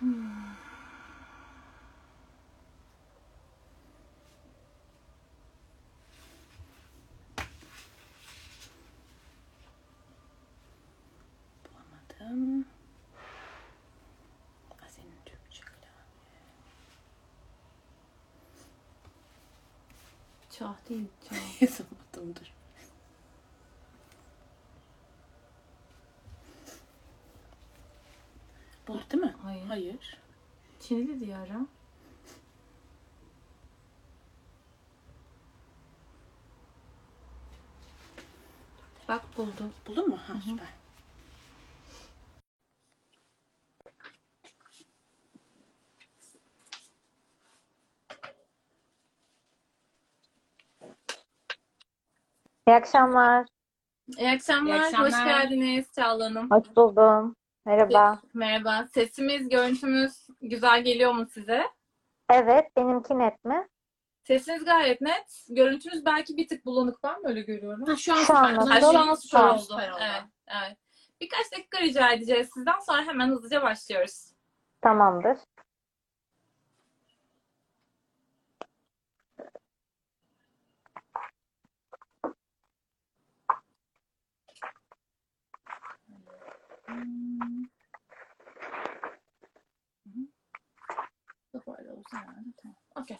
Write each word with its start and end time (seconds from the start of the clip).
Bulamadım. 0.00 0.26
Senin 14.88 15.16
Türkçe. 15.26 15.62
Çah 20.50 20.74
değil. 20.88 21.08
Çah. 21.28 21.36
Yazamadım 21.62 22.36
dur. 22.36 22.52
Bu 28.88 29.00
değil 29.12 29.24
mi? 29.24 29.35
Hayır. 29.46 29.66
Hayır. 29.68 30.18
Çinili 30.80 31.20
diye 31.20 31.36
ara. 31.36 31.66
Bak 39.08 39.22
buldum. 39.36 39.72
Buldun 39.86 40.08
mu? 40.08 40.18
Ha 40.26 40.34
süper. 40.44 40.66
İyi 52.68 52.76
akşamlar. 52.76 53.46
İyi 54.18 54.30
akşamlar. 54.30 54.74
İyi 54.74 54.82
akşamlar. 54.82 55.06
Hoş 55.12 55.24
geldiniz 55.24 55.92
Çağla 55.94 56.24
Hanım. 56.24 56.50
Hoş 56.50 56.76
buldum. 56.76 57.36
Merhaba. 57.66 58.18
Merhaba. 58.34 58.86
Sesimiz, 58.94 59.48
görüntümüz 59.48 60.26
güzel 60.42 60.84
geliyor 60.84 61.12
mu 61.12 61.26
size? 61.26 61.62
Evet, 62.30 62.76
benimki 62.76 63.18
net 63.18 63.44
mi? 63.44 63.68
Sesiniz 64.24 64.64
gayet 64.64 65.00
net. 65.00 65.44
Görüntünüz 65.48 66.04
belki 66.04 66.36
bir 66.36 66.48
tık 66.48 66.66
bulanık. 66.66 67.02
Ben 67.04 67.22
mi 67.22 67.28
öyle 67.28 67.40
görüyorum? 67.40 67.86
Ha, 67.86 67.96
şu 67.96 68.12
an 68.12 68.16
Şu 68.16 68.22
süper. 68.26 68.42
an 68.42 68.44
Her 68.48 68.54
nasıl? 68.56 68.70
şey 68.80 68.80
şu 68.92 68.98
an 68.98 69.14
süper 69.14 69.48
oldu. 69.48 69.58
süper 69.58 69.90
oldu. 69.90 69.98
Evet, 70.00 70.22
evet. 70.46 70.76
Birkaç 71.20 71.52
dakika 71.52 71.80
rica 71.80 72.10
edeceğiz 72.12 72.50
sizden. 72.54 72.78
Sonra 72.86 73.02
hemen 73.02 73.28
hızlıca 73.28 73.62
başlıyoruz. 73.62 74.32
Tamamdır. 74.82 75.38
Herhalde. 92.16 92.52
Tamam. 92.62 92.76
Okey. 92.96 93.16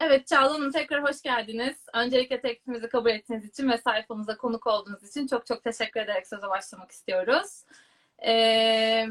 Evet 0.00 0.26
Çağla 0.26 0.54
Hanım 0.54 0.72
tekrar 0.72 1.02
hoş 1.02 1.22
geldiniz. 1.22 1.76
Öncelikle 1.94 2.40
teklifimizi 2.40 2.88
kabul 2.88 3.10
ettiğiniz 3.10 3.44
için 3.44 3.70
ve 3.70 3.78
sayfamıza 3.78 4.36
konuk 4.36 4.66
olduğunuz 4.66 5.04
için 5.04 5.26
çok 5.26 5.46
çok 5.46 5.64
teşekkür 5.64 6.00
ederek 6.00 6.28
söze 6.28 6.48
başlamak 6.48 6.90
istiyoruz. 6.90 7.64
Ee, 8.26 9.06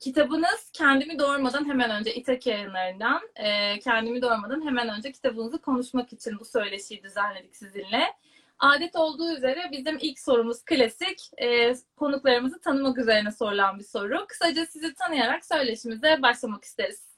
kitabınız 0.00 0.70
Kendimi 0.72 1.18
Doğurmadan 1.18 1.68
hemen 1.68 1.90
önce 1.90 2.14
İtak 2.14 2.46
yayınlarından 2.46 3.22
e, 3.36 3.78
Kendimi 3.78 4.22
Doğurmadan 4.22 4.66
hemen 4.66 4.88
önce 4.88 5.12
kitabınızı 5.12 5.58
konuşmak 5.58 6.12
için 6.12 6.38
bu 6.40 6.44
söyleşiyi 6.44 7.02
düzenledik 7.02 7.56
sizinle. 7.56 8.12
Adet 8.58 8.96
olduğu 8.96 9.36
üzere 9.36 9.68
bizim 9.72 9.98
ilk 10.00 10.18
sorumuz 10.18 10.64
klasik. 10.64 11.30
E, 11.42 11.74
konuklarımızı 11.96 12.60
tanımak 12.60 12.98
üzerine 12.98 13.32
sorulan 13.32 13.78
bir 13.78 13.84
soru. 13.84 14.26
Kısaca 14.28 14.66
sizi 14.66 14.94
tanıyarak 14.94 15.46
söyleşimize 15.46 16.22
başlamak 16.22 16.64
isteriz. 16.64 17.08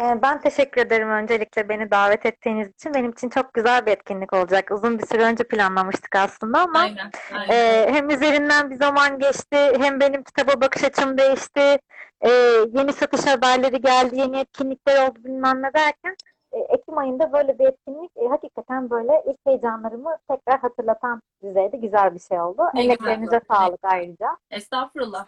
Ee, 0.00 0.22
Ben 0.22 0.40
teşekkür 0.40 0.80
ederim 0.80 1.10
öncelikle 1.10 1.68
beni 1.68 1.90
davet 1.90 2.26
ettiğiniz 2.26 2.68
için. 2.68 2.94
Benim 2.94 3.10
için 3.10 3.28
çok 3.28 3.54
güzel 3.54 3.86
bir 3.86 3.90
etkinlik 3.90 4.32
olacak. 4.32 4.70
Uzun 4.70 4.98
bir 4.98 5.06
süre 5.06 5.22
önce 5.22 5.44
planlamıştık 5.44 6.16
aslında 6.16 6.60
ama 6.60 6.78
Aynen. 6.78 7.10
aynen. 7.32 7.54
e, 7.54 7.86
hem 7.92 8.10
üzerinden 8.10 8.70
bir 8.70 8.76
zaman 8.76 9.18
geçti, 9.18 9.72
hem 9.80 10.00
benim 10.00 10.22
kitaba 10.22 10.60
bakış 10.60 10.84
açım 10.84 11.18
değişti. 11.18 11.78
E, 12.20 12.30
yeni 12.72 12.92
satış 12.92 13.26
haberleri 13.26 13.80
geldi, 13.80 14.18
yeni 14.18 14.38
etkinlikler 14.40 15.08
oldu 15.08 15.18
bilmem 15.24 15.62
ne 15.62 15.74
derken 15.74 16.16
e, 16.52 16.58
Ekim 16.58 16.98
ayında 16.98 17.32
böyle 17.32 17.58
bir 17.58 17.64
etkinlik 17.64 18.10
e, 18.16 18.28
hakikaten 18.28 18.90
böyle 18.90 19.22
ilk 19.26 19.46
heyecanlarımı 19.46 20.16
tekrar 20.28 20.60
hatırlatan 20.60 21.22
düzeyde 21.42 21.76
güzel 21.76 22.14
bir 22.14 22.20
şey 22.20 22.40
oldu. 22.40 22.62
Ne 22.74 22.80
güzel. 22.82 22.84
Emeklerinize 22.84 23.40
sağlık 23.50 23.80
ayrıca. 23.82 24.36
Estağfurullah. 24.50 25.26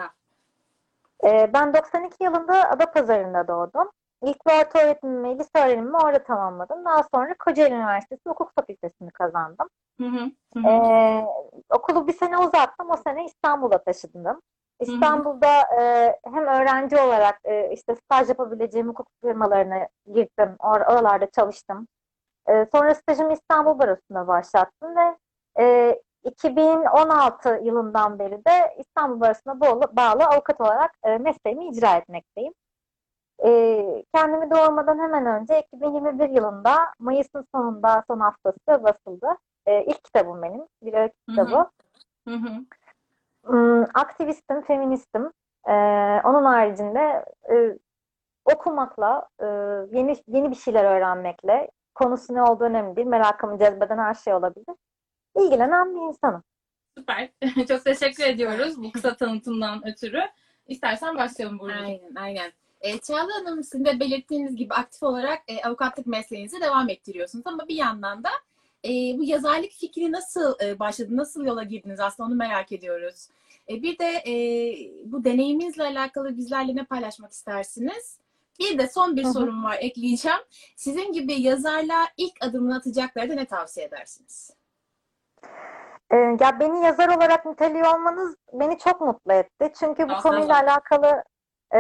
Ee, 1.25 1.51
ben 1.55 1.75
92 1.75 2.25
yılında 2.25 2.71
Adapazarı'nda 2.71 3.49
doğdum. 3.49 3.91
İlk 4.23 4.47
ve 4.47 4.53
orta 4.53 4.79
öğretimimi, 4.79 5.39
lise 5.39 5.59
öğrenimimi 5.59 5.97
orada 5.97 6.23
tamamladım. 6.23 6.85
Daha 6.85 7.03
sonra 7.15 7.35
Kocaeli 7.39 7.75
Üniversitesi 7.75 8.23
Hukuk 8.29 8.55
Fakültesini 8.55 9.11
kazandım. 9.11 9.69
Hı 10.01 10.07
hı. 10.07 10.31
Hı 10.55 10.61
hı. 10.61 10.69
Ee, 10.69 11.25
okulu 11.71 12.07
bir 12.07 12.13
sene 12.13 12.39
uzattım. 12.39 12.91
O 12.91 12.97
sene 12.97 13.25
İstanbul'a 13.25 13.79
taşındım. 13.79 14.41
İstanbul'da 14.81 15.61
e, 15.81 16.17
hem 16.25 16.47
öğrenci 16.47 16.97
olarak 17.01 17.41
e, 17.45 17.71
işte 17.73 17.95
staj 17.95 18.29
yapabileceğim 18.29 18.89
hukuk 18.89 19.07
firmalarına 19.25 19.89
girdim. 20.07 20.57
Or- 20.59 20.93
oralarda 20.93 21.31
çalıştım. 21.31 21.89
E, 22.49 22.67
sonra 22.73 22.95
stajımı 22.95 23.33
İstanbul 23.33 23.79
Barosu'nda 23.79 24.29
başlattım 24.29 24.97
ve 24.97 25.17
e, 25.59 26.01
2016 26.25 27.61
yılından 27.63 28.19
beri 28.19 28.45
de 28.45 28.75
İstanbul 28.79 29.21
Barosu'na 29.21 29.61
bağlı, 29.61 29.97
bağlı 29.97 30.25
avukat 30.25 30.61
olarak 30.61 30.91
e, 31.05 31.19
mesleğimi 31.19 31.69
icra 31.69 31.97
etmekteyim. 31.97 32.53
E, 33.45 34.05
kendimi 34.15 34.51
doğurmadan 34.51 34.99
hemen 34.99 35.27
önce 35.27 35.61
2021 35.73 36.29
yılında 36.29 36.77
Mayıs'ın 36.99 37.47
sonunda 37.55 38.05
son 38.07 38.21
haftası 38.21 38.85
basıldı. 38.85 39.27
E, 39.67 39.85
ilk 39.85 40.05
kitabım 40.05 40.43
benim. 40.43 40.67
Bir 40.83 40.95
öykü 40.95 41.15
Hı 41.31 41.33
hı. 41.33 41.47
kitabı. 41.47 41.71
Hı 42.29 42.35
hı. 42.35 42.49
Hmm, 43.45 43.83
aktivistim, 43.95 44.63
feministim. 44.63 45.33
Ee, 45.69 45.73
onun 46.25 46.45
haricinde 46.45 47.25
e, 47.51 47.79
okumakla, 48.45 49.29
e, 49.41 49.47
yeni 49.99 50.17
yeni 50.29 50.51
bir 50.51 50.57
şeyler 50.57 50.85
öğrenmekle, 50.85 51.71
konusu 51.95 52.35
ne 52.35 52.43
olduğu 52.43 52.65
önemli 52.65 52.97
değil, 52.97 53.07
merakımı 53.07 53.59
cezbeden 53.59 53.99
her 53.99 54.15
şey 54.15 54.35
olabilir. 54.35 54.77
İlgilenen 55.37 55.95
bir 55.95 56.01
insanım. 56.01 56.43
Süper. 56.99 57.29
Çok 57.69 57.85
teşekkür 57.85 58.25
ediyoruz 58.25 58.83
bu 58.83 58.93
kısa 58.93 59.17
tanıtımdan 59.17 59.89
ötürü. 59.89 60.21
İstersen 60.67 61.17
başlayalım 61.17 61.59
burada. 61.59 61.75
Aynen, 61.75 62.15
aynen. 62.17 62.53
E, 62.81 62.99
Çağla 62.99 63.29
Hanım 63.35 63.63
sizin 63.63 63.85
de 63.85 64.01
belirttiğiniz 64.01 64.57
gibi 64.57 64.75
aktif 64.75 65.03
olarak 65.03 65.39
e, 65.49 65.63
avukatlık 65.63 66.07
mesleğinizi 66.07 66.61
devam 66.61 66.89
ettiriyorsunuz 66.89 67.47
ama 67.47 67.69
bir 67.69 67.77
yandan 67.77 68.25
da 68.25 68.31
e, 68.85 69.19
bu 69.19 69.25
yazarlık 69.25 69.71
fikri 69.71 70.13
nasıl 70.13 70.55
e, 70.65 70.79
başladı, 70.79 71.17
nasıl 71.17 71.45
yola 71.45 71.63
girdiniz 71.63 72.01
aslında 72.01 72.27
onu 72.29 72.35
merak 72.35 72.73
ediyoruz. 72.73 73.29
E, 73.71 73.83
bir 73.83 73.99
de 73.99 74.07
e, 74.07 74.33
bu 75.05 75.25
deneyiminizle 75.25 75.83
alakalı 75.83 76.37
bizlerle 76.37 76.77
ne 76.77 76.85
paylaşmak 76.85 77.33
istersiniz? 77.33 78.19
Bir 78.61 78.79
de 78.79 78.89
son 78.89 79.17
bir 79.17 79.25
Hı 79.25 79.29
hı. 79.29 79.33
sorum 79.33 79.65
var 79.65 79.77
ekleyeceğim. 79.81 80.39
Sizin 80.77 81.13
gibi 81.13 81.33
yazarlığa 81.43 82.05
ilk 82.17 82.33
adımını 82.41 82.77
atacaklara 82.77 83.29
da 83.29 83.35
ne 83.35 83.45
tavsiye 83.45 83.87
edersiniz? 83.87 84.51
Ee, 86.11 86.17
ya 86.17 86.61
beni 86.61 86.85
yazar 86.85 87.09
olarak 87.17 87.47
niteliyor 87.47 87.95
olmanız 87.95 88.37
beni 88.53 88.79
çok 88.79 89.01
mutlu 89.01 89.33
etti. 89.33 89.73
Çünkü 89.79 90.09
bu 90.09 90.13
Aslında- 90.13 90.37
konuyla 90.37 90.55
alakalı 90.63 91.25
e, 91.75 91.79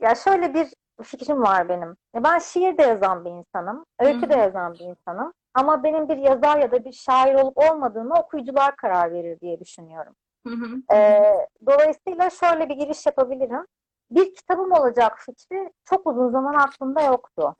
ya 0.00 0.14
şöyle 0.24 0.54
bir 0.54 0.66
fikrim 1.02 1.42
var 1.42 1.68
benim. 1.68 1.96
Ya 2.14 2.24
Ben 2.24 2.38
şiir 2.38 2.78
de 2.78 2.82
yazan 2.82 3.24
bir 3.24 3.30
insanım, 3.30 3.84
öykü 3.98 4.28
de 4.28 4.34
Hı 4.34 4.38
hı. 4.38 4.42
yazan 4.42 4.74
bir 4.74 4.80
insanım. 4.84 5.32
Ama 5.56 5.82
benim 5.82 6.08
bir 6.08 6.16
yazar 6.16 6.58
ya 6.58 6.72
da 6.72 6.84
bir 6.84 6.92
şair 6.92 7.34
olup 7.34 7.58
olmadığımı 7.58 8.14
okuyucular 8.14 8.76
karar 8.76 9.12
verir 9.12 9.40
diye 9.40 9.60
düşünüyorum. 9.60 10.14
Hı 10.46 10.54
hı. 10.54 10.96
Ee, 10.96 11.48
dolayısıyla 11.66 12.30
şöyle 12.30 12.68
bir 12.68 12.74
giriş 12.74 13.06
yapabilirim. 13.06 13.66
Bir 14.10 14.34
kitabım 14.34 14.72
olacak 14.72 15.18
fikri 15.18 15.72
çok 15.84 16.06
uzun 16.06 16.30
zaman 16.30 16.54
aklımda 16.54 17.02
yoktu. 17.02 17.54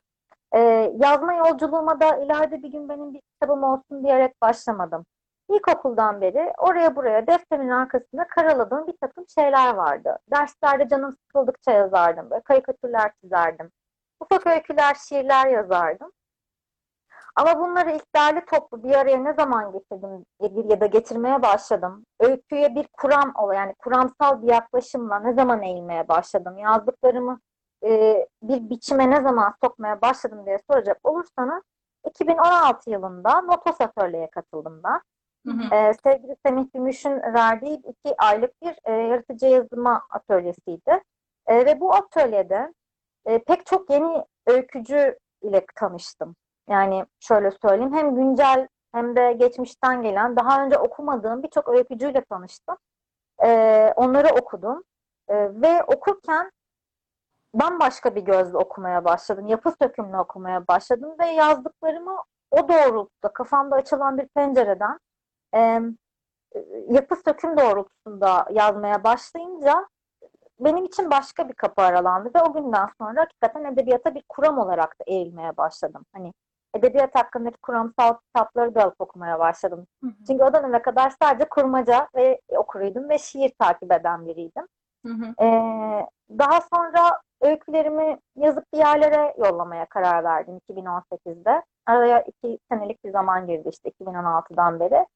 Ee, 0.54 0.92
yazma 0.96 1.34
yolculuğuma 1.34 2.00
da 2.00 2.16
ileride 2.16 2.62
bir 2.62 2.68
gün 2.72 2.88
benim 2.88 3.14
bir 3.14 3.20
kitabım 3.20 3.62
olsun 3.64 4.04
diyerek 4.04 4.42
başlamadım. 4.42 5.04
İlkokuldan 5.50 6.20
beri 6.20 6.52
oraya 6.58 6.96
buraya 6.96 7.26
defterimin 7.26 7.70
arkasında 7.70 8.26
karaladığım 8.26 8.86
bir 8.86 8.96
takım 9.00 9.24
şeyler 9.34 9.74
vardı. 9.74 10.18
Derslerde 10.30 10.88
canım 10.88 11.12
sıkıldıkça 11.12 11.72
yazardım. 11.72 12.30
Böyle 12.30 12.42
karikatürler 12.42 13.12
çizerdim. 13.20 13.70
Ufak 14.20 14.46
öyküler, 14.46 14.96
şiirler 15.08 15.46
yazardım. 15.46 16.12
Ama 17.36 17.60
bunları 17.60 17.90
ilk 17.90 18.14
derli 18.14 18.44
toplu 18.44 18.82
bir 18.82 18.94
araya 18.94 19.16
ne 19.16 19.32
zaman 19.32 19.72
getirdim 19.72 20.24
ya 20.70 20.80
da 20.80 20.86
getirmeye 20.86 21.42
başladım? 21.42 22.04
Öyküye 22.20 22.74
bir 22.74 22.86
kuram 22.92 23.32
ol 23.34 23.52
yani 23.52 23.74
kuramsal 23.74 24.42
bir 24.42 24.48
yaklaşımla 24.48 25.18
ne 25.18 25.32
zaman 25.32 25.62
eğilmeye 25.62 26.08
başladım? 26.08 26.58
Yazdıklarımı 26.58 27.40
e, 27.84 28.26
bir 28.42 28.70
biçime 28.70 29.10
ne 29.10 29.22
zaman 29.22 29.54
sokmaya 29.64 30.02
başladım 30.02 30.46
diye 30.46 30.58
soracak 30.70 30.98
olursanız 31.04 31.62
2016 32.06 32.90
yılında 32.90 33.40
Notos 33.40 33.80
Atölye'ye 33.80 34.30
katıldım 34.30 34.80
ben. 34.84 35.00
Hı 35.46 35.52
hı. 35.52 35.74
Ee, 35.74 35.92
sevgili 36.02 36.36
Semih 36.46 36.64
Gümüş'ün 36.74 37.20
verdiği 37.34 37.76
iki 37.76 38.14
aylık 38.18 38.62
bir 38.62 38.76
e, 38.84 38.92
yaratıcı 38.92 39.46
yazma 39.46 40.02
atölyesiydi. 40.10 41.02
E, 41.46 41.66
ve 41.66 41.80
bu 41.80 41.94
atölyede 41.94 42.74
e, 43.26 43.38
pek 43.38 43.66
çok 43.66 43.90
yeni 43.90 44.24
öykücü 44.46 45.18
ile 45.42 45.66
tanıştım. 45.74 46.36
Yani 46.68 47.06
şöyle 47.20 47.50
söyleyeyim 47.50 47.94
hem 47.94 48.14
güncel 48.14 48.68
hem 48.92 49.16
de 49.16 49.32
geçmişten 49.32 50.02
gelen 50.02 50.36
daha 50.36 50.64
önce 50.64 50.78
okumadığım 50.78 51.42
birçok 51.42 51.68
öykücüyle 51.68 52.24
tanıştım. 52.24 52.76
E, 53.44 53.92
onları 53.96 54.28
okudum. 54.28 54.84
E, 55.28 55.34
ve 55.62 55.84
okurken 55.84 56.50
bambaşka 57.54 58.14
bir 58.14 58.22
gözle 58.22 58.56
okumaya 58.58 59.04
başladım. 59.04 59.46
Yapı 59.46 59.74
sökümlü 59.82 60.16
okumaya 60.18 60.66
başladım 60.68 61.14
ve 61.20 61.26
yazdıklarımı 61.26 62.16
o 62.50 62.68
doğrultuda 62.68 63.32
kafamda 63.32 63.76
açılan 63.76 64.18
bir 64.18 64.26
pencereden 64.28 64.98
e, 65.54 65.80
yapı 66.88 67.16
söküm 67.16 67.56
doğrultusunda 67.56 68.46
yazmaya 68.50 69.04
başlayınca 69.04 69.88
benim 70.60 70.84
için 70.84 71.10
başka 71.10 71.48
bir 71.48 71.54
kapı 71.54 71.82
aralandı 71.82 72.30
ve 72.34 72.42
o 72.42 72.52
günden 72.52 72.88
sonra 73.00 73.20
hakikaten 73.20 73.64
edebiyata 73.64 74.14
bir 74.14 74.22
kuram 74.28 74.58
olarak 74.58 75.00
da 75.00 75.04
eğilmeye 75.06 75.56
başladım. 75.56 76.04
Hani 76.12 76.32
edebiyat 76.76 77.14
hakkındaki 77.14 77.58
kuramsal 77.58 78.14
kitapları 78.14 78.74
da 78.74 78.94
okumaya 78.98 79.38
başladım. 79.38 79.86
Hı 80.02 80.06
hı. 80.06 80.24
Çünkü 80.26 80.44
o 80.44 80.54
döneme 80.54 80.82
kadar 80.82 81.12
sadece 81.22 81.48
kurmaca 81.48 82.08
ve 82.14 82.40
okuruydum 82.56 83.08
ve 83.08 83.18
şiir 83.18 83.52
takip 83.58 83.92
eden 83.92 84.26
biriydim. 84.26 84.66
Hı 85.06 85.12
hı. 85.12 85.44
Ee, 85.44 86.06
daha 86.38 86.60
sonra 86.74 87.20
öykülerimi 87.40 88.18
yazıp 88.36 88.64
bir 88.72 88.78
yerlere 88.78 89.34
yollamaya 89.38 89.86
karar 89.86 90.24
verdim 90.24 90.58
2018'de. 90.70 91.62
Araya 91.86 92.20
iki 92.20 92.58
senelik 92.70 93.04
bir 93.04 93.10
zaman 93.10 93.46
girdi 93.46 93.68
işte 93.68 93.90
2016'dan 94.00 94.80
beri. 94.80 95.06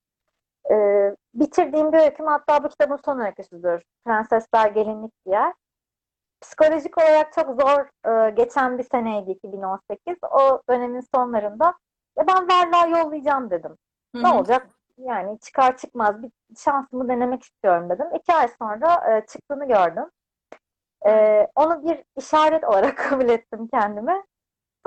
Ee, 0.70 1.16
bitirdiğim 1.34 1.92
bir 1.92 1.98
öyküm 1.98 2.26
hatta 2.26 2.64
bu 2.64 2.68
kitabın 2.68 2.98
son 3.04 3.20
öyküsüdür. 3.20 3.82
Prensesler 4.04 4.70
Gelinlik 4.70 5.12
Giyer. 5.26 5.52
Psikolojik 6.40 6.98
olarak 6.98 7.32
çok 7.32 7.60
zor 7.60 8.10
e, 8.10 8.30
geçen 8.30 8.78
bir 8.78 8.84
seneydi 8.84 9.30
2018. 9.30 10.16
O 10.30 10.62
dönemin 10.70 11.04
sonlarında 11.14 11.74
ya 12.18 12.26
ben 12.26 12.48
varlığa 12.48 12.98
yollayacağım 12.98 13.50
dedim. 13.50 13.76
Hı 14.14 14.22
Ne 14.22 14.28
olacak? 14.28 14.66
Yani 14.98 15.38
çıkar 15.40 15.76
çıkmaz 15.76 16.22
bir 16.22 16.30
şansımı 16.58 17.08
denemek 17.08 17.42
istiyorum 17.42 17.90
dedim. 17.90 18.06
İki 18.14 18.34
ay 18.34 18.48
sonra 18.58 19.16
e, 19.16 19.26
çıktığını 19.26 19.68
gördüm. 19.68 20.10
E, 21.06 21.46
onu 21.54 21.84
bir 21.84 22.04
işaret 22.16 22.64
olarak 22.64 22.96
kabul 23.10 23.28
ettim 23.28 23.68
kendime. 23.72 24.24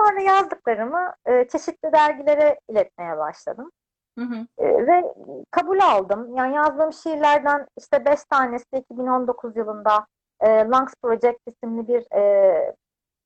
Sonra 0.00 0.20
yazdıklarımı 0.20 1.14
e, 1.26 1.48
çeşitli 1.48 1.92
dergilere 1.92 2.60
iletmeye 2.68 3.18
başladım. 3.18 3.70
Hı 4.18 4.24
hı. 4.24 4.46
E, 4.58 4.86
ve 4.86 5.14
kabul 5.50 5.80
aldım. 5.80 6.36
Yani 6.36 6.54
yazdığım 6.54 6.92
şiirlerden 6.92 7.66
işte 7.78 8.04
beş 8.04 8.24
tanesi 8.24 8.76
2019 8.76 9.56
yılında 9.56 10.06
e, 10.44 10.48
Langs 10.48 10.94
Project 11.02 11.38
isimli 11.46 11.88
bir 11.88 12.16
e, 12.16 12.74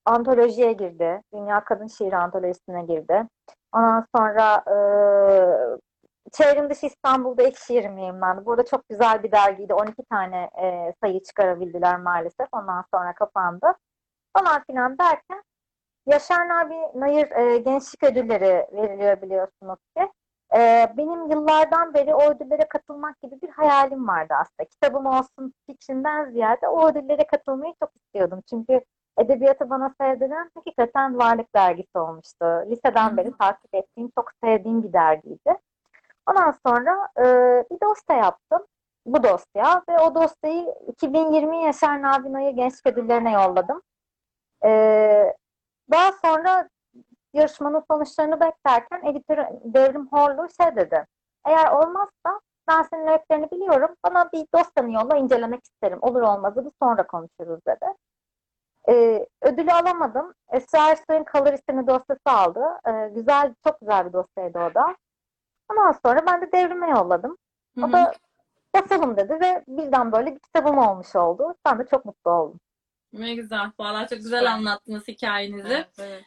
antolojiye 0.04 0.72
girdi. 0.72 1.22
Dünya 1.34 1.64
Kadın 1.64 1.86
Şiiri 1.86 2.16
Antolojisi'ne 2.16 2.82
girdi. 2.82 3.22
Ondan 3.72 4.06
sonra 4.16 4.64
e, 4.66 4.76
Çevrim 6.32 6.70
Dışı 6.70 6.86
İstanbul'da 6.86 7.42
ilk 7.42 7.58
şiirim 7.58 7.98
yayınlandı. 7.98 8.46
Burada 8.46 8.64
çok 8.64 8.88
güzel 8.88 9.22
bir 9.22 9.32
dergiydi. 9.32 9.74
12 9.74 10.04
tane 10.10 10.50
e, 10.62 10.92
sayı 11.02 11.22
çıkarabildiler 11.22 12.00
maalesef. 12.00 12.48
Ondan 12.52 12.84
sonra 12.94 13.14
kapandı. 13.14 13.66
Falan 14.36 14.62
filan 14.66 14.98
derken 14.98 15.42
Yaşar 16.06 16.48
Nabi 16.48 17.00
Nayır 17.00 17.30
e, 17.30 17.58
Gençlik 17.58 18.02
Ödülleri 18.04 18.66
veriliyor 18.72 19.22
biliyorsunuz 19.22 19.78
ki. 19.96 20.08
E, 20.54 20.92
benim 20.96 21.30
yıllardan 21.30 21.94
beri 21.94 22.14
o 22.14 22.30
ödüllere 22.30 22.68
katılmak 22.68 23.22
gibi 23.22 23.40
bir 23.42 23.48
hayalim 23.48 24.08
vardı 24.08 24.34
aslında. 24.40 24.68
Kitabım 24.68 25.06
olsun 25.06 25.54
fikrinden 25.66 26.30
ziyade 26.30 26.68
o 26.68 26.88
ödüllere 26.88 27.26
katılmayı 27.26 27.74
çok 27.82 27.90
istiyordum. 27.96 28.42
Çünkü 28.50 28.80
edebiyatı 29.18 29.70
bana 29.70 29.94
sevdiren 30.00 30.50
hakikaten 30.54 31.18
Varlık 31.18 31.54
Dergisi 31.54 31.98
olmuştu. 31.98 32.44
Liseden 32.70 33.16
beri 33.16 33.32
takip 33.38 33.74
ettiğim, 33.74 34.10
çok 34.18 34.30
sevdiğim 34.44 34.82
bir 34.82 34.92
dergiydi. 34.92 35.56
Ondan 36.26 36.54
sonra 36.66 37.08
e, 37.18 37.24
bir 37.70 37.80
dosya 37.80 38.16
yaptım. 38.16 38.66
Bu 39.06 39.22
dosya 39.22 39.82
ve 39.88 39.98
o 39.98 40.14
dosyayı 40.14 40.74
2020 40.88 41.62
Yaşar 41.62 42.02
Nabi 42.02 42.54
Gençlik 42.54 42.86
Ödülleri'ne 42.86 43.32
yolladım. 43.32 43.82
E, 44.64 44.70
daha 45.90 46.12
sonra 46.12 46.68
yarışmanın 47.32 47.84
sonuçlarını 47.90 48.40
beklerken 48.40 49.10
editör 49.10 49.38
Devrim 49.64 50.08
Horlu 50.12 50.48
şey 50.62 50.76
dedi. 50.76 51.06
Eğer 51.46 51.72
olmazsa 51.72 52.40
ben 52.68 52.82
senin 52.82 53.06
öykülerini 53.06 53.50
biliyorum. 53.50 53.94
Bana 54.04 54.32
bir 54.32 54.46
dosyanı 54.54 54.92
yolla 54.92 55.16
incelemek 55.16 55.64
isterim. 55.64 55.98
Olur 56.00 56.22
olmazı 56.22 56.64
bir 56.64 56.72
sonra 56.82 57.06
konuşuruz 57.06 57.60
dedi. 57.66 57.86
Ee, 58.88 59.26
ödülü 59.42 59.72
alamadım. 59.72 60.34
Esra 60.52 60.90
Ersoy'un 60.90 61.24
Kalır 61.24 61.52
isimli 61.52 61.86
dosyası 61.86 62.20
aldı. 62.26 62.60
Ee, 62.86 63.10
güzel, 63.14 63.54
çok 63.66 63.80
güzel 63.80 64.06
bir 64.06 64.12
dosyaydı 64.12 64.58
o 64.58 64.74
da. 64.74 64.96
Ondan 65.70 65.92
sonra 66.06 66.26
ben 66.26 66.42
de 66.42 66.52
devrime 66.52 66.90
yolladım. 66.90 67.36
O 67.82 67.92
da 67.92 68.12
basalım 68.74 69.16
dedi 69.16 69.38
ve 69.40 69.64
birden 69.68 70.12
böyle 70.12 70.34
bir 70.34 70.40
kitabım 70.40 70.78
olmuş 70.78 71.16
oldu. 71.16 71.54
Ben 71.66 71.78
de 71.78 71.86
çok 71.86 72.04
mutlu 72.04 72.30
oldum. 72.30 72.60
Ne 73.12 73.34
güzel. 73.34 73.70
Vallahi 73.80 74.08
çok 74.08 74.18
güzel 74.18 74.52
anlattınız 74.52 75.08
hikayenizi. 75.08 75.72
Evet, 75.72 75.88
evet. 75.98 76.24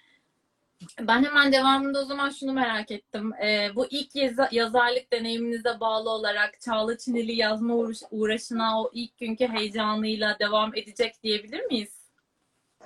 Ben 1.00 1.24
hemen 1.24 1.52
devamında 1.52 2.00
o 2.00 2.04
zaman 2.04 2.30
şunu 2.30 2.54
merak 2.54 2.92
ettim. 2.92 3.34
Ee, 3.34 3.70
bu 3.76 3.86
ilk 3.86 4.16
yaza- 4.16 4.50
yazarlık 4.52 5.14
deneyiminize 5.14 5.80
bağlı 5.80 6.10
olarak 6.10 6.62
Çağla 6.62 6.98
Çinili 6.98 7.32
yazma 7.32 7.74
uğraş- 7.74 8.04
uğraşına 8.12 8.82
o 8.82 8.90
ilk 8.94 9.18
günkü 9.18 9.48
heyecanıyla 9.48 10.40
devam 10.40 10.76
edecek 10.76 11.24
diyebilir 11.24 11.66
miyiz? 11.66 12.12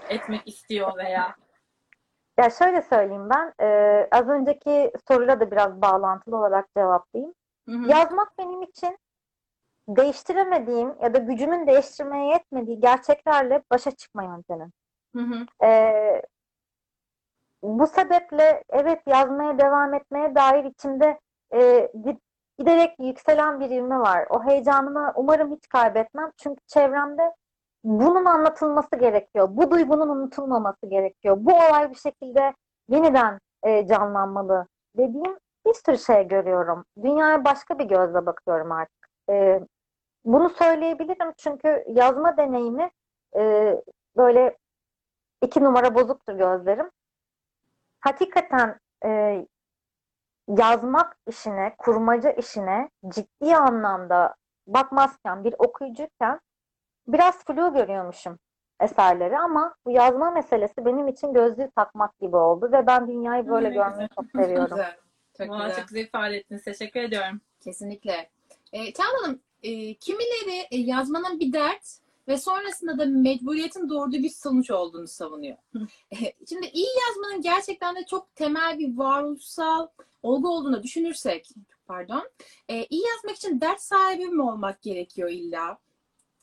Etmek 0.10 0.48
istiyor 0.48 0.98
veya. 0.98 1.36
Ya 2.40 2.50
şöyle 2.50 2.82
söyleyeyim 2.82 3.30
ben, 3.30 3.54
e, 3.66 3.68
az 4.12 4.28
önceki 4.30 4.92
soruyla 5.08 5.40
da 5.40 5.52
biraz 5.52 5.82
bağlantılı 5.82 6.38
olarak 6.38 6.66
cevaplayayım. 6.78 7.34
Hı 7.70 7.72
hı. 7.76 7.90
Yazmak 7.90 8.38
benim 8.38 8.62
için 8.62 8.98
değiştiremediğim 9.88 10.96
ya 11.02 11.14
da 11.14 11.18
gücümün 11.18 11.68
değiştirmeye 11.68 12.30
yetmediği 12.30 12.80
gerçeklerle 12.80 13.64
başa 13.72 13.92
çıkma 13.92 14.24
yöntemi. 14.24 14.70
Hı 15.16 15.22
hı. 15.22 15.66
Ee, 15.66 16.22
bu 17.66 17.88
sebeple 17.88 18.64
evet 18.70 19.02
yazmaya 19.08 19.60
devam 19.60 19.94
etmeye 19.94 20.36
dair 20.36 20.64
içimde 20.64 21.20
e, 21.52 21.60
gi- 21.86 22.20
giderek 22.60 22.96
yükselen 23.00 23.60
bir 23.60 23.70
ivme 23.70 24.00
var. 24.00 24.26
O 24.30 24.44
heyecanımı 24.44 25.14
umarım 25.16 25.52
hiç 25.52 25.68
kaybetmem. 25.68 26.32
Çünkü 26.38 26.62
çevremde 26.68 27.34
bunun 27.84 28.26
anlatılması 28.26 28.96
gerekiyor. 28.96 29.48
Bu 29.52 29.72
duygunun 29.72 30.10
unutulmaması 30.10 30.86
gerekiyor. 30.88 31.38
Bu 31.40 31.52
olay 31.54 31.90
bir 31.92 31.96
şekilde 31.96 32.54
yeniden 32.90 33.40
e, 33.64 33.88
canlanmalı 33.88 34.68
dediğim 34.98 35.38
bir 35.66 35.74
sürü 35.74 35.98
şey 35.98 36.28
görüyorum. 36.28 36.86
Dünyaya 37.04 37.46
başka 37.46 37.80
bir 37.80 37.86
gözle 37.86 38.26
bakıyorum 38.26 38.72
artık. 38.72 39.10
E, 39.30 39.60
bunu 40.26 40.50
söyleyebilirim 40.50 41.34
çünkü 41.38 41.84
yazma 41.88 42.38
deneyimi 42.38 42.92
e, 43.36 43.74
böyle 44.18 44.58
iki 45.42 45.64
numara 45.64 45.96
bozuktur 45.96 46.34
gözlerim. 46.34 46.90
Hakikaten 48.06 48.80
e, 49.06 49.46
yazmak 50.48 51.18
işine, 51.28 51.76
kurmaca 51.78 52.32
işine 52.32 52.90
ciddi 53.08 53.56
anlamda 53.56 54.36
bakmazken, 54.68 55.44
bir 55.44 55.56
okuyucuyken 55.58 56.40
biraz 57.08 57.46
flu 57.46 57.74
görüyormuşum 57.74 58.40
eserleri 58.82 59.38
ama 59.38 59.76
bu 59.86 59.92
yazma 59.92 60.32
meselesi 60.32 60.86
benim 60.86 61.08
için 61.08 61.34
gözlüğü 61.34 61.72
takmak 61.76 62.20
gibi 62.20 62.36
oldu 62.36 62.70
ve 62.72 62.88
ben 62.88 63.08
dünyayı 63.08 63.48
böyle 63.48 63.70
görmeyi 63.70 64.10
çok 64.16 64.26
seviyorum. 64.44 64.70
Güzel. 64.70 64.98
Çok 65.38 65.50
Vallahi 65.50 65.68
güzel. 65.68 65.80
çok 65.80 65.88
güzel 65.88 66.02
ifade 66.04 66.38
ettiniz. 66.38 66.64
Teşekkür 66.64 67.00
ediyorum. 67.00 67.42
Kesinlikle. 67.60 68.30
E, 68.74 68.94
Çağla 68.94 69.24
Hanım, 69.24 69.42
e, 69.64 69.94
kimileri 69.94 70.68
e, 70.72 70.78
yazmanın 70.78 71.40
bir 71.40 71.54
dert 71.54 72.00
ve 72.28 72.38
sonrasında 72.38 73.00
da 73.00 73.06
mecburiyetin 73.06 73.90
doğurduğu 73.90 74.18
bir 74.18 74.30
sonuç 74.30 74.72
olduğunu 74.72 75.08
savunuyor. 75.08 75.58
Şimdi 76.50 76.68
iyi 76.74 76.88
yazmanın 77.08 77.42
gerçekten 77.42 77.96
de 77.96 78.06
çok 78.06 78.36
temel 78.36 78.80
bir 78.80 78.98
varoluşsal 78.98 79.88
olgu 80.24 80.50
olduğunu 80.50 80.84
düşünürsek, 80.84 81.50
pardon, 81.88 82.30
e, 82.70 82.86
iyi 82.86 83.04
yazmak 83.08 83.36
için 83.36 83.62
dert 83.62 83.82
sahibi 83.82 84.26
mi 84.26 84.42
olmak 84.42 84.82
gerekiyor 84.82 85.30
illa? 85.30 85.78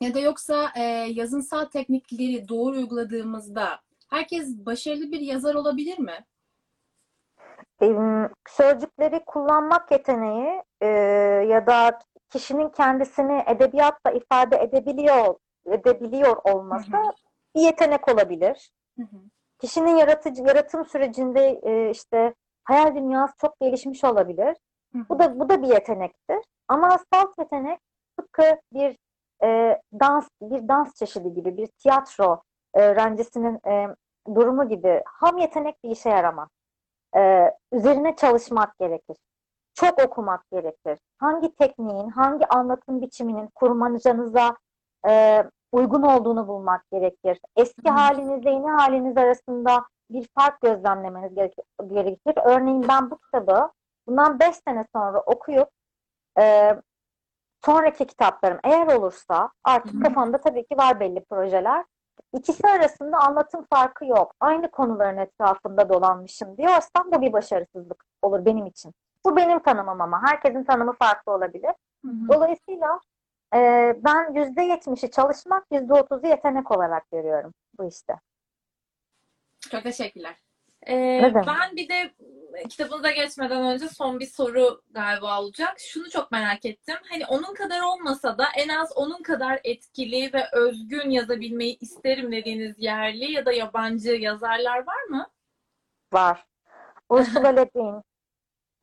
Ya 0.01 0.15
da 0.15 0.21
yoksa 0.21 0.73
e, 0.77 0.83
yazınsal 1.11 1.65
teknikleri 1.65 2.49
doğru 2.49 2.77
uyguladığımızda 2.77 3.81
herkes 4.11 4.49
başarılı 4.67 5.13
bir 5.13 5.21
yazar 5.21 5.55
olabilir 5.55 5.99
mi? 5.99 6.25
Sözcükleri 8.49 9.25
kullanmak 9.27 9.91
yeteneği 9.91 10.63
e, 10.81 10.87
ya 11.49 11.67
da 11.67 11.99
kişinin 12.31 12.69
kendisini 12.69 13.45
edebiyatla 13.47 14.11
ifade 14.11 14.57
edebiliyor 14.57 15.35
edebiliyor 15.67 16.37
olması 16.45 16.93
Hı 16.93 16.97
hı. 16.97 17.13
bir 17.55 17.61
yetenek 17.61 18.09
olabilir. 18.09 18.73
Hı 18.99 19.03
hı. 19.03 19.17
Kişinin 19.59 19.97
yaratıcı 19.97 20.43
yaratım 20.43 20.85
sürecinde 20.85 21.61
e, 21.63 21.91
işte 21.91 22.35
hayal 22.65 22.95
dünyası 22.95 23.35
çok 23.41 23.61
gelişmiş 23.61 24.05
olabilir. 24.05 24.57
Bu 24.95 25.19
da 25.19 25.41
bu 25.41 25.49
da 25.49 25.63
bir 25.63 25.69
yetenektir. 25.69 26.39
Ama 26.69 26.99
salt 27.13 27.39
yetenek 27.39 27.81
tıpkı 28.19 28.61
bir 28.73 28.97
e, 29.45 29.81
dans 30.01 30.29
bir 30.43 30.69
dans 30.69 30.95
çeşidi 30.95 31.35
gibi 31.35 31.57
bir 31.57 31.67
tiyatro 31.67 32.43
öğrencisinin 32.75 33.61
e, 33.69 33.89
durumu 34.35 34.69
gibi 34.69 35.03
ham 35.07 35.39
yetenek 35.39 35.85
bir 35.85 35.91
işe 35.91 36.09
yaramaz. 36.09 36.49
E, 37.17 37.51
üzerine 37.73 38.17
çalışmak 38.17 38.79
gerekir. 38.79 39.17
Çok 39.75 40.05
okumak 40.05 40.51
gerekir. 40.51 40.99
Hangi 41.19 41.55
tekniğin, 41.55 42.09
hangi 42.09 42.47
anlatım 42.47 43.03
biçiminin 43.03 43.49
kurmanıcanıza 43.55 44.57
e, 45.09 45.45
uygun 45.73 46.03
olduğunu 46.03 46.49
bulmak 46.49 46.91
gerekir. 46.93 47.41
Eski 47.57 47.91
Hı. 47.91 47.95
halinizle 47.95 48.51
yeni 48.51 48.71
haliniz 48.71 49.17
arasında 49.17 49.85
bir 50.11 50.29
fark 50.39 50.61
gözlemlemeniz 50.61 51.35
gerek- 51.35 51.65
gerekir. 51.87 52.35
Örneğin 52.45 52.89
ben 52.89 53.11
bu 53.11 53.19
kitabı 53.19 53.71
bundan 54.07 54.39
5 54.41 54.57
sene 54.57 54.85
sonra 54.97 55.21
okuyup 55.21 55.69
e, 56.41 56.75
sonraki 57.65 58.07
kitaplarım 58.07 58.59
eğer 58.65 58.87
olursa 58.87 59.51
artık 59.65 59.95
hı. 59.95 60.01
kafamda 60.01 60.39
tabii 60.39 60.67
ki 60.67 60.77
var 60.79 61.01
belli 61.01 61.25
projeler. 61.25 61.85
İkisi 62.33 62.69
arasında 62.69 63.19
anlatım 63.19 63.67
farkı 63.73 64.05
yok. 64.07 64.35
Aynı 64.41 64.71
konuların 64.71 65.17
etrafında 65.17 65.89
dolanmışım 65.89 66.57
diyorsam 66.57 67.13
bu 67.13 67.21
bir 67.21 67.33
başarısızlık 67.33 68.05
olur 68.23 68.45
benim 68.45 68.67
için. 68.67 68.95
Bu 69.25 69.37
benim 69.37 69.59
tanımım 69.59 70.01
ama 70.01 70.23
herkesin 70.23 70.65
tanımı 70.65 70.93
farklı 70.93 71.33
olabilir. 71.33 71.73
Hı 72.05 72.09
hı. 72.11 72.29
Dolayısıyla 72.29 73.01
e, 73.55 73.93
ben 74.05 74.35
yüzde 74.35 74.63
yetmişi 74.63 75.11
çalışmak, 75.11 75.67
yüzde 75.73 75.95
otuzu 75.95 76.27
yetenek 76.27 76.71
olarak 76.71 77.11
görüyorum 77.11 77.55
bu 77.79 77.89
işte. 77.89 78.15
Çok 79.71 79.83
teşekkürler. 79.83 80.37
Ee, 80.89 81.33
ben 81.35 81.77
bir 81.77 81.89
de 81.89 82.15
kitabınıza 82.69 83.11
geçmeden 83.11 83.63
önce 83.63 83.89
son 83.89 84.21
bir 84.21 84.27
soru 84.27 84.83
galiba 84.91 85.41
olacak. 85.41 85.75
Şunu 85.79 86.11
çok 86.11 86.33
merak 86.33 86.65
ettim. 86.65 86.97
Hani 87.11 87.27
onun 87.27 87.55
kadar 87.55 87.81
olmasa 87.81 88.39
da 88.39 88.45
en 88.57 88.69
az 88.69 88.93
onun 88.97 89.23
kadar 89.23 89.61
etkili 89.65 90.33
ve 90.33 90.45
özgün 90.53 91.11
yazabilmeyi 91.11 91.79
isterim 91.79 92.33
dediğiniz 92.33 92.75
yerli 92.79 93.33
ya 93.33 93.47
da 93.47 93.53
yabancı 93.53 94.11
yazarlar 94.11 94.87
var 94.87 95.03
mı? 95.09 95.27
Var. 96.13 96.47
Ursula 97.09 97.49
Le 97.49 97.71
Guin. 97.75 98.03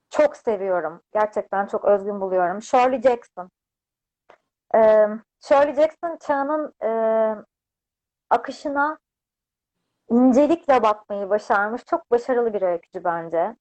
Çok 0.09 0.37
seviyorum. 0.37 1.01
Gerçekten 1.13 1.67
çok 1.67 1.85
özgün 1.85 2.21
buluyorum. 2.21 2.61
Shirley 2.61 3.01
Jackson. 3.01 3.49
Ee, 4.75 5.07
Shirley 5.39 5.75
Jackson 5.75 6.17
çağının 6.17 6.73
e, 6.83 6.91
akışına 8.29 8.97
incelikle 10.09 10.83
bakmayı 10.83 11.29
başarmış. 11.29 11.85
Çok 11.85 12.11
başarılı 12.11 12.53
bir 12.53 12.61
öykücü 12.61 13.03
bence. 13.03 13.55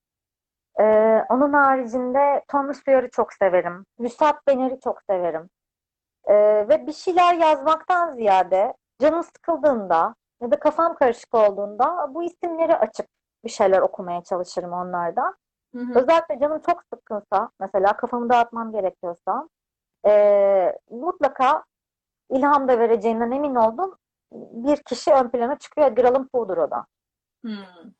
Ee, 0.80 1.24
onun 1.28 1.52
haricinde 1.52 2.44
Thomas 2.48 2.76
Sawyer'ı 2.76 3.10
çok 3.10 3.32
severim. 3.32 3.84
Vüsat 4.00 4.46
Bener'i 4.46 4.80
çok 4.80 5.02
severim. 5.10 5.50
Ee, 6.24 6.34
ve 6.68 6.86
bir 6.86 6.92
şeyler 6.92 7.34
yazmaktan 7.34 8.14
ziyade 8.14 8.74
canım 9.00 9.22
sıkıldığında 9.22 10.14
ya 10.42 10.50
da 10.50 10.58
kafam 10.58 10.94
karışık 10.94 11.34
olduğunda 11.34 12.14
bu 12.14 12.22
isimleri 12.22 12.76
açıp 12.76 13.06
bir 13.44 13.50
şeyler 13.50 13.80
okumaya 13.80 14.22
çalışırım 14.22 14.72
onlardan. 14.72 15.36
Hı 15.74 15.80
hı. 15.80 16.00
Özellikle 16.00 16.38
canım 16.40 16.60
çok 16.66 16.82
sıkkınsa, 16.94 17.50
mesela 17.60 17.96
kafamı 17.96 18.28
dağıtmam 18.30 18.72
gerekiyorsa, 18.72 19.48
eee, 20.06 20.78
mutlaka 20.90 21.64
ilham 22.30 22.68
da 22.68 22.78
vereceğinden 22.78 23.30
emin 23.30 23.54
oldum. 23.54 23.98
Bir 24.32 24.76
kişi 24.82 25.10
ön 25.12 25.28
plana 25.28 25.58
çıkıyor. 25.58 25.92
Edgar 25.92 26.04
Allan 26.04 26.28
Poe'dur. 26.28 26.56
Hmm. 27.42 27.92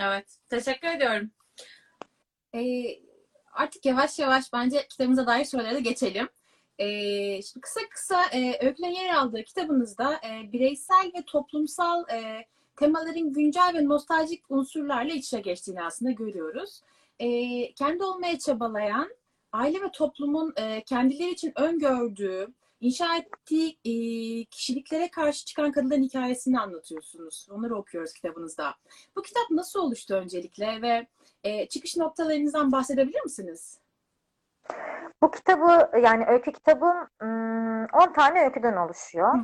Evet. 0.00 0.36
Teşekkür 0.50 0.88
ediyorum. 0.88 1.30
Ee, 2.54 2.84
artık 3.52 3.86
yavaş 3.86 4.18
yavaş 4.18 4.52
bence 4.52 4.88
kitabımıza 4.88 5.26
dair 5.26 5.44
sorulara 5.44 5.74
da 5.74 5.78
geçelim. 5.78 6.28
Ee, 6.78 7.42
şimdi 7.42 7.60
kısa 7.60 7.80
kısa 7.90 8.24
e, 8.24 8.66
öykülerin 8.66 8.94
yer 8.94 9.14
aldığı 9.14 9.44
kitabınızda 9.44 10.14
e, 10.14 10.52
bireysel 10.52 11.12
ve 11.16 11.22
toplumsal 11.26 12.04
e, 12.10 12.46
temaların 12.76 13.32
güncel 13.32 13.72
ve 13.74 13.88
nostaljik 13.88 14.50
unsurlarla 14.50 15.12
iç 15.12 15.26
içe 15.26 15.40
geçtiğini 15.40 15.82
aslında 15.82 16.10
görüyoruz. 16.10 16.80
E, 17.18 17.28
kendi 17.74 18.04
olmaya 18.04 18.38
çabalayan, 18.38 19.10
aile 19.54 19.82
ve 19.82 19.90
toplumun 19.92 20.52
e, 20.56 20.84
kendileri 20.84 21.30
için 21.30 21.52
öngördüğü, 21.56 22.46
inşa 22.80 23.16
ettiği 23.16 23.78
e, 23.84 23.94
kişiliklere 24.44 25.10
karşı 25.10 25.44
çıkan 25.44 25.72
kadınların 25.72 26.02
hikayesini 26.02 26.60
anlatıyorsunuz. 26.60 27.46
Onları 27.50 27.76
okuyoruz 27.76 28.12
kitabınızda. 28.12 28.74
Bu 29.16 29.22
kitap 29.22 29.50
nasıl 29.50 29.80
oluştu 29.80 30.14
öncelikle 30.14 30.82
ve 30.82 31.06
e, 31.44 31.68
çıkış 31.68 31.96
noktalarınızdan 31.96 32.72
bahsedebilir 32.72 33.22
misiniz? 33.24 33.80
Bu 35.22 35.30
kitabı, 35.30 35.98
yani 36.02 36.24
öykü 36.26 36.52
kitabım 36.52 36.96
hmm, 37.20 37.84
10 37.84 38.12
tane 38.12 38.44
öyküden 38.44 38.76
oluşuyor. 38.76 39.34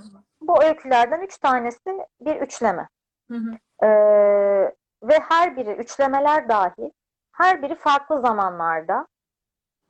Bu 0.41 0.65
öykülerden 0.65 1.21
3 1.21 1.39
tanesi 1.39 1.91
bir 2.21 2.37
üçleme. 2.37 2.89
Hı 3.31 3.37
hı. 3.37 3.87
Ee, 3.87 4.75
ve 5.03 5.19
her 5.29 5.57
biri 5.57 5.71
üçlemeler 5.71 6.49
dahil 6.49 6.91
her 7.33 7.63
biri 7.63 7.75
farklı 7.75 8.21
zamanlarda 8.21 9.07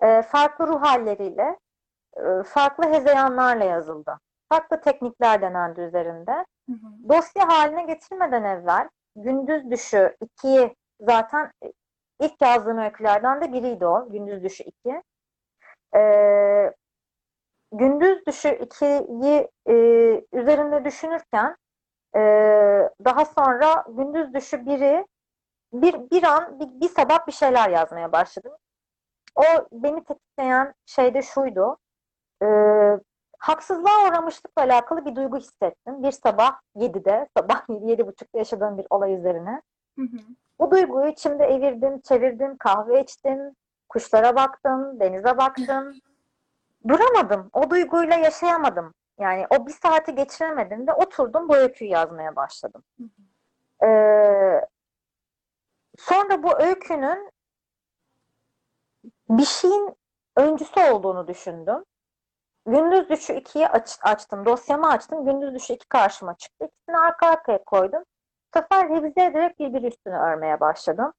e, 0.02 0.22
farklı 0.22 0.66
ruh 0.66 0.82
halleriyle 0.82 1.58
e, 2.16 2.42
farklı 2.42 2.92
hezeyanlarla 2.92 3.64
yazıldı. 3.64 4.18
Farklı 4.48 4.80
teknikler 4.80 5.42
denendi 5.42 5.80
üzerinde. 5.80 6.32
Hı 6.66 6.72
hı. 6.72 7.08
Dosya 7.08 7.48
haline 7.48 7.82
getirmeden 7.82 8.44
evvel 8.44 8.88
Gündüz 9.16 9.70
Düşü 9.70 10.16
2'yi 10.22 10.76
zaten 11.00 11.52
ilk 12.20 12.42
yazdığım 12.42 12.78
öykülerden 12.78 13.40
de 13.40 13.52
biriydi 13.52 13.86
o. 13.86 14.08
Gündüz 14.10 14.44
Düşü 14.44 14.64
2. 14.64 15.02
Ee, 15.96 16.72
Gündüz 17.72 18.26
Düşü 18.26 18.48
2'yi 18.48 19.48
e, 19.68 19.74
üzerinde 20.32 20.84
düşünürken 20.84 21.56
e, 22.16 22.20
daha 23.04 23.24
sonra 23.24 23.84
Gündüz 23.88 24.34
Düşü 24.34 24.56
1'i 24.56 25.06
bir, 25.72 26.10
bir 26.10 26.22
an 26.22 26.60
bir, 26.60 26.80
bir 26.80 26.88
sabah 26.88 27.26
bir 27.26 27.32
şeyler 27.32 27.70
yazmaya 27.70 28.12
başladım. 28.12 28.52
O 29.34 29.42
beni 29.72 30.04
tetikleyen 30.04 30.74
şey 30.86 31.14
de 31.14 31.22
şuydu. 31.22 31.76
E, 32.42 32.46
haksızlığa 33.38 34.08
uğramışlıkla 34.08 34.62
alakalı 34.62 35.04
bir 35.04 35.16
duygu 35.16 35.36
hissettim. 35.36 36.02
Bir 36.02 36.12
sabah 36.12 36.60
7'de, 36.76 37.28
sabah 37.36 37.68
7-7.30'da 37.68 38.38
yaşadığım 38.38 38.78
bir 38.78 38.86
olay 38.90 39.14
üzerine. 39.14 39.62
Hı 39.98 40.02
hı. 40.02 40.18
Bu 40.58 40.70
duyguyu 40.70 41.08
içimde 41.08 41.44
evirdim, 41.44 42.00
çevirdim, 42.00 42.56
kahve 42.56 43.02
içtim, 43.02 43.56
kuşlara 43.88 44.36
baktım, 44.36 45.00
denize 45.00 45.38
baktım. 45.38 45.94
Duramadım. 46.88 47.50
O 47.52 47.70
duyguyla 47.70 48.16
yaşayamadım. 48.16 48.94
Yani 49.18 49.46
o 49.50 49.66
bir 49.66 49.72
saati 49.72 50.14
geçiremedim 50.14 50.86
ve 50.86 50.92
oturdum 50.92 51.48
bu 51.48 51.56
öyküyü 51.56 51.90
yazmaya 51.90 52.36
başladım. 52.36 52.82
Ee, 53.84 54.60
sonra 55.98 56.42
bu 56.42 56.60
öykünün 56.60 57.30
bir 59.38 59.44
şeyin 59.44 59.96
öncüsü 60.36 60.80
olduğunu 60.92 61.28
düşündüm. 61.28 61.84
Gündüz 62.66 63.08
Düşü 63.08 63.32
2'yi 63.32 63.68
aç, 63.68 63.98
açtım. 64.02 64.46
Dosyamı 64.46 64.88
açtım. 64.88 65.24
Gündüz 65.24 65.54
Düşü 65.54 65.72
2 65.72 65.88
karşıma 65.88 66.34
çıktı. 66.34 66.64
İkisini 66.64 66.98
arka 66.98 67.26
arkaya 67.26 67.64
koydum. 67.64 68.02
Bu 68.54 68.58
sefer 68.58 68.88
revize 68.88 69.24
ederek 69.24 69.58
birbiri 69.58 69.86
üstüne 69.86 70.18
örmeye 70.18 70.60
başladım. 70.60 71.12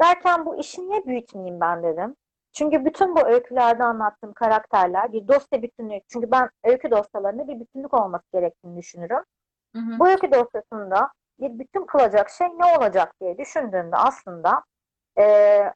Derken 0.00 0.46
bu 0.46 0.56
işi 0.60 0.88
niye 0.88 1.06
büyütmeyeyim 1.06 1.60
ben 1.60 1.82
dedim. 1.82 2.16
Çünkü 2.52 2.84
bütün 2.84 3.16
bu 3.16 3.20
öykülerde 3.20 3.84
anlattığım 3.84 4.32
karakterler 4.32 5.12
bir 5.12 5.28
dosya 5.28 5.62
bütünlüğü. 5.62 6.00
Çünkü 6.08 6.30
ben 6.30 6.50
öykü 6.64 6.90
dosyalarında 6.90 7.48
bir 7.48 7.60
bütünlük 7.60 7.94
olması 7.94 8.24
gerektiğini 8.32 8.76
düşünürüm. 8.76 9.24
Hı 9.74 9.78
hı. 9.78 9.98
Bu 9.98 10.08
öykü 10.08 10.32
dosyasında 10.32 11.10
bir 11.40 11.58
bütün 11.58 11.86
kılacak 11.86 12.30
şey 12.30 12.48
ne 12.48 12.78
olacak 12.78 13.14
diye 13.20 13.38
düşündüğümde 13.38 13.96
aslında 13.96 14.62
e, 15.18 15.24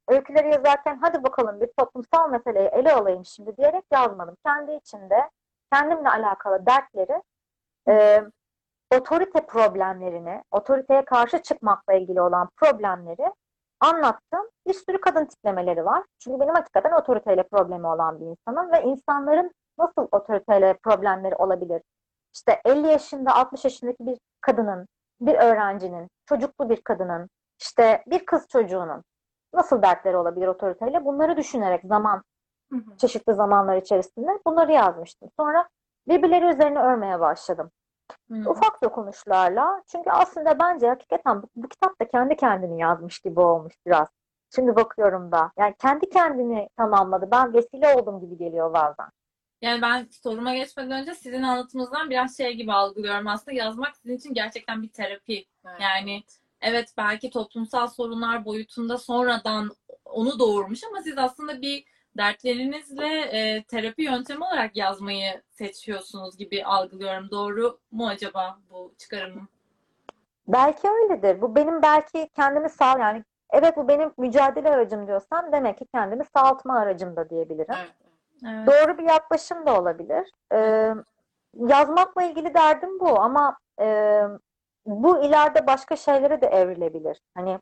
öyküleri 0.08 0.52
yazarken 0.52 0.99
hadi 1.00 1.22
bakalım 1.22 1.61
bir 1.61 1.68
toplumsal 1.78 2.30
meseleyi 2.30 2.68
ele 2.68 2.92
alayım 2.92 3.25
şimdi 3.25 3.56
diyerek 3.56 3.84
yazmadım. 3.92 4.37
Kendi 4.46 4.72
içinde 4.72 5.30
kendimle 5.72 6.08
alakalı 6.08 6.66
dertleri 6.66 7.22
e, 7.88 8.22
otorite 8.96 9.46
problemlerini, 9.46 10.42
otoriteye 10.50 11.04
karşı 11.04 11.42
çıkmakla 11.42 11.94
ilgili 11.94 12.20
olan 12.20 12.49
problemleri 12.56 13.32
anlattım. 13.80 14.49
Bir 14.66 14.75
sürü 14.75 15.00
kadın 15.00 15.25
tiplemeleri 15.25 15.84
var. 15.84 16.04
Çünkü 16.18 16.40
benim 16.40 16.54
hakikaten 16.54 16.92
otoriteyle 16.92 17.42
problemi 17.42 17.87
olan 17.87 18.20
bir 18.20 18.26
insanım 18.26 18.72
ve 18.72 18.82
insanların 18.82 19.52
nasıl 19.78 20.08
otoriteyle 20.12 20.78
problemleri 20.82 21.34
olabilir? 21.34 21.82
İşte 22.34 22.61
50 22.64 22.87
yaşında, 22.87 23.34
60 23.34 23.64
yaşındaki 23.64 24.06
bir 24.06 24.18
kadının, 24.40 24.87
bir 25.20 25.34
öğrencinin, 25.34 26.08
çocuklu 26.26 26.70
bir 26.70 26.80
kadının, 26.80 27.28
işte 27.61 28.04
bir 28.06 28.26
kız 28.26 28.49
çocuğunun 28.49 29.02
nasıl 29.54 29.82
dertleri 29.82 30.16
olabilir 30.16 30.47
otoriteyle? 30.47 31.04
Bunları 31.04 31.37
düşünerek 31.37 31.85
zaman, 31.85 32.23
Hı 32.73 32.78
hı. 32.78 32.97
çeşitli 32.97 33.35
zamanlar 33.35 33.76
içerisinde 33.76 34.30
bunları 34.47 34.73
yazmıştım. 34.73 35.28
Sonra 35.40 35.68
birbirleri 36.09 36.44
üzerine 36.44 36.78
örmeye 36.78 37.21
başladım. 37.21 37.71
Hı. 38.30 38.50
Ufak 38.50 38.82
dokunuşlarla. 38.82 39.82
Çünkü 39.92 40.11
aslında 40.11 40.59
bence 40.59 40.88
hakikaten 40.88 41.42
bu, 41.42 41.47
bu 41.56 41.68
kitap 41.68 42.00
da 42.00 42.09
kendi 42.09 42.37
kendini 42.37 42.80
yazmış 42.80 43.18
gibi 43.21 43.40
olmuş 43.40 43.75
biraz. 43.87 44.09
Şimdi 44.54 44.76
bakıyorum 44.76 45.32
da. 45.32 45.52
Yani 45.59 45.75
kendi 45.78 46.11
kendini 46.11 46.68
tamamladı. 46.76 47.28
Ben 47.30 47.54
vesile 47.54 47.94
oldum 47.94 48.21
gibi 48.21 48.38
geliyor 48.38 48.73
bazen. 48.73 49.06
Yani 49.62 49.82
ben 49.82 50.09
soruma 50.11 50.54
geçmeden 50.54 51.00
önce 51.00 51.14
sizin 51.14 51.42
anlatımınızdan 51.42 52.11
biraz 52.11 52.37
şey 52.37 52.54
gibi 52.54 52.73
algılıyorum. 52.73 53.26
Aslında 53.26 53.56
yazmak 53.56 53.97
sizin 53.97 54.16
için 54.16 54.35
gerçekten 54.35 54.82
bir 54.82 54.88
terapi. 54.88 55.44
Yani 55.80 56.23
evet 56.62 56.95
belki 56.99 57.31
toplumsal 57.31 57.88
sorunlar 57.88 58.45
boyutunda 58.45 58.99
sonradan 58.99 59.71
onu 60.04 60.38
doğurmuş 60.38 60.85
ama 60.85 61.02
siz 61.02 61.19
aslında 61.19 61.62
bir 61.62 61.85
dertlerinizle 62.16 63.21
e, 63.21 63.64
terapi 63.64 64.02
yöntemi 64.02 64.45
olarak 64.45 64.76
yazmayı 64.76 65.42
seçiyorsunuz 65.50 66.37
gibi 66.37 66.64
algılıyorum. 66.64 67.31
Doğru 67.31 67.78
mu 67.90 68.09
acaba 68.09 68.59
bu 68.71 68.95
çıkarımım? 68.99 69.49
Belki 70.49 70.88
öyledir. 70.88 71.40
Bu 71.40 71.57
benim 71.57 71.83
belki 71.83 72.28
kendimi 72.37 72.69
sağ 72.69 72.99
yani 72.99 73.25
evet 73.50 73.76
bu 73.76 73.88
benim 73.88 74.12
mücadele 74.19 74.71
aracım 74.71 75.07
diyorsam 75.07 75.52
demek 75.52 75.78
ki 75.78 75.87
kendimi 75.95 76.25
sağaltma 76.37 76.78
aracım 76.78 77.16
da 77.16 77.31
diyebilirim. 77.31 77.75
Evet. 77.78 77.92
Evet. 78.47 78.66
Doğru 78.66 78.99
bir 78.99 79.02
yaklaşım 79.02 79.66
da 79.66 79.81
olabilir. 79.81 80.31
Ee, 80.52 80.95
yazmakla 81.54 82.23
ilgili 82.23 82.54
derdim 82.54 83.00
bu 83.00 83.21
ama 83.21 83.59
e, 83.81 84.19
bu 84.87 85.25
ileride 85.25 85.67
başka 85.67 85.97
şeylere 85.97 86.41
de 86.41 86.47
evrilebilir. 86.47 87.21
Hani 87.35 87.59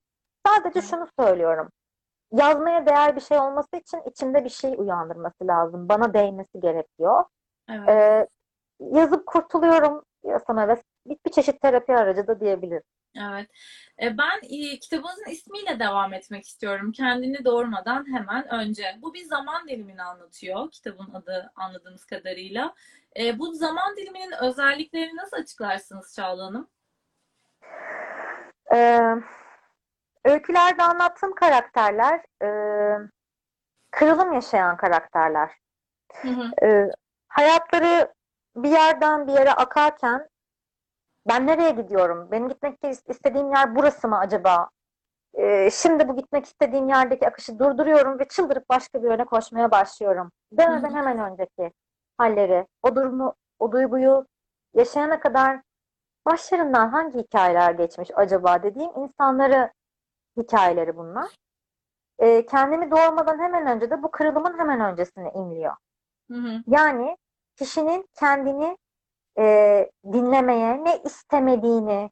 sadece 0.47 0.83
şunu 0.83 1.09
söylüyorum. 1.19 1.69
Yazmaya 2.33 2.87
değer 2.87 3.17
bir 3.17 3.21
şey 3.21 3.39
olması 3.39 3.77
için 3.77 4.03
içimde 4.11 4.45
bir 4.45 4.50
şey 4.50 4.75
uyandırması 4.79 5.47
lazım. 5.47 5.89
Bana 5.89 6.15
değmesi 6.15 6.61
gerekiyor. 6.61 7.25
Evet. 7.69 7.89
Ee, 7.89 8.27
yazıp 8.81 9.27
kurtuluyorum 9.27 10.03
diyorsam 10.25 10.59
evet 10.59 10.83
bir, 11.07 11.17
bir 11.27 11.31
çeşit 11.31 11.61
terapi 11.61 11.97
aracı 11.97 12.27
da 12.27 12.41
diyebilirim. 12.41 12.83
Evet. 13.17 13.50
E, 14.03 14.19
Ben 14.19 14.41
e, 14.43 14.79
kitabınızın 14.79 15.31
ismiyle 15.31 15.79
devam 15.79 16.12
etmek 16.12 16.47
istiyorum. 16.47 16.93
Kendini 16.93 17.45
doğurmadan 17.45 18.17
hemen 18.17 18.49
önce. 18.55 18.85
Bu 19.03 19.15
bir 19.15 19.25
zaman 19.25 19.69
dilimini 19.69 20.03
anlatıyor. 20.03 20.71
Kitabın 20.71 21.15
adı 21.15 21.53
anladığımız 21.55 22.05
kadarıyla. 22.05 22.75
E, 23.19 23.39
bu 23.39 23.55
zaman 23.55 23.97
diliminin 23.97 24.33
özelliklerini 24.43 25.17
nasıl 25.17 25.37
açıklarsınız 25.37 26.15
Çağla 26.17 26.47
Hanım? 26.47 26.69
Ee, 28.75 29.15
öykülerde 30.25 30.83
anlattığım 30.83 31.35
karakterler 31.35 32.21
e, 32.43 32.49
kırılım 33.91 34.33
yaşayan 34.33 34.77
karakterler. 34.77 35.50
Hı 36.23 36.29
hı. 36.29 36.67
Ee, 36.67 36.91
hayatları 37.29 38.15
bir 38.57 38.71
yerden 38.71 39.27
bir 39.27 39.33
yere 39.33 39.53
akarken 39.53 40.29
ben 41.29 41.47
nereye 41.47 41.71
gidiyorum? 41.71 42.29
Benim 42.31 42.49
gitmek 42.49 42.79
istediğim 43.09 43.53
yer 43.53 43.77
burası 43.77 44.09
mı 44.09 44.19
acaba? 44.19 44.69
Ee, 45.35 45.71
şimdi 45.71 46.09
bu 46.09 46.17
gitmek 46.17 46.45
istediğim 46.45 46.89
yerdeki 46.89 47.29
akışı 47.29 47.59
durduruyorum 47.59 48.19
ve 48.19 48.29
çıldırıp 48.29 48.69
başka 48.69 49.03
bir 49.03 49.11
yöne 49.11 49.25
koşmaya 49.25 49.71
başlıyorum. 49.71 50.33
Demeden 50.53 50.95
hemen 50.95 51.33
önceki 51.33 51.73
halleri, 52.19 52.67
o 52.83 52.97
durumu, 52.97 53.35
o 53.59 53.73
duyguyu 53.73 54.27
yaşayana 54.75 55.21
kadar 55.21 55.61
başlarından 56.30 56.88
hangi 56.88 57.18
hikayeler 57.18 57.70
geçmiş 57.70 58.10
acaba 58.14 58.62
dediğim 58.62 58.90
insanları 58.96 59.72
hikayeleri 60.37 60.96
bunlar. 60.96 61.37
Ee, 62.18 62.46
kendimi 62.46 62.90
doğurmadan 62.90 63.38
hemen 63.38 63.66
önce 63.66 63.90
de 63.90 64.02
bu 64.02 64.10
kırılımın 64.10 64.58
hemen 64.58 64.80
öncesine 64.80 65.32
imliyor. 65.34 65.75
Hı 66.30 66.34
hı. 66.34 66.62
Yani 66.66 67.16
kişinin 67.56 68.08
kendini 68.14 68.78
e, 69.38 69.90
dinlemeye, 70.12 70.84
ne 70.84 70.99
istemediğini 70.99 72.10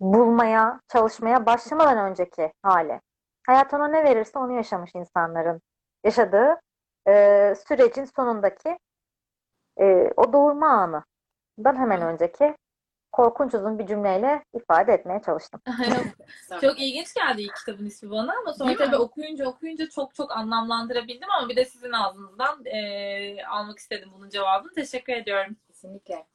bulmaya, 0.00 0.80
çalışmaya 0.88 1.46
başlamadan 1.46 1.98
önceki 1.98 2.52
hali. 2.62 3.00
Hayat 3.46 3.74
ona 3.74 3.88
ne 3.88 4.04
verirse 4.04 4.38
onu 4.38 4.52
yaşamış 4.52 4.90
insanların 4.94 5.60
yaşadığı 6.04 6.60
e, 7.08 7.54
sürecin 7.68 8.04
sonundaki 8.04 8.78
e, 9.80 10.12
o 10.16 10.32
doğurma 10.32 10.68
anından 10.68 11.76
hemen 11.76 12.02
önceki 12.02 12.56
korkunç 13.14 13.54
uzun 13.54 13.78
bir 13.78 13.86
cümleyle 13.86 14.44
ifade 14.54 14.92
etmeye 14.92 15.22
çalıştım. 15.26 15.60
Çok 16.60 16.80
ilginç 16.80 17.14
geldi 17.14 17.42
ilk 17.42 17.56
kitabın 17.56 17.86
ismi 17.86 18.10
bana 18.10 18.32
ama 18.40 18.52
sonra 18.52 18.76
tabii 18.76 18.96
okuyunca 18.96 19.46
okuyunca 19.46 19.88
çok 19.88 20.14
çok 20.14 20.32
anlamlandırabildim 20.32 21.28
ama 21.38 21.48
bir 21.48 21.56
de 21.56 21.64
sizin 21.64 21.92
ağzınızdan 21.92 22.64
e, 22.64 23.44
almak 23.44 23.78
istedim 23.78 24.08
bunun 24.16 24.28
cevabını. 24.28 24.72
Teşekkür 24.72 25.12
ediyorum. 25.12 25.56
Kesinlikle. 25.68 26.26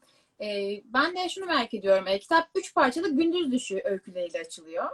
Ee, 0.41 0.81
ben 0.85 1.15
de 1.15 1.29
şunu 1.29 1.45
merak 1.45 1.73
ediyorum. 1.73 2.07
Ee, 2.07 2.19
kitap 2.19 2.49
üç 2.55 2.75
parçalı 2.75 3.15
gündüz 3.15 3.51
düşü 3.51 3.81
öyküleriyle 3.83 4.39
açılıyor. 4.39 4.89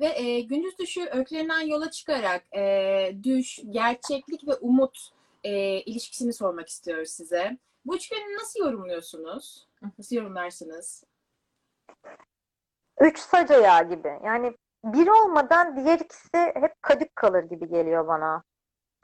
Ve 0.00 0.06
e, 0.06 0.40
gündüz 0.40 0.78
düşü 0.78 1.08
öykülerinden 1.12 1.60
yola 1.60 1.90
çıkarak 1.90 2.56
e, 2.56 3.14
düş, 3.22 3.60
gerçeklik 3.70 4.48
ve 4.48 4.54
umut 4.54 5.10
e, 5.44 5.80
ilişkisini 5.80 6.32
sormak 6.32 6.68
istiyoruz 6.68 7.10
size. 7.10 7.58
Bu 7.84 7.96
üçgeni 7.96 8.36
nasıl 8.36 8.60
yorumluyorsunuz? 8.60 9.66
Nasıl 9.98 10.16
yorumlarsınız? 10.16 11.04
Üç 13.00 13.18
sac 13.18 13.50
ayağı 13.50 13.88
gibi. 13.88 14.20
Yani 14.24 14.56
biri 14.84 15.12
olmadan 15.12 15.76
diğer 15.76 15.98
ikisi 15.98 16.52
hep 16.54 16.82
kadük 16.82 17.16
kalır 17.16 17.44
gibi 17.44 17.68
geliyor 17.68 18.06
bana. 18.08 18.42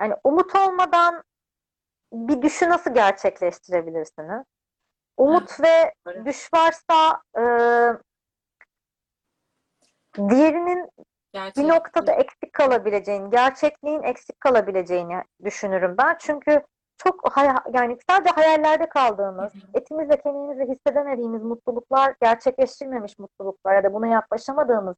Yani 0.00 0.14
umut 0.24 0.54
olmadan 0.54 1.24
bir 2.12 2.42
düşü 2.42 2.68
nasıl 2.68 2.94
gerçekleştirebilirsiniz? 2.94 4.44
Umut 5.16 5.60
ve 5.60 5.94
düş 6.24 6.48
varsa 6.54 7.22
e, 7.38 7.42
diğerinin 10.28 10.90
Gerçek. 11.32 11.64
bir 11.64 11.68
noktada 11.68 12.12
eksik 12.12 12.52
kalabileceğini, 12.52 13.30
gerçekliğin 13.30 14.02
eksik 14.02 14.40
kalabileceğini 14.40 15.22
düşünürüm 15.44 15.94
ben. 15.98 16.16
Çünkü 16.20 16.62
çok 16.98 17.32
yani 17.74 17.98
sadece 18.10 18.30
hayallerde 18.30 18.88
kaldığımız, 18.88 19.52
etimizle 19.74 20.20
kemiğimizle 20.20 20.68
hissedemediğimiz 20.68 21.42
mutluluklar, 21.42 22.14
gerçekleştirilmemiş 22.22 23.18
mutluluklar 23.18 23.74
ya 23.74 23.84
da 23.84 23.92
buna 23.92 24.06
yaklaşamadığımız 24.06 24.96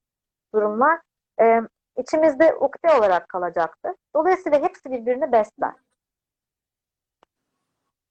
durumlar 0.55 1.01
e, 1.41 1.61
içimizde 1.97 2.55
ukde 2.55 2.95
olarak 2.95 3.29
kalacaktır. 3.29 3.93
Dolayısıyla 4.15 4.63
hepsi 4.63 4.91
birbirini 4.91 5.33
besler 5.33 5.75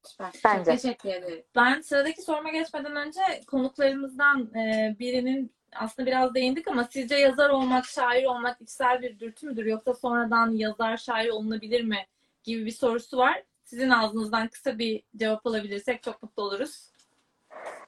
Süper. 0.04 0.32
bence. 0.46 0.72
Teşekkür 0.72 1.10
ederim. 1.10 1.44
Ben 1.56 1.82
sıradaki 1.82 2.22
soruma 2.22 2.50
geçmeden 2.50 2.96
önce 2.96 3.22
konuklarımızdan 3.48 4.56
e, 4.56 4.96
birinin 5.00 5.58
aslında 5.76 6.08
biraz 6.08 6.36
değindik 6.36 6.68
ama 6.68 6.84
sizce 6.84 7.16
yazar 7.16 7.50
olmak, 7.50 7.86
şair 7.86 8.26
olmak 8.26 8.62
içsel 8.62 9.02
bir 9.02 9.20
dürtü 9.20 9.48
müdür 9.48 9.66
yoksa 9.66 9.94
sonradan 9.94 10.52
yazar, 10.52 10.98
şair 10.98 11.30
olunabilir 11.30 11.84
mi 11.84 12.08
gibi 12.44 12.66
bir 12.66 12.72
sorusu 12.72 13.18
var. 13.18 13.44
Sizin 13.68 13.90
ağzınızdan 13.90 14.48
kısa 14.48 14.80
bir 14.80 15.04
cevap 15.18 15.48
alabilirsek 15.48 16.04
çok 16.04 16.24
mutlu 16.24 16.44
oluruz. 16.44 16.92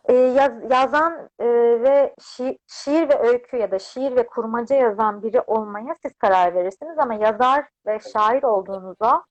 E, 0.06 0.14
yaz- 0.14 0.72
yazan 0.72 1.30
e, 1.40 1.46
ve 1.82 2.16
şi- 2.20 2.58
şiir 2.68 3.10
ve 3.10 3.20
öykü 3.20 3.58
ya 3.58 3.72
da 3.72 3.80
şiir 3.80 4.16
ve 4.16 4.28
kurmaca 4.28 4.76
yazan 4.76 5.24
biri 5.24 5.42
olmaya 5.42 5.96
siz 6.02 6.14
karar 6.18 6.56
verirsiniz 6.56 6.98
ama 6.98 7.14
yazar 7.14 7.66
ve 7.86 8.00
şair 8.14 8.44
olduğunuza 8.44 9.24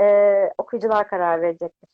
e, 0.00 0.04
okuyucular 0.58 1.08
karar 1.08 1.42
verecektir. 1.42 1.88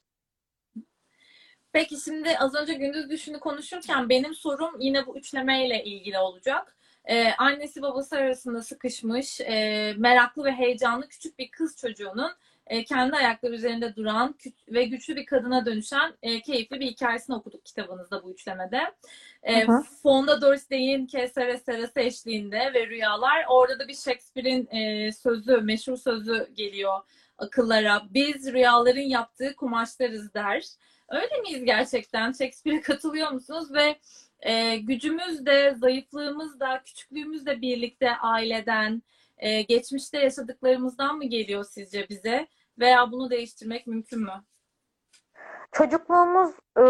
Peki 1.72 1.96
şimdi 1.96 2.38
az 2.38 2.54
önce 2.54 2.74
gündüz 2.74 3.10
düşünü 3.10 3.40
konuşurken 3.40 4.08
benim 4.08 4.34
sorum 4.34 4.80
yine 4.80 5.06
bu 5.06 5.18
üçlemeyle 5.18 5.84
ilgili 5.84 6.18
olacak. 6.18 6.76
Ee, 7.04 7.32
annesi 7.38 7.82
babası 7.82 8.16
arasında 8.16 8.62
sıkışmış, 8.62 9.40
e, 9.40 9.94
meraklı 9.98 10.44
ve 10.44 10.52
heyecanlı 10.52 11.08
küçük 11.08 11.38
bir 11.38 11.50
kız 11.50 11.76
çocuğunun 11.76 12.30
e, 12.70 12.84
kendi 12.84 13.16
ayakları 13.16 13.54
üzerinde 13.54 13.96
duran 13.96 14.34
ve 14.68 14.84
güçlü 14.84 15.16
bir 15.16 15.26
kadına 15.26 15.66
dönüşen 15.66 16.14
e, 16.22 16.40
keyifli 16.40 16.80
bir 16.80 16.86
hikayesini 16.86 17.36
okuduk 17.36 17.64
kitabınızda 17.64 18.24
bu 18.24 18.32
üçlemede. 18.32 18.80
E, 19.42 19.66
hı. 19.66 19.82
Fonda 20.02 20.40
Doris 20.40 20.70
Day'in 20.70 21.06
Kesare 21.06 21.58
Serası 21.58 22.00
eşliğinde 22.00 22.74
ve 22.74 22.86
Rüyalar. 22.86 23.44
Orada 23.48 23.78
da 23.78 23.88
bir 23.88 23.94
Shakespeare'in 23.94 24.68
e, 24.70 25.12
sözü, 25.12 25.56
meşhur 25.56 25.96
sözü 25.96 26.48
geliyor 26.54 27.00
akıllara. 27.38 28.02
Biz 28.10 28.52
rüyaların 28.52 29.00
yaptığı 29.00 29.56
kumaşlarız 29.56 30.34
der. 30.34 30.64
Öyle 31.08 31.40
miyiz 31.40 31.64
gerçekten? 31.64 32.32
Shakespeare'e 32.32 32.80
katılıyor 32.80 33.30
musunuz? 33.30 33.74
Ve 33.74 33.98
e, 34.40 34.76
gücümüz 34.76 35.46
de, 35.46 35.74
zayıflığımız 35.78 36.60
da, 36.60 36.82
küçüklüğümüz 36.84 37.46
de 37.46 37.60
birlikte 37.60 38.16
aileden, 38.16 39.02
e, 39.38 39.62
geçmişte 39.62 40.18
yaşadıklarımızdan 40.18 41.16
mı 41.16 41.24
geliyor 41.24 41.64
sizce 41.64 42.08
bize? 42.08 42.48
Veya 42.80 43.12
bunu 43.12 43.30
değiştirmek 43.30 43.86
mümkün 43.86 44.20
mü? 44.20 44.42
Çocukluğumuz 45.72 46.50
e, 46.78 46.84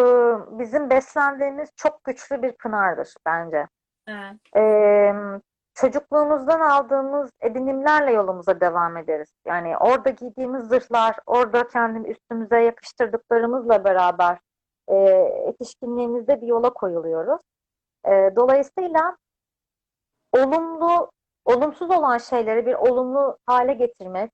bizim 0.58 0.90
beslendiğimiz 0.90 1.70
çok 1.76 2.04
güçlü 2.04 2.42
bir 2.42 2.52
pınardır 2.52 3.14
bence. 3.26 3.66
Evet. 4.06 5.42
Çocukluğumuzdan 5.74 6.60
aldığımız 6.60 7.30
edinimlerle 7.40 8.12
yolumuza 8.12 8.60
devam 8.60 8.96
ederiz. 8.96 9.34
Yani 9.46 9.76
orada 9.76 10.10
giydiğimiz 10.10 10.68
zırhlar, 10.68 11.16
orada 11.26 11.68
kendimiz 11.68 12.10
üstümüze 12.10 12.60
yakıştırdıklarımızla 12.60 13.84
beraber 13.84 14.38
e, 14.88 14.94
yetişkinliğimizde 15.46 16.40
bir 16.40 16.46
yola 16.46 16.70
koyuluyoruz. 16.70 17.40
E, 18.04 18.10
dolayısıyla 18.36 19.16
olumlu 20.32 21.10
olumsuz 21.44 21.90
olan 21.90 22.18
şeyleri 22.18 22.66
bir 22.66 22.74
olumlu 22.74 23.38
hale 23.46 23.72
getirmek, 23.72 24.30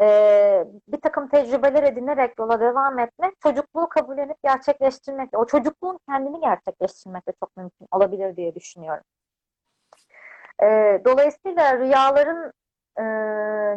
e, 0.00 0.64
bir 0.88 1.00
takım 1.00 1.28
tecrübeler 1.28 1.82
edinerek 1.82 2.38
yola 2.38 2.60
devam 2.60 2.98
etmek, 2.98 3.40
çocukluğu 3.40 3.88
kabullenip 3.88 4.36
gerçekleştirmek, 4.44 5.38
o 5.38 5.46
çocukluğun 5.46 5.98
kendini 6.08 6.40
gerçekleştirmek 6.40 7.28
de 7.28 7.32
çok 7.40 7.56
mümkün 7.56 7.86
olabilir 7.90 8.36
diye 8.36 8.54
düşünüyorum. 8.54 9.04
E, 10.62 10.66
dolayısıyla 11.04 11.78
rüyaların 11.78 12.52
e, 12.98 13.04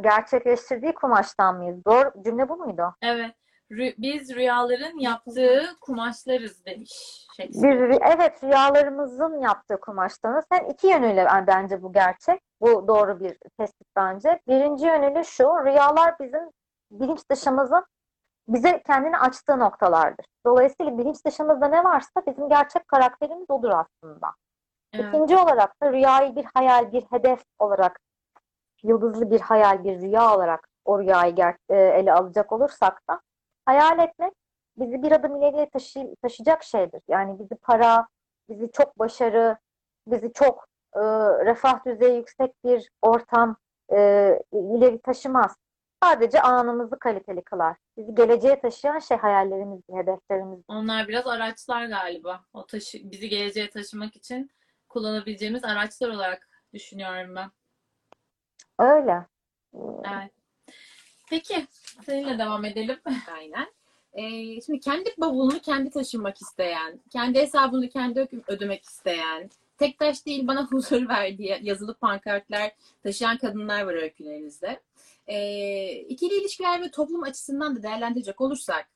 gerçekleştirdiği 0.01 0.93
kumaştan 0.93 1.55
mıyız? 1.58 1.86
Doğru 1.86 2.12
cümle 2.23 2.49
bu 2.49 2.58
muydu? 2.58 2.95
Evet. 3.01 3.36
Rü- 3.71 3.95
biz 3.97 4.36
rüyaların 4.36 4.99
yaptığı 4.99 5.65
kumaşlarız 5.82 6.65
demiş 6.65 7.25
Shakespeare. 7.38 7.89
Bir, 7.89 7.99
evet 8.01 8.43
rüyalarımızın 8.43 9.39
yaptığı 9.41 9.79
kumaştanız. 9.79 10.45
Hem 10.51 10.69
iki 10.69 10.88
yönüyle 10.88 11.25
ben- 11.25 11.47
bence 11.47 11.82
bu 11.82 11.93
gerçek. 11.93 12.41
Bu 12.62 12.88
doğru 12.88 13.19
bir 13.19 13.38
tespit 13.58 13.88
bence. 13.95 14.39
Birinci 14.47 14.86
yönüyle 14.86 15.23
şu, 15.23 15.43
rüyalar 15.43 16.19
bizim 16.19 16.49
bilinç 16.91 17.29
dışımızın 17.32 17.86
bize 18.47 18.84
kendini 18.84 19.17
açtığı 19.17 19.60
noktalardır. 19.60 20.25
Dolayısıyla 20.45 20.97
bilinç 20.97 21.25
dışımızda 21.25 21.67
ne 21.67 21.84
varsa 21.84 22.21
bizim 22.27 22.49
gerçek 22.49 22.88
karakterimiz 22.88 23.49
odur 23.49 23.69
aslında. 23.69 24.27
Evet. 24.93 25.05
İkinci 25.08 25.38
olarak 25.38 25.82
da 25.84 25.91
rüyayı 25.91 26.36
bir 26.36 26.45
hayal, 26.53 26.91
bir 26.91 27.01
hedef 27.01 27.43
olarak, 27.60 27.99
yıldızlı 28.84 29.32
bir 29.32 29.41
hayal, 29.41 29.84
bir 29.84 30.01
rüya 30.01 30.36
olarak 30.36 30.67
o 30.86 30.99
rüyayı 30.99 31.36
e, 31.69 31.75
ele 31.75 32.13
alacak 32.13 32.51
olursak 32.51 33.10
da 33.10 33.21
hayal 33.69 33.99
etmek 33.99 34.34
bizi 34.77 35.03
bir 35.03 35.12
adım 35.12 35.36
ileriye 35.36 35.69
taşı- 35.69 36.15
taşıyacak 36.21 36.63
şeydir. 36.63 37.01
Yani 37.08 37.39
bizi 37.39 37.55
para, 37.55 38.08
bizi 38.49 38.71
çok 38.71 38.99
başarı, 38.99 39.58
bizi 40.08 40.34
çok 40.34 40.67
e, 40.95 40.99
refah 41.45 41.86
düzeyi 41.86 42.17
yüksek 42.17 42.63
bir 42.63 42.89
ortam 43.01 43.58
e, 43.91 43.97
ileri 44.51 44.99
taşımaz. 45.01 45.55
Sadece 46.03 46.41
anımızı 46.41 46.99
kaliteli 46.99 47.41
kılar. 47.41 47.77
Bizi 47.97 48.15
geleceğe 48.15 48.60
taşıyan 48.62 48.99
şey 48.99 49.17
hayallerimiz, 49.17 49.82
hedeflerimiz. 49.91 50.60
Onlar 50.67 51.08
biraz 51.08 51.27
araçlar 51.27 51.86
galiba. 51.86 52.41
O 52.53 52.65
taşı 52.65 53.12
bizi 53.12 53.29
geleceğe 53.29 53.69
taşımak 53.69 54.15
için 54.15 54.51
kullanabileceğimiz 54.89 55.63
araçlar 55.63 56.10
olarak 56.10 56.47
düşünüyorum 56.73 57.36
ben. 57.36 57.51
Öyle. 58.79 59.25
Evet. 60.03 60.32
Peki, 61.29 61.67
seninle 62.05 62.39
devam 62.39 62.65
edelim. 62.65 62.97
Aynen. 63.38 63.67
Ee, 64.13 64.62
şimdi 64.62 64.79
kendi 64.79 65.09
bavulunu 65.17 65.59
kendi 65.59 65.89
taşımak 65.89 66.41
isteyen, 66.41 66.99
kendi 67.09 67.39
hesabını 67.39 67.89
kendi 67.89 68.27
ödemek 68.47 68.83
isteyen, 68.83 69.49
tek 69.77 69.99
taş 69.99 70.25
değil 70.25 70.47
bana 70.47 70.65
huzur 70.71 71.09
ver 71.09 71.38
diye 71.38 71.59
yazılı 71.62 71.93
pankartlar 71.93 72.71
taşıyan 73.03 73.38
kadınlar 73.38 73.81
var 73.81 73.93
öykülerinizde. 73.93 74.79
Ee, 75.27 75.91
ikili 75.91 76.33
ilişkiler 76.41 76.81
ve 76.81 76.91
toplum 76.91 77.23
açısından 77.23 77.75
da 77.75 77.83
değerlendirecek 77.83 78.41
olursak, 78.41 78.89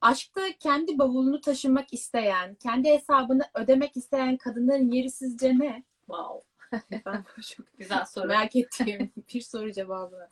aşkta 0.00 0.40
kendi 0.60 0.98
bavulunu 0.98 1.40
taşımak 1.40 1.92
isteyen, 1.92 2.54
kendi 2.54 2.88
hesabını 2.90 3.42
ödemek 3.54 3.96
isteyen 3.96 4.36
kadınların 4.36 4.90
yeri 4.92 5.10
sizce 5.10 5.58
ne? 5.58 5.82
Wow. 6.06 6.48
Ben 7.06 7.24
çok 7.56 7.78
Güzel 7.78 8.04
soru. 8.04 8.28
merak 8.28 8.56
ettiğim 8.56 9.12
bir 9.34 9.40
soru 9.40 9.72
cevabı. 9.72 10.28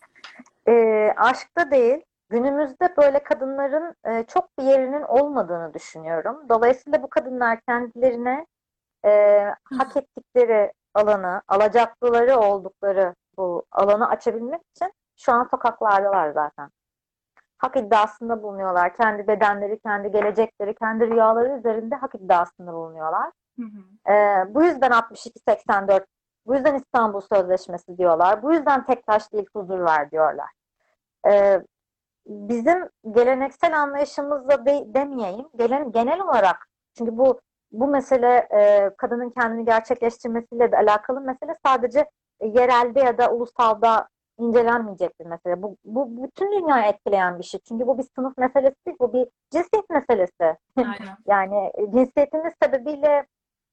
E, 0.68 0.72
aşkta 1.16 1.70
değil, 1.70 1.98
günümüzde 2.30 2.96
böyle 2.96 3.22
kadınların 3.22 3.94
e, 4.04 4.24
çok 4.24 4.58
bir 4.58 4.64
yerinin 4.64 5.02
olmadığını 5.02 5.74
düşünüyorum. 5.74 6.48
Dolayısıyla 6.48 7.02
bu 7.02 7.10
kadınlar 7.10 7.60
kendilerine 7.60 8.46
e, 9.04 9.44
hak 9.64 9.96
ettikleri 9.96 10.72
alanı, 10.94 11.42
alacaklıları 11.48 12.38
oldukları 12.38 13.14
bu 13.36 13.64
alanı 13.72 14.08
açabilmek 14.08 14.60
için 14.76 14.92
şu 15.16 15.32
an 15.32 15.48
sokaklardalar 15.50 16.30
zaten. 16.30 16.70
Hak 17.58 17.76
iddiasında 17.76 18.42
bulunuyorlar. 18.42 18.96
Kendi 18.96 19.28
bedenleri, 19.28 19.78
kendi 19.78 20.10
gelecekleri, 20.10 20.74
kendi 20.74 21.10
rüyaları 21.10 21.58
üzerinde 21.58 21.94
hak 21.94 22.14
iddiasında 22.14 22.72
bulunuyorlar. 22.72 23.30
Hı 23.58 23.62
hı. 23.62 24.12
Ee, 24.12 24.54
bu 24.54 24.62
yüzden 24.62 24.90
62-84, 24.90 26.04
bu 26.46 26.54
yüzden 26.54 26.74
İstanbul 26.74 27.20
Sözleşmesi 27.20 27.98
diyorlar. 27.98 28.42
Bu 28.42 28.54
yüzden 28.54 28.86
tek 28.86 29.06
taş 29.06 29.32
değil 29.32 29.46
huzur 29.56 29.80
ver 29.80 30.10
diyorlar. 30.10 30.50
Ee, 31.28 31.60
bizim 32.30 32.88
geleneksel 33.10 33.80
anlayışımızla 33.80 34.66
de, 34.66 34.84
demeyeyim, 34.86 35.46
gelen, 35.56 35.92
genel 35.92 36.20
olarak 36.20 36.68
çünkü 36.98 37.18
bu 37.18 37.40
bu 37.72 37.86
mesele 37.86 38.48
e, 38.52 38.90
kadının 38.98 39.30
kendini 39.30 39.64
gerçekleştirmesiyle 39.64 40.72
de 40.72 40.76
alakalı 40.76 41.20
mesele 41.20 41.54
sadece 41.66 42.10
e, 42.40 42.46
yerelde 42.46 43.00
ya 43.00 43.18
da 43.18 43.32
ulusalda 43.32 44.08
incelenmeyecek 44.38 45.20
bir 45.20 45.26
mesele. 45.26 45.62
Bu, 45.62 45.76
bu 45.84 46.24
bütün 46.24 46.52
dünyayı 46.52 46.92
etkileyen 46.92 47.38
bir 47.38 47.44
şey. 47.44 47.60
Çünkü 47.68 47.86
bu 47.86 47.98
bir 47.98 48.06
sınıf 48.16 48.38
meselesi 48.38 48.76
değil, 48.86 48.96
bu 49.00 49.12
bir 49.12 49.26
cinsiyet 49.50 49.90
meselesi. 49.90 50.56
Aynen. 50.76 50.94
Yani 51.26 51.70
e, 51.74 51.90
cinsiyetimiz 51.90 52.52
sebebiyle 52.62 53.26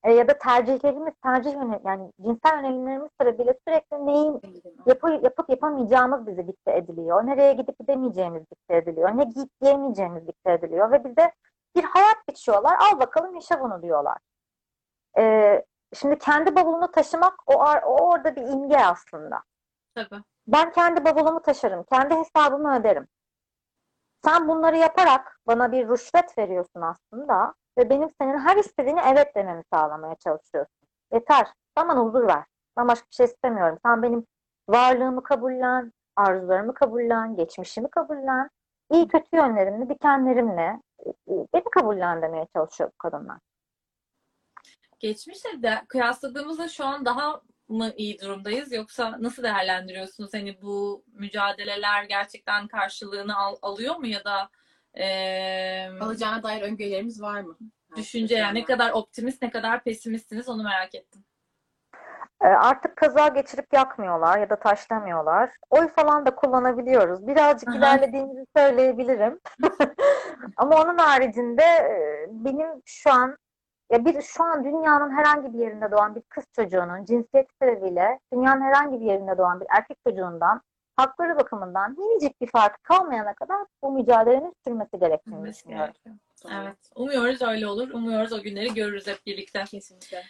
e, 0.03 0.13
ya 0.13 0.27
da 0.27 0.37
tercihlerimiz, 0.37 1.13
tercih 1.23 1.53
yani 1.85 2.11
cinsel 2.21 2.57
yönelimlerimiz 2.57 3.09
sebebiyle 3.21 3.53
sürekli 3.67 4.05
neyin 4.05 4.41
yapı, 4.85 5.11
yapıp 5.11 5.49
yapamayacağımız 5.49 6.27
bize 6.27 6.47
dikte 6.47 6.71
ediliyor. 6.71 7.25
Nereye 7.25 7.53
gidip 7.53 7.79
gidemeyeceğimiz 7.79 8.43
dikte 8.51 8.75
ediliyor. 8.75 9.17
Ne 9.17 9.23
giyip 9.23 9.49
giyemeyeceğimiz 9.61 10.27
dikte 10.27 10.51
ediliyor. 10.51 10.91
Ve 10.91 11.03
bize 11.03 11.31
bir 11.75 11.83
hayat 11.83 12.27
biçiyorlar. 12.29 12.75
Al 12.79 12.99
bakalım 12.99 13.35
yaşa 13.35 13.61
bunu 13.61 13.81
diyorlar. 13.81 14.17
E, 15.17 15.63
şimdi 15.93 16.17
kendi 16.17 16.55
bavulunu 16.55 16.91
taşımak 16.91 17.33
o, 17.47 17.53
o 17.85 18.07
orada 18.09 18.35
bir 18.35 18.41
imge 18.41 18.77
aslında. 18.77 19.43
Tabii. 19.95 20.21
Ben 20.47 20.71
kendi 20.71 21.05
bavulumu 21.05 21.41
taşırım. 21.41 21.83
Kendi 21.83 22.15
hesabımı 22.15 22.79
öderim. 22.79 23.07
Sen 24.25 24.47
bunları 24.47 24.77
yaparak 24.77 25.39
bana 25.47 25.71
bir 25.71 25.89
rüşvet 25.89 26.37
veriyorsun 26.37 26.81
aslında 26.81 27.53
ve 27.77 27.89
benim 27.89 28.09
senin 28.21 28.37
her 28.37 28.57
istediğini 28.57 28.99
evet 29.13 29.35
dememi 29.35 29.63
sağlamaya 29.73 30.15
çalışıyorsun. 30.15 30.75
Yeter. 31.13 31.47
Sen 31.77 31.87
bana 31.89 31.99
huzur 31.99 32.27
ver. 32.27 32.43
Ben 32.77 32.87
başka 32.87 33.07
bir 33.11 33.15
şey 33.15 33.25
istemiyorum. 33.25 33.79
Sen 33.85 34.03
benim 34.03 34.25
varlığımı 34.69 35.23
kabullen, 35.23 35.93
arzularımı 36.15 36.73
kabullen, 36.73 37.35
geçmişimi 37.35 37.89
kabullen, 37.89 38.49
iyi 38.91 39.07
kötü 39.07 39.35
yönlerimle, 39.35 39.89
dikenlerimle 39.89 40.81
e, 41.05 41.09
beni 41.53 41.63
kabullen 41.63 42.21
demeye 42.21 42.47
çalışıyor 42.55 42.89
bu 42.93 42.97
kadınlar. 42.97 43.37
Geçmişle 44.99 45.63
de 45.63 45.81
kıyasladığımızda 45.87 46.67
şu 46.67 46.85
an 46.85 47.05
daha 47.05 47.41
mı 47.67 47.91
iyi 47.97 48.19
durumdayız 48.19 48.71
yoksa 48.71 49.15
nasıl 49.19 49.43
değerlendiriyorsunuz? 49.43 50.33
Hani 50.33 50.61
bu 50.61 51.03
mücadeleler 51.13 52.03
gerçekten 52.03 52.67
karşılığını 52.67 53.37
al- 53.37 53.57
alıyor 53.61 53.95
mu 53.95 54.07
ya 54.07 54.23
da 54.23 54.49
eee, 54.99 55.91
Alacağına 56.01 56.43
dair 56.43 56.61
öngörülerimiz 56.61 57.21
var 57.21 57.41
mı? 57.41 57.57
düşünce 57.95 58.35
yani 58.35 58.59
ne 58.59 58.65
kadar 58.65 58.91
optimist 58.91 59.41
ne 59.41 59.49
kadar 59.49 59.83
pesimistsiniz 59.83 60.49
onu 60.49 60.63
merak 60.63 60.95
ettim. 60.95 61.23
Artık 62.39 62.95
kaza 62.95 63.27
geçirip 63.27 63.73
yakmıyorlar 63.73 64.39
ya 64.39 64.49
da 64.49 64.55
taşlamıyorlar. 64.55 65.49
Oy 65.69 65.87
falan 65.87 66.25
da 66.25 66.35
kullanabiliyoruz. 66.35 67.27
Birazcık 67.27 67.69
Aha. 67.69 67.77
ilerlediğimizi 67.77 68.45
söyleyebilirim. 68.57 69.39
Ama 70.57 70.81
onun 70.81 70.97
haricinde 70.97 71.63
benim 72.29 72.81
şu 72.85 73.11
an 73.13 73.37
ya 73.91 74.05
bir 74.05 74.21
şu 74.21 74.43
an 74.43 74.63
dünyanın 74.63 75.17
herhangi 75.17 75.53
bir 75.53 75.59
yerinde 75.59 75.91
doğan 75.91 76.15
bir 76.15 76.21
kız 76.21 76.43
çocuğunun 76.55 77.05
cinsiyet 77.05 77.47
sebebiyle 77.61 78.19
dünyanın 78.33 78.61
herhangi 78.61 78.99
bir 79.01 79.05
yerinde 79.05 79.37
doğan 79.37 79.59
bir 79.61 79.67
erkek 79.69 79.97
çocuğundan 80.07 80.61
hakları 80.97 81.37
bakımından 81.37 81.91
minicik 81.99 82.41
bir 82.41 82.47
farkı 82.47 82.83
kalmayana 82.83 83.33
kadar 83.33 83.57
bu 83.81 83.91
mücadelenin 83.91 84.53
sürmesi 84.67 84.99
gerektiğini 84.99 85.35
Bilmesi 85.35 85.59
düşünüyorum. 85.59 85.93
gerekiyor. 85.93 86.15
Doğru. 86.43 86.53
Evet. 86.53 86.77
Umuyoruz 86.95 87.41
öyle 87.41 87.67
olur. 87.67 87.89
Umuyoruz 87.89 88.33
o 88.33 88.41
günleri 88.41 88.73
görürüz 88.73 89.07
hep 89.07 89.25
birlikte. 89.25 89.63
Kesinlikle. 89.63 90.23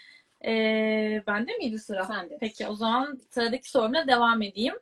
Ee, 0.46 1.24
bende 1.28 1.58
miydi 1.58 1.80
sıra? 1.80 2.04
Sende. 2.04 2.38
Peki 2.40 2.68
o 2.68 2.76
zaman 2.76 3.20
sıradaki 3.30 3.70
sorumla 3.70 4.08
devam 4.08 4.42
edeyim. 4.42 4.76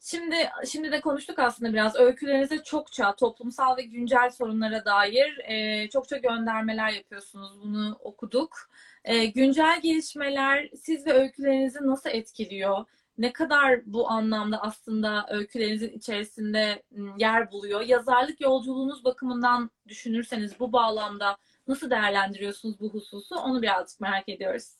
Şimdi 0.00 0.36
şimdi 0.66 0.92
de 0.92 1.00
konuştuk 1.00 1.38
aslında 1.38 1.72
biraz. 1.72 1.96
Öykülerinizde 1.96 2.62
çokça 2.62 3.16
toplumsal 3.16 3.76
ve 3.76 3.82
güncel 3.82 4.30
sorunlara 4.30 4.84
dair 4.84 5.38
e, 5.44 5.88
çokça 5.90 6.16
göndermeler 6.16 6.90
yapıyorsunuz. 6.90 7.62
Bunu 7.62 7.98
okuduk. 8.00 8.56
E, 9.04 9.24
güncel 9.26 9.80
gelişmeler 9.80 10.70
siz 10.82 11.06
ve 11.06 11.12
öykülerinizi 11.12 11.86
nasıl 11.86 12.10
etkiliyor? 12.10 12.84
Ne 13.22 13.32
kadar 13.32 13.80
bu 13.86 14.10
anlamda 14.10 14.62
aslında 14.62 15.26
öykülerinizin 15.30 15.88
içerisinde 15.88 16.82
m, 16.90 17.10
yer 17.18 17.52
buluyor? 17.52 17.80
Yazarlık 17.80 18.40
yolculuğunuz 18.40 19.04
bakımından 19.04 19.70
düşünürseniz 19.88 20.60
bu 20.60 20.72
bağlamda 20.72 21.36
nasıl 21.68 21.90
değerlendiriyorsunuz 21.90 22.80
bu 22.80 22.88
hususu? 22.88 23.36
Onu 23.36 23.62
birazcık 23.62 24.00
merak 24.00 24.28
ediyoruz. 24.28 24.76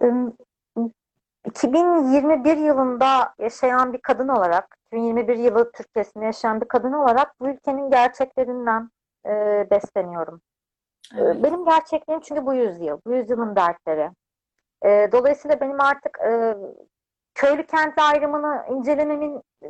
Üm, 0.00 0.36
2021 1.46 2.56
yılında 2.56 3.34
yaşayan 3.38 3.92
bir 3.92 4.00
kadın 4.00 4.28
olarak, 4.28 4.76
2021 4.86 5.36
yılı 5.36 5.72
Türkiye'sinde 5.72 6.24
yaşayan 6.24 6.60
bir 6.60 6.68
kadın 6.68 6.92
olarak 6.92 7.40
bu 7.40 7.48
ülkenin 7.48 7.90
gerçeklerinden 7.90 8.90
e, 9.26 9.30
besleniyorum. 9.70 10.40
E, 11.14 11.20
Evet. 11.20 11.42
Benim 11.42 11.64
gerçekliğim 11.64 12.20
çünkü 12.20 12.46
bu 12.46 12.54
yüzyıl, 12.54 13.00
bu 13.06 13.12
yüzyılın 13.12 13.56
dertleri. 13.56 14.10
E, 14.84 15.08
dolayısıyla 15.12 15.60
benim 15.60 15.80
artık 15.80 16.18
e, 16.26 16.56
köylü 17.34 17.66
kentli 17.66 18.02
ayrımını 18.02 18.64
incelememin 18.70 19.42
e, 19.62 19.68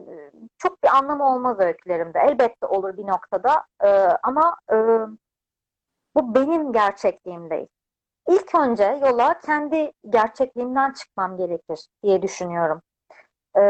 çok 0.59 0.83
bir 0.83 0.97
anlamı 0.97 1.35
olmaz 1.35 1.61
öykülerimde. 1.61 2.19
Elbette 2.19 2.67
olur 2.67 2.97
bir 2.97 3.07
noktada 3.07 3.65
E, 3.85 3.89
ama 4.23 4.57
e, 4.73 4.77
bu 6.15 6.35
benim 6.35 6.73
gerçekliğim 6.73 7.51
değil. 7.51 7.69
İlk 8.29 8.55
önce 8.55 8.99
yola 9.03 9.39
kendi 9.41 9.93
gerçekliğimden 10.11 10.93
çıkmam 10.93 11.37
gerekir 11.37 11.89
diye 12.03 12.23
düşünüyorum. 12.23 12.83
E, 13.57 13.61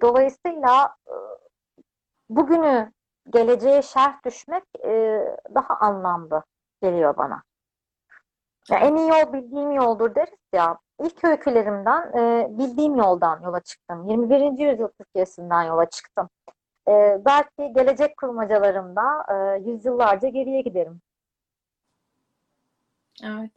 dolayısıyla 0.00 0.96
e, 1.08 1.14
bugünü 2.28 2.92
geleceğe 3.30 3.82
şerh 3.82 4.24
düşmek 4.24 4.64
e, 4.84 5.22
daha 5.54 5.74
anlamlı 5.74 6.42
geliyor 6.82 7.16
bana. 7.16 7.42
Ya 8.70 8.78
en 8.78 8.96
iyi 8.96 9.08
yol 9.08 9.32
bildiğim 9.32 9.72
yoldur 9.72 10.14
deriz 10.14 10.38
ya. 10.54 10.78
İlk 11.00 11.24
öykülerimden 11.24 12.18
e, 12.18 12.46
bildiğim 12.58 12.96
yoldan 12.96 13.40
yola 13.42 13.60
çıktım. 13.60 14.08
21. 14.08 14.70
yüzyıl 14.70 14.88
Türkiye'sinden 14.88 15.62
yola 15.62 15.90
çıktım. 15.90 16.28
E, 16.88 17.18
belki 17.26 17.72
gelecek 17.74 18.16
kurmacalarımda 18.16 19.02
e, 19.30 19.70
yüzyıllarca 19.70 20.28
geriye 20.28 20.60
giderim. 20.60 21.00
Evet. 23.22 23.50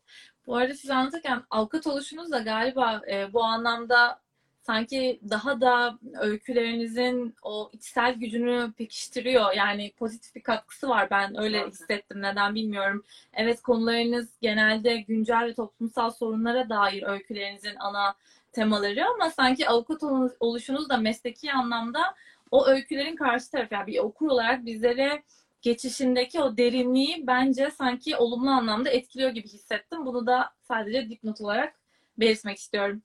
Bu 0.47 0.55
arada 0.55 0.73
siz 0.73 0.89
anlatırken 0.89 1.43
avukat 1.49 1.87
oluşunuz 1.87 2.31
da 2.31 2.39
galiba 2.39 3.01
e, 3.11 3.33
bu 3.33 3.43
anlamda 3.43 4.19
sanki 4.67 5.19
daha 5.29 5.61
da 5.61 5.99
öykülerinizin 6.19 7.35
o 7.43 7.69
içsel 7.73 8.13
gücünü 8.13 8.73
pekiştiriyor. 8.77 9.53
Yani 9.53 9.91
pozitif 9.97 10.35
bir 10.35 10.41
katkısı 10.41 10.89
var. 10.89 11.09
Ben 11.11 11.41
öyle 11.41 11.67
hissettim. 11.67 12.21
Neden 12.21 12.55
bilmiyorum. 12.55 13.03
Evet 13.33 13.61
konularınız 13.61 14.29
genelde 14.41 14.97
güncel 14.97 15.45
ve 15.45 15.53
toplumsal 15.53 16.11
sorunlara 16.11 16.69
dair 16.69 17.03
öykülerinizin 17.03 17.75
ana 17.79 18.15
temaları 18.51 19.05
ama 19.05 19.29
sanki 19.29 19.69
avukat 19.69 20.03
ol- 20.03 20.29
oluşunuz 20.39 20.89
da 20.89 20.97
mesleki 20.97 21.51
anlamda 21.53 22.15
o 22.51 22.67
öykülerin 22.67 23.15
karşı 23.15 23.51
tarafı. 23.51 23.73
Yani 23.73 23.87
bir 23.87 23.99
okur 23.99 24.27
olarak 24.27 24.65
bizlere 24.65 25.23
geçişindeki 25.61 26.41
o 26.41 26.57
derinliği 26.57 27.27
bence 27.27 27.71
sanki 27.71 28.17
olumlu 28.17 28.49
anlamda 28.49 28.89
etkiliyor 28.89 29.29
gibi 29.29 29.47
hissettim. 29.47 30.05
Bunu 30.05 30.27
da 30.27 30.49
sadece 30.67 31.09
dipnot 31.09 31.41
olarak 31.41 31.73
belirtmek 32.17 32.57
istiyorum. 32.57 33.01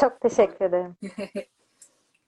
Çok 0.00 0.20
teşekkür 0.20 0.64
ederim. 0.64 0.96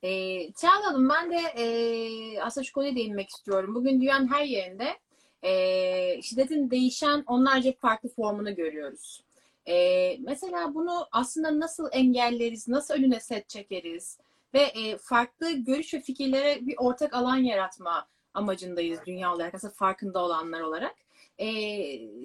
E, 0.03 0.53
Çağla 0.53 0.87
Hanım 0.87 1.09
ben 1.09 1.31
de 1.31 1.37
e, 1.37 2.41
aslında 2.41 2.65
şu 2.65 2.73
konuya 2.73 2.95
değinmek 2.95 3.31
istiyorum. 3.31 3.75
Bugün 3.75 4.01
dünyanın 4.01 4.33
her 4.33 4.45
yerinde 4.45 4.99
e, 5.43 6.23
şiddetin 6.23 6.71
değişen 6.71 7.25
onlarca 7.27 7.73
farklı 7.81 8.09
formunu 8.09 8.55
görüyoruz. 8.55 9.25
E, 9.69 10.17
mesela 10.19 10.75
bunu 10.75 11.09
aslında 11.13 11.61
nasıl 11.61 11.89
engelleriz, 11.93 12.69
nasıl 12.69 12.95
önüne 12.95 13.21
set 13.21 13.49
çekeriz 13.49 14.19
ve 14.55 14.61
e, 14.61 14.97
farklı 14.97 15.53
görüş 15.53 15.95
ve 15.95 16.01
fikirlere 16.01 16.67
bir 16.67 16.75
ortak 16.79 17.15
alan 17.15 17.37
yaratma 17.37 18.07
amacındayız 18.35 19.01
dünya 19.07 19.35
olarak, 19.35 19.55
aslında 19.55 19.75
farkında 19.75 20.25
olanlar 20.25 20.61
olarak. 20.61 20.95
E, 21.39 21.47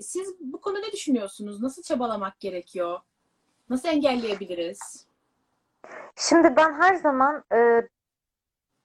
siz 0.01 0.35
bu 0.39 0.61
konuda 0.61 0.79
ne 0.79 0.91
düşünüyorsunuz? 0.91 1.61
Nasıl 1.61 1.81
çabalamak 1.83 2.39
gerekiyor? 2.39 2.99
Nasıl 3.69 3.89
engelleyebiliriz? 3.89 5.10
Şimdi 6.15 6.55
ben 6.55 6.73
her 6.73 6.95
zaman 6.95 7.43
e, 7.53 7.87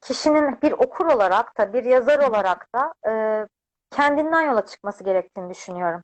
kişinin 0.01 0.63
bir 0.63 0.73
okur 0.73 1.07
olarak 1.07 1.59
da 1.59 1.73
bir 1.73 1.85
yazar 1.85 2.19
olarak 2.29 2.69
da 2.75 2.95
e, 3.11 3.47
kendinden 3.91 4.41
yola 4.41 4.67
çıkması 4.67 5.05
gerektiğini 5.05 5.51
düşünüyorum. 5.51 6.03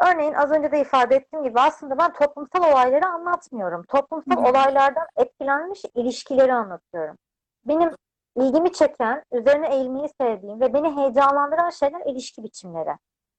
Örneğin 0.00 0.32
az 0.32 0.50
önce 0.50 0.72
de 0.72 0.80
ifade 0.80 1.16
ettiğim 1.16 1.44
gibi 1.44 1.60
aslında 1.60 1.98
ben 1.98 2.12
toplumsal 2.12 2.72
olayları 2.72 3.06
anlatmıyorum. 3.06 3.82
Toplumsal 3.82 4.44
hı. 4.44 4.50
olaylardan 4.50 5.06
etkilenmiş 5.16 5.82
ilişkileri 5.94 6.52
anlatıyorum. 6.54 7.16
Benim 7.64 7.90
ilgimi 8.36 8.72
çeken, 8.72 9.24
üzerine 9.32 9.74
eğilmeyi 9.74 10.08
sevdiğim 10.20 10.60
ve 10.60 10.74
beni 10.74 10.96
heyecanlandıran 10.96 11.70
şeyler 11.70 12.00
ilişki 12.06 12.44
biçimleri. 12.44 12.96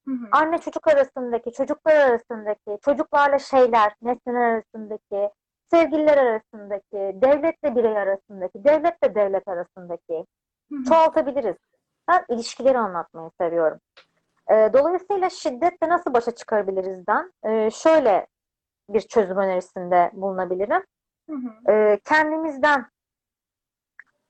Hı 0.07 0.11
hı. 0.11 0.27
Anne 0.31 0.57
çocuk 0.57 0.88
arasındaki, 0.88 1.51
çocuklar 1.51 1.95
arasındaki, 1.95 2.79
çocuklarla 2.85 3.39
şeyler, 3.39 3.93
nesneler 4.01 4.41
arasındaki, 4.41 5.29
sevgililer 5.71 6.17
arasındaki, 6.17 7.21
devletle 7.21 7.75
birey 7.75 7.97
arasındaki, 7.97 8.63
devletle 8.63 9.15
devlet 9.15 9.47
arasındaki 9.47 10.25
Hı 10.71 10.75
hı. 10.75 10.84
çoğaltabiliriz. 10.84 11.56
Ben 12.08 12.25
ilişkileri 12.30 12.78
anlatmayı 12.78 13.30
seviyorum. 13.41 13.80
Ee, 14.51 14.69
dolayısıyla 14.73 15.30
şiddetle 15.30 15.89
nasıl 15.89 16.13
başa 16.13 16.32
çıkarabilirizden 16.32 17.34
e, 17.43 17.71
şöyle 17.71 18.28
bir 18.89 19.01
çözüm 19.01 19.38
önerisinde 19.38 20.12
bulunabilirim. 20.13 20.84
Hı 21.30 21.36
hı. 21.36 21.71
Ee, 21.71 21.99
kendimizden 22.06 22.86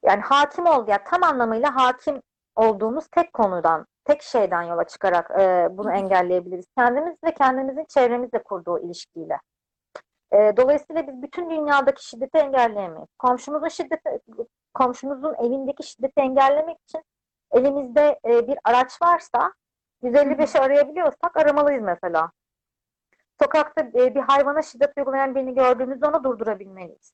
yani 0.04 0.22
hakim 0.22 0.66
ol 0.66 0.88
ya 0.88 1.04
tam 1.04 1.24
anlamıyla 1.24 1.76
hakim 1.76 2.22
olduğumuz 2.56 3.08
tek 3.08 3.34
konudan, 3.34 3.86
tek 4.06 4.22
şeyden 4.22 4.62
yola 4.62 4.84
çıkarak 4.84 5.32
e, 5.40 5.68
bunu 5.72 5.92
engelleyebiliriz. 5.92 6.66
Kendimiz 6.78 7.16
ve 7.24 7.34
kendimizin 7.34 7.86
çevremizle 7.90 8.44
kurduğu 8.44 8.80
ilişkiyle. 8.80 9.40
E, 10.36 10.58
dolayısıyla 10.58 11.08
biz 11.08 11.22
bütün 11.22 11.50
dünyadaki 11.50 12.08
şiddeti 12.08 12.38
engelleyemeyiz. 12.38 13.10
Komşumuzun 13.20 13.68
şiddeti, 13.68 14.20
komşumuzun 14.74 15.34
evindeki 15.34 15.88
şiddeti 15.88 16.22
engellemek 16.22 16.78
için 16.88 17.04
elimizde 17.52 18.20
e, 18.26 18.48
bir 18.48 18.58
araç 18.64 19.02
varsa 19.02 19.54
155'i 20.04 20.60
arayabiliyorsak 20.60 21.38
aramalıyız 21.38 21.84
mesela. 21.84 22.32
Sokakta 23.42 23.82
e, 23.82 24.16
bir 24.16 24.22
hayvana 24.22 24.62
şiddet 24.62 24.98
uygulayan 24.98 25.36
birini 25.36 25.56
gördüğümüzde 25.56 26.08
onu 26.08 26.24
durdurabilmeliyiz. 26.24 27.14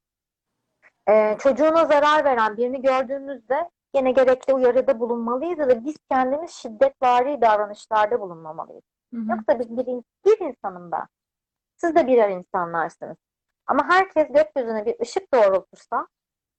E, 1.10 1.38
çocuğuna 1.40 1.86
zarar 1.86 2.26
veren 2.26 2.58
birini 2.58 2.82
gördüğümüzde 2.82 3.70
yine 3.96 4.12
gerekli 4.12 4.54
uyarıda 4.54 5.00
bulunmalıyız 5.00 5.60
ya 5.60 5.70
da 5.70 5.86
biz 5.86 5.96
kendimiz 6.10 6.52
şiddetvari 6.52 7.42
davranışlarda 7.42 8.22
bulunmamalıyız. 8.22 8.84
Hı 9.14 9.18
hı. 9.18 9.30
Yoksa 9.30 9.60
biz 9.60 9.78
bir, 9.78 9.86
bir 10.26 10.46
insanım 10.46 10.92
ben. 10.92 11.08
Siz 11.82 11.96
de 11.96 12.08
birer 12.08 12.30
insanlarsınız. 12.30 13.18
Ama 13.68 13.90
herkes 13.90 14.28
gökyüzüne 14.28 14.86
bir 14.86 14.96
ışık 15.02 15.34
doğrultursa, 15.34 16.08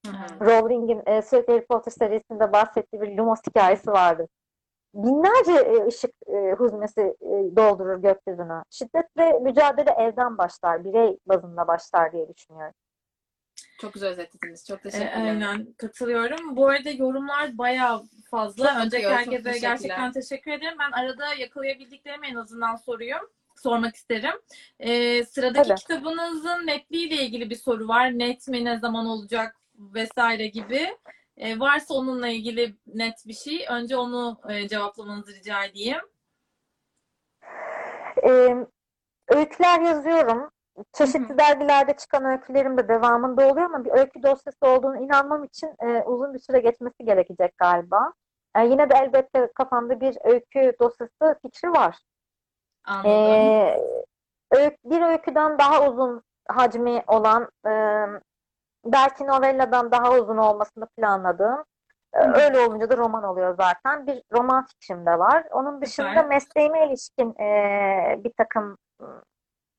Hı 0.06 0.12
hı. 0.12 0.44
Rowling'in 0.44 1.02
e, 1.06 1.22
sürekli 1.22 1.52
Harry 1.52 1.66
Potter 1.66 1.92
serisinde 1.92 2.52
bahsettiği 2.52 3.02
bir 3.02 3.16
Lumos 3.16 3.38
hikayesi 3.46 3.90
vardı. 3.90 4.28
Binlerce 4.94 5.52
e, 5.52 5.86
ışık 5.86 6.10
e, 6.26 6.52
huzmesi 6.52 7.00
e, 7.20 7.56
doldurur 7.56 8.02
gökyüzünü. 8.02 8.62
Şiddetle 8.70 9.38
mücadele 9.38 9.90
evden 9.90 10.38
başlar, 10.38 10.84
birey 10.84 11.18
bazında 11.26 11.66
başlar 11.68 12.12
diye 12.12 12.28
düşünüyorum. 12.34 12.74
Çok 13.80 13.92
güzel 13.92 14.10
özetlediniz. 14.10 14.66
Çok 14.66 14.78
E, 14.78 14.82
teşekkürler. 14.82 15.14
aynen 15.16 15.72
katılıyorum. 15.72 16.56
Bu 16.56 16.68
arada 16.68 16.90
yorumlar 16.90 17.58
bayağı 17.58 18.02
fazla. 18.30 18.64
Çok 18.90 19.00
çok 19.02 19.10
herkese 19.10 19.58
gerçekten 19.58 20.12
teşekkür 20.12 20.50
ederim. 20.50 20.78
Ben 20.78 20.90
arada 20.92 21.34
yakalayabildiklerimi 21.34 22.26
en 22.26 22.34
azından 22.34 22.76
soruyorum. 22.76 23.28
Sormak 23.62 23.96
isterim. 23.96 24.40
E, 24.78 25.24
sıradaki 25.24 25.68
Tabii. 25.68 25.80
kitabınızın 25.80 26.66
netliğiyle 26.66 27.14
ilgili 27.14 27.50
bir 27.50 27.56
soru 27.56 27.88
var. 27.88 28.18
Net 28.18 28.48
mi, 28.48 28.64
ne 28.64 28.78
zaman 28.78 29.06
olacak 29.06 29.56
vesaire 29.78 30.46
gibi. 30.46 30.96
E, 31.36 31.60
varsa 31.60 31.94
onunla 31.94 32.28
ilgili 32.28 32.76
net 32.86 33.26
bir 33.26 33.34
şey. 33.34 33.66
Önce 33.70 33.96
onu 33.96 34.40
e, 34.48 34.68
cevaplamanızı 34.68 35.34
rica 35.34 35.64
edeyim. 35.64 36.00
E, 38.24 38.56
öyküler 39.28 39.80
yazıyorum. 39.80 40.50
Çeşitli 40.92 41.38
dergilerde 41.38 41.96
çıkan 41.96 42.24
öykülerim 42.24 42.78
de 42.78 42.88
devamında 42.88 43.48
oluyor 43.48 43.66
ama 43.66 43.84
bir 43.84 43.90
öykü 43.90 44.22
dosyası 44.22 44.66
olduğunu 44.66 45.04
inanmam 45.04 45.44
için 45.44 45.68
e, 45.82 46.02
uzun 46.02 46.34
bir 46.34 46.38
süre 46.38 46.60
geçmesi 46.60 47.04
gerekecek 47.04 47.58
galiba. 47.58 48.12
E, 48.56 48.64
yine 48.64 48.90
de 48.90 48.94
elbette 48.94 49.52
kafamda 49.54 50.00
bir 50.00 50.16
öykü 50.24 50.72
dosyası 50.80 51.38
fikri 51.42 51.70
var. 51.70 51.96
Anladım. 52.84 53.32
Ee, 54.56 54.76
bir 54.84 55.02
öyküden 55.02 55.58
daha 55.58 55.88
uzun 55.88 56.22
hacmi 56.48 57.02
olan 57.06 57.50
e, 57.66 57.72
belki 58.84 59.26
novelladan 59.26 59.90
daha 59.90 60.12
uzun 60.12 60.36
olmasını 60.36 60.86
planladığım 60.86 61.64
e, 62.14 62.18
öyle 62.18 62.60
olunca 62.60 62.90
da 62.90 62.96
roman 62.96 63.24
oluyor 63.24 63.56
zaten. 63.56 64.06
Bir 64.06 64.22
roman 64.32 64.66
fikrim 64.66 65.06
de 65.06 65.18
var. 65.18 65.44
Onun 65.50 65.82
dışında 65.82 66.08
Süper. 66.08 66.26
mesleğime 66.26 66.86
ilişkin 66.86 67.34
e, 67.40 68.20
bir 68.24 68.32
takım 68.36 68.78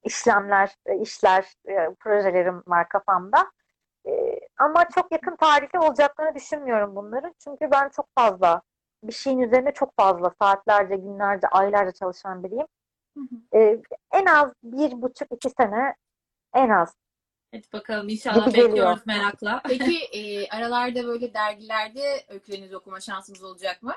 işlemler, 0.04 0.76
e, 0.86 0.98
işler, 0.98 1.54
e, 1.68 1.94
projelerim 2.00 2.64
var 2.68 2.90
kafamda. 2.90 3.52
E, 4.08 4.40
ama 4.58 4.90
çok 4.90 5.12
yakın 5.12 5.36
tarihte 5.36 5.80
olacaklarını 5.80 6.36
düşünmüyorum 6.36 6.96
bunları. 6.96 7.34
Çünkü 7.44 7.72
ben 7.72 7.90
çok 7.90 8.06
fazla 8.16 8.62
bir 9.04 9.14
şeyin 9.14 9.40
üzerine 9.40 9.72
çok 9.74 9.96
fazla 9.98 10.32
saatlerce, 10.42 10.96
günlerce, 10.96 11.48
aylarca 11.48 11.92
çalışan 11.92 12.44
biriyim. 12.44 12.68
Hı 13.18 13.20
hı. 13.20 13.58
Ee, 13.58 13.82
en 14.12 14.26
az 14.26 14.50
bir 14.64 15.02
buçuk 15.02 15.28
iki 15.32 15.50
sene 15.50 15.96
en 16.54 16.70
az. 16.70 16.94
Hadi 17.52 17.68
bakalım 17.74 18.10
inşallah 18.10 18.46
Gibi 18.46 18.56
geliyor. 18.56 18.70
bekliyoruz 18.70 19.08
merakla. 19.08 19.62
Peki 19.68 19.98
e, 20.14 20.50
aralarda 20.58 21.06
böyle 21.08 21.34
dergilerde 21.34 22.24
öykülerinizi 22.30 22.78
okuma 22.78 23.00
şansımız 23.00 23.44
olacak 23.44 23.84
mı? 23.84 23.94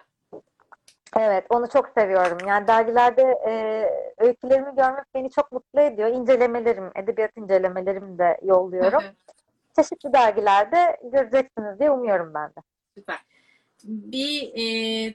Evet, 1.16 1.46
onu 1.48 1.68
çok 1.68 1.88
seviyorum. 1.98 2.38
Yani 2.48 2.66
dergilerde 2.66 3.22
e, 3.22 3.84
öykülerimi 4.18 4.76
görmek 4.76 5.04
beni 5.14 5.30
çok 5.30 5.52
mutlu 5.52 5.80
ediyor. 5.80 6.08
İncelemelerim, 6.08 6.90
edebiyat 6.94 7.36
incelemelerim 7.36 8.18
de 8.18 8.40
yolluyorum. 8.42 9.02
çeşitli 9.76 10.12
dergilerde 10.12 10.96
göreceksiniz 11.02 11.78
diye 11.78 11.90
umuyorum 11.90 12.34
ben 12.34 12.48
de. 12.48 12.60
Süper. 12.94 13.18
Bir 13.84 14.52
e, 14.54 15.14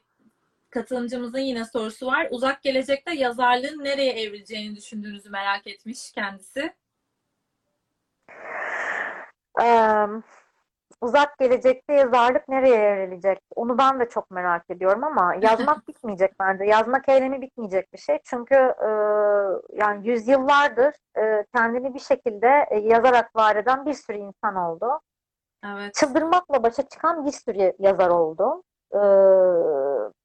katılımcımızın 0.72 1.40
yine 1.40 1.66
sorusu 1.66 2.08
var. 2.08 2.28
Uzak 2.32 2.62
gelecekte 2.62 3.16
yazarlığın 3.16 3.84
nereye 3.84 4.12
evrileceğini 4.12 4.76
düşündüğünüzü 4.76 5.30
merak 5.30 5.68
etmiş 5.68 6.12
kendisi. 6.12 6.74
Ee, 9.64 10.06
uzak 11.02 11.38
gelecekte 11.38 11.94
yazarlık 11.94 12.48
nereye 12.48 12.76
evrilecek? 12.76 13.40
Onu 13.56 13.78
ben 13.78 14.00
de 14.00 14.10
çok 14.10 14.32
merak 14.32 14.70
ediyorum 14.70 15.04
ama 15.04 15.36
yazmak 15.42 15.88
bitmeyecek 15.88 16.40
bence. 16.40 16.64
Yazmak 16.64 17.10
eylemi 17.10 17.42
bitmeyecek 17.42 17.94
bir 17.94 17.98
şey. 17.98 18.20
Çünkü 18.24 18.56
e, 18.56 18.90
yani 19.74 20.08
yüzyıllardır 20.08 20.94
e, 21.18 21.46
kendini 21.56 21.94
bir 21.94 22.00
şekilde 22.00 22.66
e, 22.70 22.80
yazarak 22.80 23.36
var 23.36 23.56
eden 23.56 23.86
bir 23.86 23.94
sürü 23.94 24.18
insan 24.18 24.56
oldu. 24.56 25.00
Evet. 25.66 25.94
Çıldırmakla 25.94 26.64
başa 26.64 26.90
çıkan 26.90 27.26
bir 27.26 27.32
sürü 27.32 27.74
yazar 27.80 28.10
oldu. 28.10 28.64
Ee, 28.94 28.98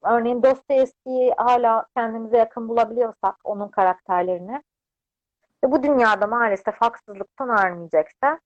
örneğin 0.03 0.43
Dostoyevski'yi 0.43 1.35
hala 1.39 1.87
kendimize 1.97 2.37
yakın 2.37 2.69
bulabiliyorsak 2.69 3.37
onun 3.45 3.69
karakterlerini 3.69 4.63
ve 5.65 5.73
bu 5.73 5.83
dünyada 5.83 6.27
maalesef 6.27 6.75
haksızlık 6.81 7.29
sona 7.39 7.63
ermeyecekse 7.63 8.39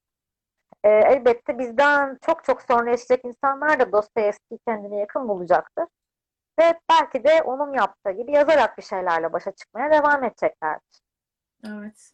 e, 0.85 0.89
elbette 0.89 1.59
bizden 1.59 2.19
çok 2.27 2.45
çok 2.45 2.63
sonra 2.63 2.91
yaşayacak 2.91 3.25
insanlar 3.25 3.81
da 3.81 3.93
Dostoyevski'yi 3.93 4.59
kendine 4.67 4.97
yakın 4.99 5.29
bulacaktır. 5.29 5.87
Ve 6.61 6.81
belki 6.91 7.25
de 7.25 7.43
onun 7.43 7.75
yaptığı 7.75 8.11
gibi 8.11 8.33
yazarak 8.33 8.79
bir 8.79 8.83
şeylerle 8.83 9.33
başa 9.33 9.51
çıkmaya 9.51 9.91
devam 9.91 10.25
edeceklerdir. 10.25 11.01
Evet. 11.65 12.13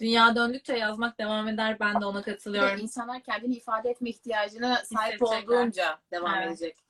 Dünya 0.00 0.36
döndükçe 0.36 0.76
yazmak 0.76 1.18
devam 1.18 1.48
eder. 1.48 1.80
Ben 1.80 2.00
de 2.00 2.04
ona 2.04 2.22
katılıyorum. 2.22 2.78
insanlar 2.80 3.20
kendini 3.22 3.54
ifade 3.54 3.90
etme 3.90 4.10
ihtiyacına 4.10 4.76
sahip 4.76 5.22
olduğunca 5.22 5.98
devam 6.12 6.34
Evet. 6.34 6.48
edecek. 6.48 6.84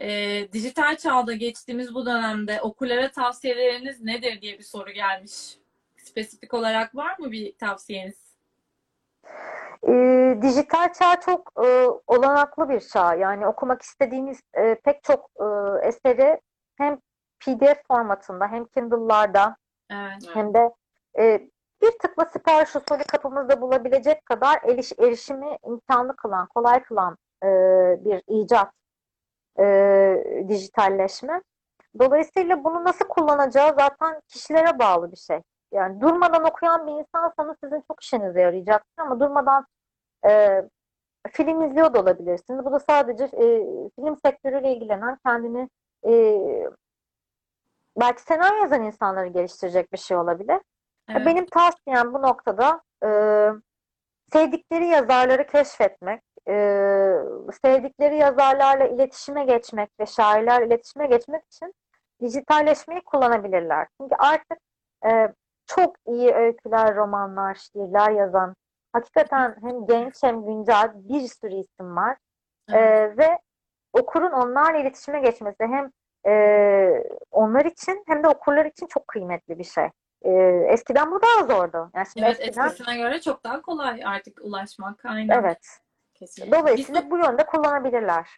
Ee, 0.00 0.48
dijital 0.52 0.96
çağda 0.96 1.32
geçtiğimiz 1.32 1.94
bu 1.94 2.06
dönemde 2.06 2.60
okurlara 2.62 3.10
tavsiyeleriniz 3.10 4.00
nedir 4.00 4.40
diye 4.40 4.58
bir 4.58 4.64
soru 4.64 4.90
gelmiş. 4.90 5.58
Spesifik 5.96 6.54
olarak 6.54 6.96
var 6.96 7.18
mı 7.18 7.32
bir 7.32 7.56
tavsiyeniz? 7.58 8.28
E, 9.88 9.92
dijital 10.42 10.92
çağ 10.92 11.20
çok 11.20 11.52
e, 11.64 11.86
olanaklı 12.06 12.68
bir 12.68 12.80
çağ. 12.80 13.14
Yani 13.14 13.46
okumak 13.46 13.82
istediğimiz 13.82 14.40
e, 14.54 14.74
pek 14.74 15.04
çok 15.04 15.30
e, 15.40 15.46
eseri 15.88 16.40
hem 16.76 16.98
PDF 17.40 17.86
formatında 17.88 18.48
hem 18.48 18.64
Kindle'larda 18.64 19.56
Evet. 19.90 20.22
hem 20.34 20.54
de 20.54 20.70
e, 21.18 21.48
bir 21.82 21.90
tıkla 21.90 22.24
sipariş 22.24 22.76
usulü 22.76 23.04
kapımızda 23.08 23.60
bulabilecek 23.60 24.26
kadar 24.26 24.58
eriş, 24.62 24.92
erişimi 24.98 25.58
imkanlı 25.66 26.16
kılan, 26.16 26.46
kolay 26.46 26.82
kılan 26.82 27.16
e, 27.42 27.48
bir 28.04 28.22
icat 28.28 28.70
e, 29.60 30.44
dijitalleşme. 30.48 31.42
Dolayısıyla 31.98 32.64
bunu 32.64 32.84
nasıl 32.84 33.08
kullanacağı 33.08 33.74
zaten 33.78 34.20
kişilere 34.28 34.78
bağlı 34.78 35.12
bir 35.12 35.16
şey. 35.16 35.42
Yani 35.72 36.00
durmadan 36.00 36.44
okuyan 36.44 36.86
bir 36.86 36.92
insansanız 36.92 37.56
sizin 37.64 37.82
çok 37.88 38.02
işinize 38.02 38.40
yarayacaktır 38.40 39.02
ama 39.02 39.20
durmadan 39.20 39.66
e, 40.26 40.62
film 41.32 41.62
izliyor 41.62 41.94
da 41.94 42.00
olabilirsiniz. 42.00 42.64
Bu 42.64 42.72
da 42.72 42.78
sadece 42.78 43.24
e, 43.24 43.64
film 43.96 44.16
sektörüyle 44.24 44.72
ilgilenen 44.72 45.18
kendini 45.26 45.68
e, 46.06 46.12
belki 48.00 48.22
senaryo 48.22 48.62
yazan 48.62 48.82
insanları 48.82 49.26
geliştirecek 49.26 49.92
bir 49.92 49.98
şey 49.98 50.16
olabilir. 50.16 50.60
Evet. 51.10 51.26
Benim 51.26 51.46
tavsiyem 51.46 52.14
bu 52.14 52.22
noktada 52.22 52.82
e, 53.04 53.08
sevdikleri 54.32 54.86
yazarları 54.86 55.46
keşfetmek, 55.46 56.22
e, 56.48 56.54
sevdikleri 57.64 58.16
yazarlarla 58.16 58.86
iletişime 58.86 59.44
geçmek 59.44 59.90
ve 60.00 60.06
şairler 60.06 60.62
iletişime 60.62 61.06
geçmek 61.06 61.42
için 61.44 61.74
dijitalleşmeyi 62.20 63.00
kullanabilirler. 63.00 63.86
Çünkü 64.00 64.14
artık 64.18 64.58
e, 65.06 65.32
çok 65.66 65.96
iyi 66.06 66.34
öyküler, 66.34 66.96
romanlar, 66.96 67.54
şiirler 67.54 68.10
yazan, 68.10 68.54
hakikaten 68.92 69.56
hem 69.62 69.86
genç 69.86 70.22
hem 70.22 70.46
güncel 70.46 70.90
bir 70.94 71.28
sürü 71.28 71.54
isim 71.54 71.96
var. 71.96 72.16
E, 72.72 72.78
ve 73.18 73.38
okurun 73.92 74.32
onlarla 74.32 74.78
iletişime 74.78 75.20
geçmesi 75.20 75.64
hem 75.64 75.90
e, 76.26 77.04
onlar 77.30 77.64
için 77.64 78.04
hem 78.06 78.22
de 78.22 78.28
okurlar 78.28 78.64
için 78.64 78.86
çok 78.86 79.08
kıymetli 79.08 79.58
bir 79.58 79.64
şey. 79.64 79.88
E, 80.22 80.30
eskiden 80.68 81.10
bu 81.10 81.20
daha 81.22 81.46
zordu. 81.46 81.90
Yani 81.94 82.06
şimdi 82.12 82.26
Evet, 82.26 82.40
eskiden 82.40 82.66
eskisine 82.66 82.96
göre 82.96 83.20
çok 83.20 83.44
daha 83.44 83.62
kolay 83.62 84.04
artık 84.04 84.40
ulaşmak. 84.42 85.04
Aynen. 85.04 85.34
evet. 85.42 85.78
Kesinlikle. 86.18 86.58
Dolayısıyla 86.58 87.10
bu 87.10 87.18
yönde 87.18 87.46
kullanabilirler. 87.46 88.28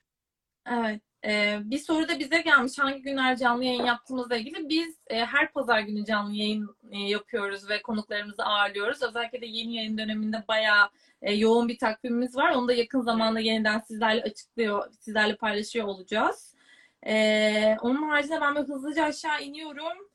Evet. 0.67 1.03
Ee, 1.25 1.59
bir 1.65 1.79
soru 1.79 2.09
da 2.09 2.19
bize 2.19 2.41
gelmiş. 2.41 2.79
Hangi 2.79 3.03
günler 3.03 3.37
canlı 3.37 3.65
yayın 3.65 3.85
yaptığımızla 3.85 4.37
ilgili. 4.37 4.69
Biz 4.69 4.99
e, 5.07 5.25
her 5.25 5.53
pazar 5.53 5.81
günü 5.81 6.05
canlı 6.05 6.35
yayın 6.35 6.77
e, 6.91 6.99
yapıyoruz 6.99 7.69
ve 7.69 7.83
konuklarımızı 7.83 8.43
ağırlıyoruz. 8.45 9.03
Özellikle 9.03 9.41
de 9.41 9.47
yeni 9.47 9.77
yayın 9.77 9.99
döneminde 9.99 10.45
bayağı 10.49 10.89
e, 11.23 11.35
yoğun 11.35 11.69
bir 11.69 11.79
takvimimiz 11.79 12.37
var. 12.37 12.51
Onu 12.51 12.69
da 12.69 12.73
yakın 12.73 13.01
zamanda 13.01 13.41
yeniden 13.41 13.79
sizlerle 13.79 14.23
açıklıyor, 14.23 14.93
sizlerle 14.93 15.37
paylaşıyor 15.37 15.87
olacağız. 15.87 16.55
Ee, 17.07 17.77
onun 17.83 18.09
haricinde 18.09 18.41
ben 18.41 18.55
böyle 18.55 18.67
hızlıca 18.67 19.05
aşağı 19.05 19.43
iniyorum. 19.43 20.10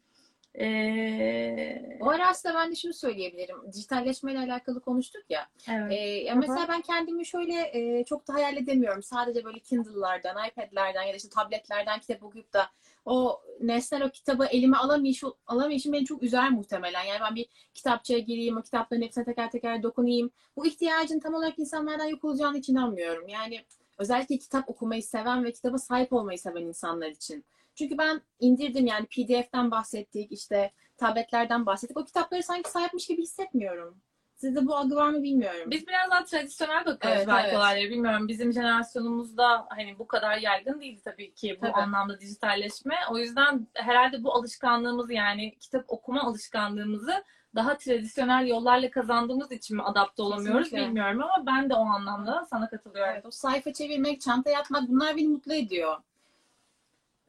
Ee, 0.60 1.98
O 2.02 2.10
ara 2.10 2.28
aslında 2.28 2.56
ben 2.56 2.72
de 2.72 2.76
şunu 2.76 2.94
söyleyebilirim. 2.94 3.56
Dijitalleşmeyle 3.74 4.40
alakalı 4.40 4.82
konuştuk 4.82 5.24
ya. 5.30 5.48
evet. 5.70 5.92
Ee, 5.92 5.96
ya 5.96 6.36
mesela 6.36 6.68
ben 6.70 6.82
kendimi 6.82 7.26
şöyle 7.26 7.72
e, 7.74 8.04
çok 8.06 8.28
da 8.28 8.34
hayal 8.34 8.58
edemiyorum. 8.58 9.04
Sadece 9.04 9.46
böyle 9.46 9.60
Kindle'lardan, 9.60 10.48
iPad'lerden 10.48 11.04
ya 11.04 11.14
da 11.14 11.18
işte 11.18 11.30
tabletlerden 11.30 12.00
kitap 12.00 12.24
okuyup 12.24 12.54
da 12.54 12.70
o 13.06 13.42
nesnel 13.62 14.04
o 14.04 14.10
kitabı 14.10 14.46
elime 14.46 14.78
alamayışım, 14.78 15.34
alamayışım 15.48 15.94
beni 15.94 16.06
çok 16.06 16.24
üzer 16.24 16.52
muhtemelen. 16.52 17.04
Yani 17.04 17.20
ben 17.22 17.36
bir 17.36 17.46
kitapçıya 17.74 18.20
gireyim, 18.20 18.58
o 18.58 18.62
kitapların 18.62 19.02
hepsine 19.02 19.26
teker 19.26 19.52
teker 19.52 19.84
dokunayım. 19.84 20.32
Bu 20.58 20.66
ihtiyacın 20.66 21.20
tam 21.20 21.34
olarak 21.34 21.60
insanlardan 21.60 22.06
yok 22.06 22.24
olacağını 22.24 22.58
hiç 22.58 22.70
inanmıyorum. 22.70 23.28
Yani 23.28 23.62
özellikle 23.98 24.38
kitap 24.38 24.70
okumayı 24.70 25.04
seven 25.04 25.44
ve 25.44 25.52
kitaba 25.52 25.78
sahip 25.78 26.14
olmayı 26.14 26.40
seven 26.40 26.62
insanlar 26.62 27.08
için. 27.08 27.46
Çünkü 27.76 27.98
ben 27.98 28.22
indirdim 28.40 28.88
yani 28.88 29.06
PDF'den 29.06 29.72
bahsettik, 29.72 30.32
işte 30.32 30.72
tabletlerden 30.98 31.66
bahsettik. 31.66 31.98
O 31.98 32.06
kitapları 32.06 32.44
sanki 32.44 32.70
sahipmiş 32.72 33.08
gibi 33.08 33.22
hissetmiyorum. 33.22 34.02
Sizde 34.36 34.68
bu 34.68 34.76
algı 34.76 34.96
var 34.96 35.10
mı 35.10 35.24
bilmiyorum. 35.24 35.72
Biz 35.72 35.88
biraz 35.88 36.12
daha 36.12 36.24
tradisyonel 36.24 36.86
bakıyoruz 36.86 37.18
Evet, 37.18 37.28
belki 37.28 37.48
evet. 37.48 37.58
olaylara. 37.58 37.90
Bilmiyorum 37.90 38.28
bizim 38.28 38.54
jenerasyonumuzda 38.54 39.66
hani 39.70 40.00
bu 40.00 40.08
kadar 40.08 40.38
yaygın 40.38 40.82
değil 40.82 41.02
tabii 41.04 41.34
ki 41.34 41.58
bu 41.58 41.62
Tabii. 41.62 41.74
anlamda 41.74 42.20
dijitalleşme. 42.20 42.96
O 43.12 43.18
yüzden 43.18 43.68
herhalde 43.74 44.24
bu 44.24 44.34
alışkanlığımızı 44.34 45.14
yani 45.14 45.58
kitap 45.60 45.86
okuma 45.88 46.22
alışkanlığımızı 46.24 47.24
daha 47.56 47.78
tradisyonel 47.78 48.48
yollarla 48.48 48.92
kazandığımız 48.92 49.52
için 49.52 49.78
mi 49.78 49.84
adapte 49.84 50.22
olamıyoruz 50.22 50.64
Kesinlikle. 50.64 50.88
bilmiyorum 50.88 51.22
ama 51.24 51.46
ben 51.46 51.70
de 51.70 51.74
o 51.74 51.86
anlamda 51.86 52.46
sana 52.50 52.70
katılıyorum. 52.70 53.14
Evet, 53.14 53.26
o 53.26 53.32
sayfa 53.32 53.74
çevirmek, 53.74 54.22
çanta 54.22 54.50
yapmak 54.50 54.90
bunlar 54.90 55.18
beni 55.18 55.28
mutlu 55.28 55.54
ediyor. 55.54 55.98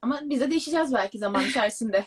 Ama 0.07 0.21
biz 0.23 0.41
de 0.41 0.51
değişeceğiz 0.51 0.95
belki 0.95 1.19
zaman 1.19 1.43
içerisinde. 1.49 2.05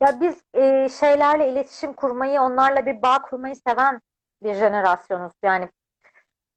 Ya 0.00 0.20
biz 0.20 0.42
e, 0.54 0.88
şeylerle 0.88 1.52
iletişim 1.52 1.92
kurmayı, 1.92 2.40
onlarla 2.40 2.86
bir 2.86 3.02
bağ 3.02 3.22
kurmayı 3.22 3.56
seven 3.56 4.00
bir 4.42 4.54
jenerasyonuz. 4.54 5.32
Yani 5.44 5.68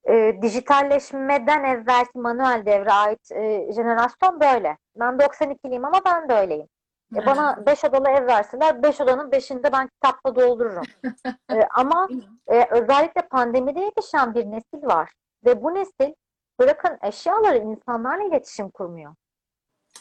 e, 0.10 0.42
dijitalleşmeden 0.42 1.64
evvelki 1.64 2.20
manuel 2.20 2.64
devre 2.66 2.92
ait 2.92 3.32
e, 3.32 3.74
jenerasyon 3.74 4.40
böyle. 4.40 4.78
Ben 4.96 5.14
92'liyim 5.14 5.88
ama 5.88 6.02
ben 6.06 6.30
de 6.30 6.34
öyleyim. 6.34 6.68
E, 7.16 7.26
bana 7.26 7.66
5 7.66 7.84
odalı 7.84 8.10
ev 8.10 8.28
verseler 8.28 8.84
5 8.84 9.02
odanın 9.02 9.32
5'inde 9.32 9.72
ben 9.72 9.88
kitapla 9.88 10.36
doldururum. 10.36 10.84
E, 11.52 11.68
ama 11.76 12.08
e, 12.48 12.68
özellikle 12.72 13.22
pandemide 13.22 13.80
yetişen 13.80 14.36
bir 14.36 14.46
nesil 14.46 14.88
var. 14.88 15.14
Ve 15.46 15.64
bu 15.64 15.76
nesil 15.76 16.14
bırakın 16.60 16.98
eşyaları 17.02 17.58
insanlarla 17.58 18.24
iletişim 18.24 18.70
kurmuyor. 18.70 19.14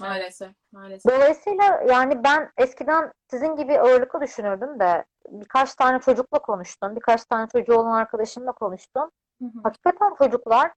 Maalesef. 0.00 0.52
Maalesef. 0.72 1.12
Dolayısıyla 1.12 1.82
yani 1.88 2.24
ben 2.24 2.52
eskiden 2.56 3.12
sizin 3.30 3.56
gibi 3.56 3.80
ağırlıklı 3.80 4.20
düşünürdüm 4.20 4.80
de 4.80 5.04
birkaç 5.28 5.74
tane 5.74 6.00
çocukla 6.00 6.38
konuştum. 6.38 6.96
Birkaç 6.96 7.24
tane 7.24 7.48
çocuğu 7.48 7.74
olan 7.74 7.92
arkadaşımla 7.92 8.52
konuştum. 8.52 9.10
Hı 9.42 9.44
hı. 9.44 9.60
Hakikaten 9.62 10.14
çocuklar 10.18 10.72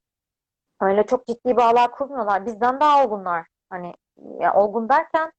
öyle 0.82 1.06
çok 1.06 1.28
ciddi 1.28 1.58
bağlar 1.58 1.92
kurmuyorlar. 1.92 2.46
Bizden 2.46 2.80
daha 2.80 3.04
olgunlar. 3.06 3.48
Hani 3.70 3.94
ya 4.40 4.54
olgun 4.54 4.90
derken 4.90 5.32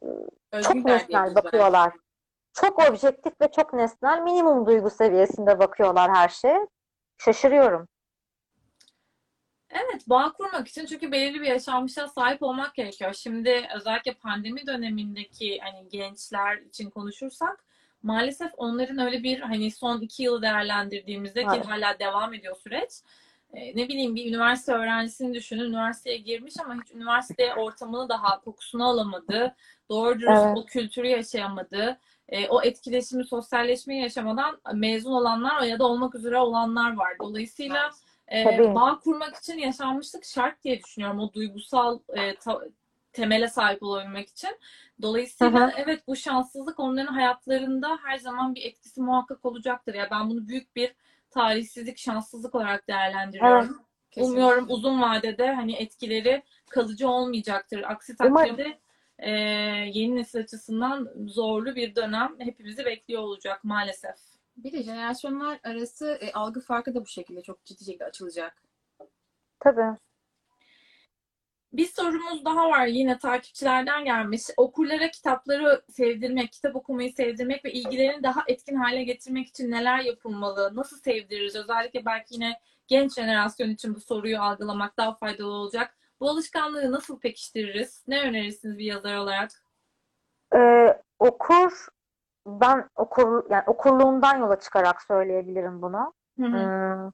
çok 0.00 0.30
Özgür 0.52 0.84
der 0.84 0.94
nesnel 0.94 1.34
bakıyorlar. 1.34 1.92
Çok 2.52 2.78
objektif 2.78 3.40
ve 3.40 3.50
çok 3.50 3.72
nesnel 3.72 4.22
minimum 4.22 4.66
duygu 4.66 4.90
seviyesinde 4.90 5.58
bakıyorlar 5.58 6.10
her 6.14 6.28
şeye. 6.28 6.68
Şaşırıyorum. 7.18 7.88
Evet, 9.70 10.08
bağ 10.08 10.32
kurmak 10.32 10.68
için 10.68 10.86
çünkü 10.86 11.12
belirli 11.12 11.40
bir 11.40 11.46
yaşanmışa 11.46 12.08
sahip 12.08 12.42
olmak 12.42 12.74
gerekiyor. 12.74 13.14
Şimdi 13.14 13.68
özellikle 13.76 14.12
pandemi 14.12 14.66
dönemindeki 14.66 15.58
hani 15.62 15.88
gençler 15.88 16.56
için 16.56 16.90
konuşursak 16.90 17.64
maalesef 18.02 18.52
onların 18.56 18.98
öyle 18.98 19.22
bir 19.22 19.40
hani 19.40 19.70
son 19.70 20.00
iki 20.00 20.22
yılı 20.22 20.42
değerlendirdiğimizde 20.42 21.42
ki 21.42 21.48
Evet. 21.54 21.66
hala 21.66 21.98
devam 21.98 22.34
ediyor 22.34 22.56
süreç. 22.56 22.90
E, 23.52 23.76
ne 23.76 23.88
bileyim 23.88 24.14
bir 24.14 24.26
üniversite 24.28 24.72
öğrencisini 24.72 25.34
düşünün. 25.34 25.64
Üniversiteye 25.64 26.16
girmiş 26.16 26.54
ama 26.64 26.74
hiç 26.74 26.92
üniversite 26.94 27.54
ortamını 27.54 28.08
daha 28.08 28.40
kokusunu 28.40 28.88
alamadı. 28.88 29.54
Doğru 29.88 30.20
dürüst 30.20 30.42
Evet. 30.46 30.58
o 30.58 30.64
kültürü 30.64 31.06
yaşayamadı. 31.06 31.98
E, 32.28 32.48
o 32.48 32.62
etkileşimi, 32.62 33.24
sosyalleşmeyi 33.24 34.02
yaşamadan 34.02 34.60
mezun 34.74 35.12
olanlar 35.12 35.62
ya 35.62 35.78
da 35.78 35.84
olmak 35.84 36.14
üzere 36.14 36.38
olanlar 36.38 36.96
var. 36.96 37.12
Dolayısıyla 37.20 37.90
e, 38.30 38.44
Tabii. 38.44 38.74
bağ 38.74 38.98
kurmak 38.98 39.36
için 39.36 39.58
yaşanmışlık 39.58 40.24
şart 40.24 40.64
diye 40.64 40.82
düşünüyorum. 40.82 41.20
O 41.20 41.32
duygusal 41.32 41.98
e, 42.08 42.34
ta- 42.34 42.64
temele 43.12 43.48
sahip 43.48 43.82
olabilmek 43.82 44.28
için. 44.28 44.50
Dolayısıyla 45.02 45.66
hı. 45.66 45.72
evet 45.76 46.06
bu 46.06 46.16
şanssızlık 46.16 46.80
onların 46.80 47.12
hayatlarında 47.12 47.98
her 48.04 48.18
zaman 48.18 48.54
bir 48.54 48.64
etkisi 48.64 49.00
muhakkak 49.00 49.44
olacaktır. 49.44 49.94
Ya 49.94 50.08
ben 50.10 50.30
bunu 50.30 50.48
büyük 50.48 50.76
bir 50.76 50.94
talihsizlik, 51.30 51.98
şanssızlık 51.98 52.54
olarak 52.54 52.88
değerlendiriyorum. 52.88 53.84
Kesinlikle. 54.10 54.40
Umuyorum 54.40 54.66
uzun 54.68 55.02
vadede 55.02 55.52
hani 55.52 55.72
etkileri 55.74 56.42
kalıcı 56.70 57.08
olmayacaktır. 57.08 57.82
Aksi 57.82 58.16
takdirde 58.16 58.78
e, 59.18 59.30
yeni 59.92 60.16
nesil 60.16 60.40
açısından 60.40 61.08
zorlu 61.26 61.76
bir 61.76 61.94
dönem 61.94 62.34
hepimizi 62.38 62.84
bekliyor 62.84 63.22
olacak 63.22 63.64
maalesef. 63.64 64.29
Bir 64.64 64.72
de 64.72 64.82
jenerasyonlar 64.82 65.60
arası 65.64 66.18
e, 66.20 66.32
algı 66.32 66.60
farkı 66.60 66.94
da 66.94 67.00
bu 67.00 67.06
şekilde 67.06 67.42
çok 67.42 67.64
ciddi 67.64 67.84
şekilde 67.84 68.04
açılacak. 68.04 68.62
Tabii. 69.60 69.96
Bir 71.72 71.86
sorumuz 71.86 72.44
daha 72.44 72.70
var 72.70 72.86
yine 72.86 73.18
takipçilerden 73.18 74.04
gelmiş. 74.04 74.42
Okurlara 74.56 75.10
kitapları 75.10 75.82
sevdirmek, 75.90 76.52
kitap 76.52 76.76
okumayı 76.76 77.12
sevdirmek 77.12 77.64
ve 77.64 77.72
ilgilerini 77.72 78.22
daha 78.22 78.44
etkin 78.46 78.76
hale 78.76 79.04
getirmek 79.04 79.48
için 79.48 79.70
neler 79.70 80.00
yapılmalı? 80.00 80.70
Nasıl 80.76 80.96
sevdiririz? 80.96 81.56
Özellikle 81.56 82.04
belki 82.04 82.34
yine 82.34 82.60
genç 82.88 83.14
jenerasyon 83.14 83.70
için 83.70 83.94
bu 83.94 84.00
soruyu 84.00 84.40
algılamak 84.40 84.96
daha 84.96 85.14
faydalı 85.14 85.52
olacak. 85.52 85.96
Bu 86.20 86.30
alışkanlığı 86.30 86.92
nasıl 86.92 87.20
pekiştiririz? 87.20 88.04
Ne 88.08 88.20
önerirsiniz 88.20 88.78
bir 88.78 88.84
yazar 88.84 89.16
olarak? 89.16 89.50
Ee, 90.54 91.02
okur 91.18 91.86
ben 92.46 92.88
okur 92.96 93.50
yani 93.50 93.62
okurluğumdan 93.66 94.38
yola 94.38 94.60
çıkarak 94.60 95.02
söyleyebilirim 95.02 95.82
bunu. 95.82 96.12
Hı 96.40 96.46
hı. 96.46 96.48
Hmm. 96.48 97.10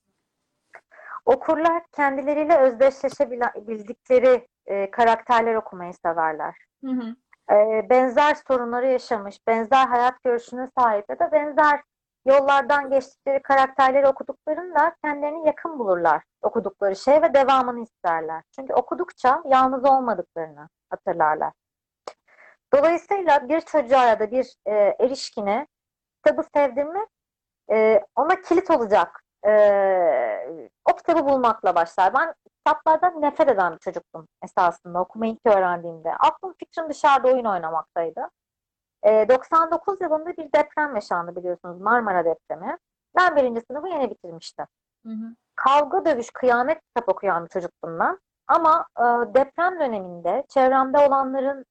Okurlar 1.26 1.82
kendileriyle 1.92 2.58
özdeşleşebildikleri 2.58 4.48
e, 4.66 4.90
karakterler 4.90 5.54
okumayı 5.54 5.94
severler. 5.94 6.56
Hı 6.84 6.90
hı. 6.90 7.16
E, 7.54 7.86
benzer 7.90 8.36
sorunları 8.48 8.86
yaşamış, 8.86 9.38
benzer 9.46 9.86
hayat 9.86 10.22
görüşüne 10.24 10.68
sahip 10.78 11.04
ya 11.10 11.18
da 11.18 11.32
benzer 11.32 11.80
yollardan 12.26 12.90
geçtikleri 12.90 13.42
karakterleri 13.42 14.08
okuduklarında 14.08 14.94
kendilerini 15.04 15.46
yakın 15.46 15.78
bulurlar 15.78 16.22
okudukları 16.46 16.96
şey 16.96 17.22
ve 17.22 17.34
devamını 17.34 17.82
isterler. 17.82 18.42
Çünkü 18.54 18.74
okudukça 18.74 19.42
yalnız 19.44 19.84
olmadıklarını 19.84 20.68
hatırlarlar. 20.90 21.52
Dolayısıyla 22.76 23.48
bir 23.48 23.60
çocuğa 23.60 24.04
ya 24.04 24.20
da 24.20 24.30
bir 24.30 24.54
e, 24.66 24.72
erişkine 25.00 25.66
kitabı 26.16 26.42
sevdirmek 26.54 27.08
e, 27.70 28.04
ona 28.16 28.42
kilit 28.42 28.70
olacak 28.70 29.22
e, 29.46 29.52
o 30.90 30.96
kitabı 30.96 31.26
bulmakla 31.26 31.74
başlar. 31.74 32.14
Ben 32.14 32.34
kitaplardan 32.58 33.22
nefret 33.22 33.48
eden 33.48 33.72
bir 33.72 33.78
çocuktum 33.78 34.28
esasında 34.44 35.00
okumayı 35.00 35.32
ilk 35.32 35.56
öğrendiğimde. 35.56 36.14
Aklım 36.14 36.54
fikrim 36.58 36.90
dışarıda 36.90 37.28
oyun 37.28 37.44
oynamaktaydı. 37.44 38.28
E, 39.02 39.28
99 39.28 40.00
yılında 40.00 40.36
bir 40.36 40.52
deprem 40.52 40.94
yaşandı 40.94 41.36
biliyorsunuz 41.36 41.80
Marmara 41.80 42.24
depremi. 42.24 42.78
Ben 43.16 43.36
birinci 43.36 43.60
sınıfı 43.70 43.88
yeni 43.88 44.10
bitirmiştim. 44.10 44.66
Hı 45.06 45.12
hı. 45.12 45.34
Kavga 45.56 46.04
dövüş 46.04 46.30
kıyamet 46.30 46.80
kitap 46.82 47.08
okuyan 47.08 47.44
bir 47.44 47.50
çocuktum 47.50 47.98
ben. 47.98 48.18
Ama 48.46 48.86
e, 48.98 49.02
deprem 49.34 49.80
döneminde 49.80 50.44
çevremde 50.48 50.98
olanların 50.98 51.64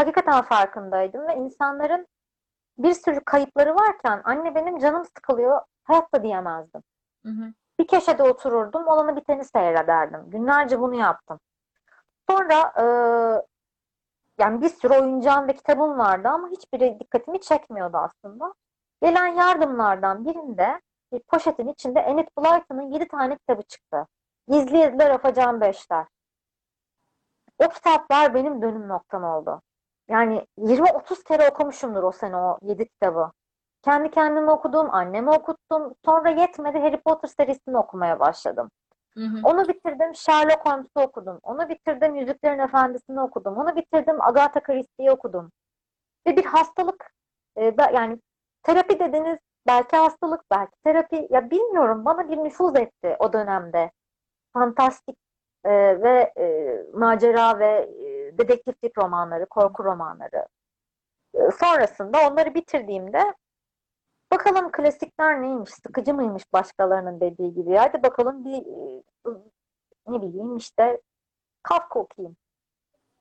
hakikaten 0.00 0.42
farkındaydım 0.42 1.28
ve 1.28 1.34
insanların 1.34 2.06
bir 2.78 2.94
sürü 2.94 3.20
kayıpları 3.24 3.74
varken 3.74 4.20
anne 4.24 4.54
benim 4.54 4.78
canım 4.78 5.04
sıkılıyor 5.04 5.60
hayatta 5.84 6.22
diyemezdim. 6.22 6.82
Hı 7.26 7.28
hı. 7.30 7.52
Bir 7.80 7.86
köşede 7.86 8.22
otururdum, 8.22 8.86
olanı 8.86 9.16
biteni 9.16 9.44
seyrederdim. 9.44 10.30
Günlerce 10.30 10.80
bunu 10.80 10.94
yaptım. 10.94 11.40
Sonra 12.30 12.72
e, 12.78 12.84
yani 14.38 14.60
bir 14.60 14.68
sürü 14.68 14.94
oyuncağım 14.94 15.48
ve 15.48 15.52
kitabım 15.52 15.98
vardı 15.98 16.28
ama 16.28 16.48
hiçbiri 16.48 17.00
dikkatimi 17.00 17.40
çekmiyordu 17.40 17.96
aslında. 17.96 18.54
Gelen 19.02 19.26
yardımlardan 19.26 20.24
birinde 20.24 20.80
bir 21.12 21.20
poşetin 21.20 21.68
içinde 21.68 22.00
Enid 22.00 22.28
Blyton'ın 22.38 22.92
7 22.92 23.08
tane 23.08 23.36
kitabı 23.36 23.62
çıktı. 23.62 24.06
Gizli 24.48 24.78
Yazılar 24.78 25.10
Afacan 25.10 25.60
Beşler. 25.60 26.06
O 27.58 27.68
kitaplar 27.68 28.34
benim 28.34 28.62
dönüm 28.62 28.88
noktam 28.88 29.24
oldu. 29.24 29.62
Yani 30.10 30.46
20-30 30.58 31.24
kere 31.24 31.48
okumuşumdur 31.48 32.02
o 32.02 32.12
sene 32.12 32.36
o 32.36 32.58
7 32.62 32.88
kitabı. 32.88 33.30
Kendi 33.82 34.10
kendime 34.10 34.50
okudum, 34.50 34.88
anneme 34.94 35.30
okuttum. 35.30 35.94
Sonra 36.04 36.30
yetmedi 36.30 36.78
Harry 36.78 37.00
Potter 37.00 37.28
serisini 37.28 37.76
okumaya 37.76 38.20
başladım. 38.20 38.70
Hı 39.14 39.20
hı. 39.20 39.40
Onu 39.44 39.68
bitirdim 39.68 40.14
Sherlock 40.14 40.66
Holmes'u 40.66 41.00
okudum. 41.00 41.38
Onu 41.42 41.68
bitirdim 41.68 42.14
Yüzüklerin 42.14 42.58
Efendisi'ni 42.58 43.20
okudum. 43.20 43.56
Onu 43.56 43.76
bitirdim 43.76 44.22
Agatha 44.22 44.60
Christie'yi 44.60 45.10
okudum. 45.10 45.52
Ve 46.26 46.36
bir 46.36 46.44
hastalık 46.44 47.12
e, 47.56 47.74
yani 47.94 48.18
terapi 48.62 48.98
dediniz 48.98 49.38
belki 49.66 49.96
hastalık 49.96 50.40
belki 50.50 50.72
terapi 50.84 51.28
ya 51.30 51.50
bilmiyorum 51.50 52.04
bana 52.04 52.30
bir 52.30 52.36
nüfuz 52.36 52.76
etti 52.76 53.16
o 53.18 53.32
dönemde. 53.32 53.90
Fantastik 54.52 55.16
e, 55.64 55.70
ve 56.02 56.32
e, 56.38 56.76
macera 56.94 57.58
ve 57.58 57.90
e, 58.04 58.19
dedektiflik 58.38 58.98
romanları, 58.98 59.46
korku 59.46 59.84
romanları. 59.84 60.46
E, 61.34 61.38
sonrasında 61.60 62.18
onları 62.30 62.54
bitirdiğimde 62.54 63.34
bakalım 64.32 64.72
klasikler 64.72 65.42
neymiş, 65.42 65.70
sıkıcı 65.70 66.14
mıymış 66.14 66.52
başkalarının 66.52 67.20
dediği 67.20 67.54
gibi. 67.54 67.76
Hadi 67.76 68.02
bakalım 68.02 68.44
bir 68.44 68.56
e, 68.56 69.02
ne 70.08 70.22
bileyim 70.22 70.56
işte 70.56 71.00
Kafka 71.62 72.00
okuyayım, 72.00 72.36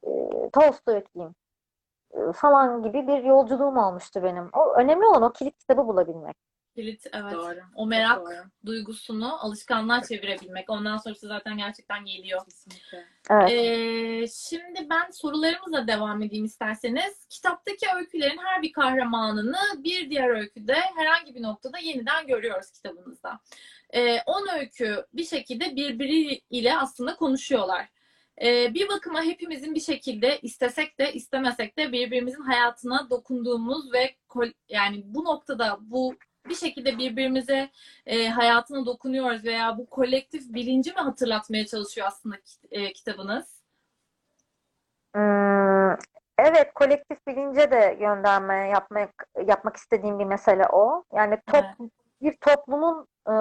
e, 0.04 0.10
Tolstoy 0.54 0.98
okuyayım 0.98 1.36
e, 2.12 2.32
falan 2.34 2.84
gibi 2.84 3.08
bir 3.08 3.24
yolculuğum 3.24 3.78
olmuştu 3.78 4.24
benim. 4.24 4.50
O 4.54 4.74
önemli 4.74 5.06
olan 5.06 5.22
o 5.22 5.32
kilit 5.32 5.58
kitabı 5.58 5.88
bulabilmek. 5.88 6.38
Kilit 6.80 7.06
evet. 7.14 7.34
Doğru. 7.34 7.60
O 7.76 7.86
merak 7.86 8.20
doğru. 8.20 8.34
duygusunu 8.66 9.46
alışkanlığa 9.46 10.04
çevirebilmek. 10.04 10.70
Ondan 10.70 10.98
sonrası 10.98 11.28
zaten 11.28 11.58
gerçekten 11.58 12.06
geliyor. 12.06 12.46
Kesinlikle. 12.46 13.06
Evet. 13.30 13.52
Ee, 13.52 14.28
şimdi 14.28 14.88
ben 14.90 15.12
sorularımızla 15.12 15.88
devam 15.88 16.24
edeyim 16.24 16.46
isterseniz. 16.46 17.26
Kitaptaki 17.30 17.86
öykülerin 17.96 18.38
her 18.38 18.62
bir 18.62 18.72
kahramanını 18.72 19.58
bir 19.78 20.10
diğer 20.10 20.30
öyküde 20.30 20.76
herhangi 20.96 21.36
bir 21.36 21.42
noktada 21.42 21.78
yeniden 21.78 22.28
görüyoruz 22.28 22.72
kitabınızda. 22.72 23.40
Ee, 23.94 24.22
on 24.26 24.48
öykü 24.60 25.06
bir 25.14 25.26
şekilde 25.26 25.76
birbiriyle 25.76 26.78
aslında 26.78 27.16
konuşuyorlar. 27.16 27.90
Ee, 28.42 28.74
bir 28.74 28.90
bakıma 28.90 29.24
hepimizin 29.24 29.76
bir 29.76 29.80
şekilde 29.80 30.40
istesek 30.40 31.00
de 31.00 31.14
istemesek 31.14 31.78
de 31.78 31.92
birbirimizin 31.92 32.42
hayatına 32.42 33.10
dokunduğumuz 33.10 33.94
ve 33.94 34.16
kol- 34.28 34.54
yani 34.70 35.02
bu 35.06 35.24
noktada 35.24 35.78
bu 35.82 36.16
bir 36.48 36.56
şekilde 36.56 36.98
birbirimize 36.98 37.70
e, 38.06 38.28
hayatına 38.28 38.86
dokunuyoruz 38.86 39.46
veya 39.46 39.78
bu 39.78 39.86
kolektif 39.86 40.54
bilinci 40.54 40.92
mi 40.92 41.00
hatırlatmaya 41.00 41.66
çalışıyor 41.66 42.08
aslında 42.08 42.36
e, 42.72 42.94
kitabınız? 42.94 43.60
Hmm, 45.16 45.92
evet, 46.38 46.74
kolektif 46.76 47.28
bilince 47.28 47.72
de 47.72 47.98
gönderme 48.00 48.70
yapmak 48.70 49.28
yapmak 49.48 49.76
istediğim 49.76 50.20
bir 50.20 50.26
mesele 50.26 50.68
o. 50.68 51.04
Yani 51.14 51.38
top, 51.48 51.66
bir 52.22 52.38
toplumun 52.38 53.08
e, 53.28 53.34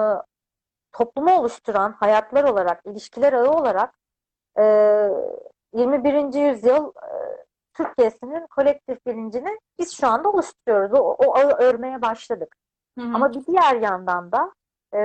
toplumu 0.91 1.39
oluşturan 1.39 1.91
hayatlar 1.91 2.43
olarak, 2.43 2.81
ilişkiler 2.85 3.33
ağı 3.33 3.51
olarak 3.51 3.95
e, 4.59 4.63
21. 5.73 6.33
yüzyıl 6.33 6.87
e, 6.87 7.09
Türkiye'sinin 7.73 8.47
kolektif 8.47 9.05
bilincini 9.05 9.59
biz 9.79 9.97
şu 9.97 10.07
anda 10.07 10.29
oluşturuyoruz. 10.29 10.93
O, 10.93 10.97
o 10.97 11.35
ağı 11.37 11.51
örmeye 11.51 12.01
başladık. 12.01 12.55
Hı 12.99 13.05
hı. 13.05 13.15
Ama 13.15 13.33
bir 13.33 13.45
diğer 13.45 13.75
yandan 13.75 14.31
da 14.31 14.51
e, 14.93 14.99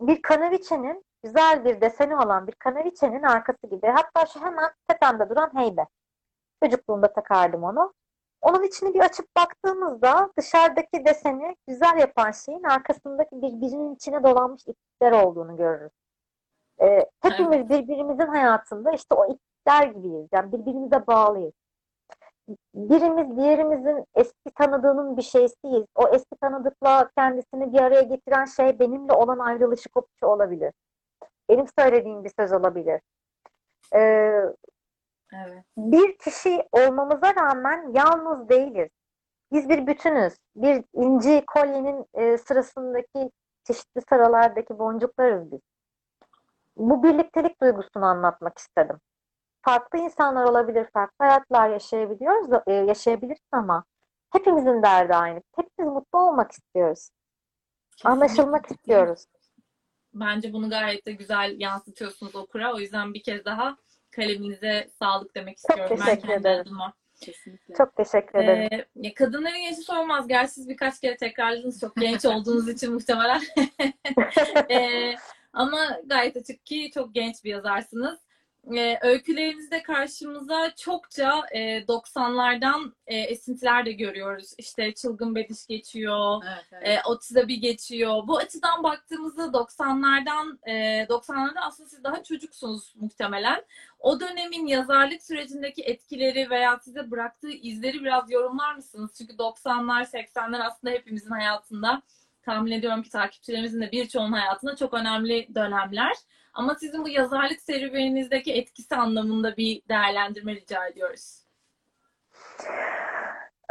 bir 0.00 0.22
kanaviçenin 0.22 1.04
güzel 1.22 1.64
bir 1.64 1.80
deseni 1.80 2.16
olan 2.16 2.46
bir 2.46 2.52
kanaviçenin 2.52 3.22
arkası 3.22 3.66
gibi 3.66 3.86
hatta 3.86 4.26
şu 4.26 4.40
hemen 4.40 4.70
tepemde 4.88 5.30
duran 5.30 5.50
heybe. 5.54 5.86
Çocukluğumda 6.62 7.12
takardım 7.12 7.62
onu. 7.64 7.92
Onun 8.40 8.62
içini 8.62 8.94
bir 8.94 9.00
açıp 9.00 9.36
baktığımızda 9.36 10.30
dışarıdaki 10.38 11.04
deseni 11.04 11.56
güzel 11.68 11.98
yapan 11.98 12.30
şeyin 12.30 12.62
arkasındaki 12.62 13.36
birbirinin 13.36 13.94
içine 13.94 14.22
dolanmış 14.22 14.62
iplikler 14.62 15.12
olduğunu 15.12 15.56
görürüz. 15.56 15.92
E, 16.80 17.10
hepimiz 17.20 17.68
birbirimizin 17.68 18.26
hayatında 18.26 18.92
işte 18.92 19.14
o 19.14 19.34
iplikler 19.34 19.86
gibiyiz. 19.86 20.28
Yani 20.32 20.52
birbirimize 20.52 21.06
bağlıyız. 21.06 21.52
Birimiz 22.74 23.36
diğerimizin 23.36 24.06
eski 24.14 24.50
tanıdığının 24.54 25.16
bir 25.16 25.22
şeysiyiz. 25.22 25.84
O 25.94 26.08
eski 26.08 26.36
tanıdıkla 26.40 27.10
kendisini 27.16 27.72
bir 27.72 27.80
araya 27.80 28.02
getiren 28.02 28.44
şey 28.44 28.78
benimle 28.78 29.12
olan 29.12 29.38
ayrılışı 29.38 29.88
kopuşu 29.88 30.26
olabilir. 30.26 30.72
Benim 31.48 31.66
söylediğim 31.78 32.24
bir 32.24 32.32
söz 32.38 32.52
olabilir. 32.52 33.00
Ee, 33.94 34.32
Evet. 35.34 35.64
bir 35.76 36.18
kişi 36.18 36.62
olmamıza 36.72 37.34
rağmen 37.34 37.92
yalnız 37.94 38.48
değiliz. 38.48 38.88
Biz 39.52 39.68
bir 39.68 39.86
bütünüz. 39.86 40.36
Bir 40.56 40.84
inci 40.92 41.44
kolyenin 41.46 42.06
e, 42.14 42.38
sırasındaki 42.38 43.30
çeşitli 43.64 44.00
sıralardaki 44.08 44.78
boncuklarız 44.78 45.52
biz. 45.52 45.60
Bu 46.76 47.02
birliktelik 47.02 47.60
duygusunu 47.60 48.04
anlatmak 48.04 48.58
istedim. 48.58 48.98
Farklı 49.62 49.98
insanlar 49.98 50.44
olabilir, 50.44 50.86
farklı 50.92 51.24
hayatlar 51.24 51.70
yaşayabiliyoruz, 51.70 52.60
e, 52.66 52.72
yaşayabiliriz 52.72 53.46
ama 53.52 53.84
hepimizin 54.30 54.82
derdi 54.82 55.14
aynı. 55.14 55.42
Hepimiz 55.56 55.92
mutlu 55.92 56.18
olmak 56.18 56.52
istiyoruz. 56.52 57.10
Anlaşılmak 58.04 58.70
istiyoruz. 58.70 59.26
Bence 60.14 60.52
bunu 60.52 60.70
gayet 60.70 61.06
de 61.06 61.12
güzel 61.12 61.54
yansıtıyorsunuz 61.58 62.36
okura. 62.36 62.74
O 62.74 62.78
yüzden 62.78 63.14
bir 63.14 63.22
kez 63.22 63.44
daha 63.44 63.76
kaleminize 64.10 64.88
sağlık 64.98 65.34
demek 65.34 65.56
istiyorum. 65.56 65.96
ben 66.00 66.04
teşekkür 66.04 66.28
kendi 66.28 66.40
ederim. 66.40 66.60
adıma. 66.60 66.92
Kesinlikle. 67.20 67.74
Çok 67.74 67.96
teşekkür 67.96 68.38
ederim. 68.38 68.68
Ee, 68.72 68.86
ya 68.94 69.14
kadınların 69.14 69.56
yaşı 69.56 69.80
sormaz. 69.80 70.28
Gerçi 70.28 70.52
siz 70.52 70.68
birkaç 70.68 71.00
kere 71.00 71.16
tekrarladınız 71.16 71.80
çok 71.80 71.96
genç 71.96 72.24
olduğunuz 72.24 72.68
için 72.68 72.92
muhtemelen. 72.92 73.42
Ee, 74.70 75.14
ama 75.52 76.00
gayet 76.06 76.36
açık 76.36 76.66
ki 76.66 76.90
çok 76.94 77.14
genç 77.14 77.44
bir 77.44 77.50
yazarsınız. 77.50 78.18
Ee, 78.70 78.98
öykülerinizde 79.02 79.82
karşımıza 79.82 80.74
çokça 80.76 81.42
e, 81.52 81.78
90'lardan 81.78 82.92
e, 83.06 83.16
esintiler 83.16 83.86
de 83.86 83.92
görüyoruz. 83.92 84.52
İşte 84.58 84.94
Çılgın 84.94 85.34
Bediş 85.34 85.66
geçiyor, 85.66 86.42
Evet, 86.46 86.64
evet. 86.72 86.88
e, 86.88 87.08
Otize 87.08 87.48
bir 87.48 87.56
geçiyor. 87.56 88.26
Bu 88.26 88.38
açıdan 88.38 88.82
baktığımızda 88.82 89.42
90'lardan 89.42 90.58
e, 90.68 90.72
90'larda 91.08 91.60
aslında 91.60 91.88
siz 91.88 92.04
daha 92.04 92.22
çocuksunuz 92.22 92.92
muhtemelen. 92.96 93.64
O 93.98 94.20
dönemin 94.20 94.66
yazarlık 94.66 95.22
sürecindeki 95.22 95.82
etkileri 95.82 96.50
veya 96.50 96.78
size 96.78 97.10
bıraktığı 97.10 97.50
izleri 97.50 98.00
biraz 98.00 98.30
yorumlar 98.30 98.74
mısınız? 98.74 99.10
Çünkü 99.18 99.32
90'lar, 99.38 100.04
80'ler 100.04 100.62
aslında 100.62 100.92
hepimizin 100.94 101.30
hayatında 101.30 102.02
tahmin 102.42 102.72
ediyorum 102.72 103.02
ki 103.02 103.10
takipçilerimizin 103.10 103.80
de 103.80 103.92
birçoğunun 103.92 104.32
hayatında 104.32 104.76
çok 104.76 104.94
önemli 104.94 105.54
dönemler. 105.54 106.12
Ama 106.52 106.74
sizin 106.74 107.04
bu 107.04 107.08
yazarlık 107.08 107.60
serüveninizdeki 107.60 108.52
etkisi 108.52 108.96
anlamında 108.96 109.56
bir 109.56 109.82
değerlendirme 109.88 110.54
rica 110.54 110.86
ediyoruz. 110.86 111.46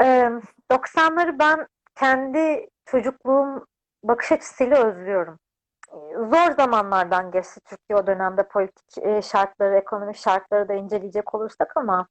Ee, 0.01 0.29
90'ları 0.71 1.39
ben 1.39 1.67
kendi 1.95 2.69
çocukluğum 2.85 3.65
bakış 4.03 4.31
açısıyla 4.31 4.87
özlüyorum. 4.87 5.39
Zor 6.15 6.51
zamanlardan 6.57 7.31
geçti 7.31 7.59
Türkiye 7.65 7.99
o 7.99 8.07
dönemde 8.07 8.47
politik 8.47 9.23
şartları, 9.23 9.77
ekonomik 9.77 10.15
şartları 10.15 10.69
da 10.69 10.73
inceleyecek 10.73 11.35
olursak 11.35 11.77
ama 11.77 12.07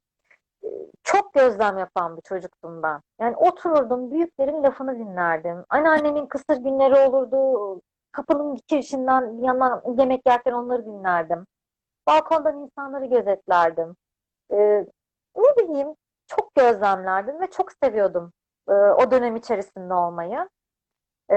çok 1.03 1.33
gözlem 1.33 1.77
yapan 1.77 2.17
bir 2.17 2.21
çocuktum 2.21 2.83
ben. 2.83 3.01
Yani 3.19 3.35
otururdum, 3.35 4.11
büyüklerin 4.11 4.63
lafını 4.63 4.99
dinlerdim. 4.99 5.65
Anneannemin 5.69 6.25
kısır 6.25 6.57
günleri 6.57 6.95
olurdu. 6.95 7.81
Kapının 8.11 8.59
girişinden 8.67 9.43
yandan 9.43 9.83
yemek 9.99 10.21
yerken 10.27 10.51
onları 10.51 10.85
dinlerdim. 10.85 11.47
Balkondan 12.07 12.57
insanları 12.59 13.05
gözetlerdim. 13.05 13.95
Ee, 14.51 14.85
ne 15.35 15.57
bileyim, 15.57 15.95
çok 16.27 16.55
gözlemlerdim 16.55 17.41
ve 17.41 17.49
çok 17.51 17.71
seviyordum 17.83 18.33
e, 18.69 18.71
o 18.73 19.11
dönem 19.11 19.35
içerisinde 19.35 19.93
olmayı. 19.93 20.49
E, 21.29 21.35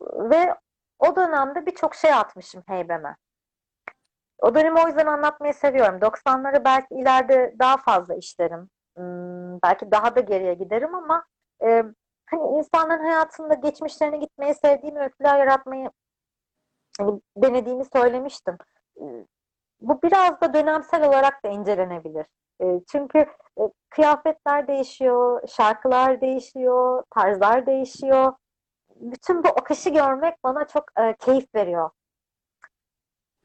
ve 0.00 0.54
o 0.98 1.16
dönemde 1.16 1.66
birçok 1.66 1.94
şey 1.94 2.12
atmışım 2.14 2.62
heybeme. 2.66 3.16
O 4.38 4.54
dönemi 4.54 4.80
o 4.84 4.86
yüzden 4.86 5.06
anlatmayı 5.06 5.54
seviyorum. 5.54 6.00
90'ları 6.00 6.64
belki 6.64 6.94
ileride 6.94 7.54
daha 7.58 7.76
fazla 7.76 8.14
işlerim. 8.14 8.68
Hmm, 8.96 9.62
belki 9.62 9.90
daha 9.90 10.16
da 10.16 10.20
geriye 10.20 10.54
giderim 10.54 10.94
ama 10.94 11.24
e, 11.62 11.84
hani 12.26 12.58
insanların 12.58 13.04
hayatında 13.04 13.54
geçmişlerine 13.54 14.16
gitmeyi 14.16 14.54
sevdiğim 14.54 14.96
öyküler 14.96 15.38
yaratmayı 15.38 15.90
hani 16.98 17.20
denediğimi 17.36 17.84
söylemiştim. 17.92 18.58
Bu 19.80 20.02
biraz 20.02 20.40
da 20.40 20.54
dönemsel 20.54 21.08
olarak 21.08 21.44
da 21.44 21.48
incelenebilir. 21.48 22.26
E, 22.62 22.80
çünkü 22.92 23.18
e, 23.60 23.62
kıyafetler 23.90 24.68
değişiyor, 24.68 25.48
şarkılar 25.48 26.20
değişiyor, 26.20 27.04
tarzlar 27.10 27.66
değişiyor. 27.66 28.32
Bütün 28.96 29.44
bu 29.44 29.48
akışı 29.48 29.90
görmek 29.90 30.44
bana 30.44 30.66
çok 30.66 30.84
e, 30.98 31.16
keyif 31.16 31.54
veriyor. 31.54 31.90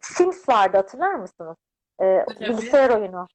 Sims 0.01 0.49
vardı 0.49 0.77
hatırlar 0.77 1.13
mısınız? 1.13 1.57
Bilgisayar 2.39 2.89
oyunu. 2.89 3.27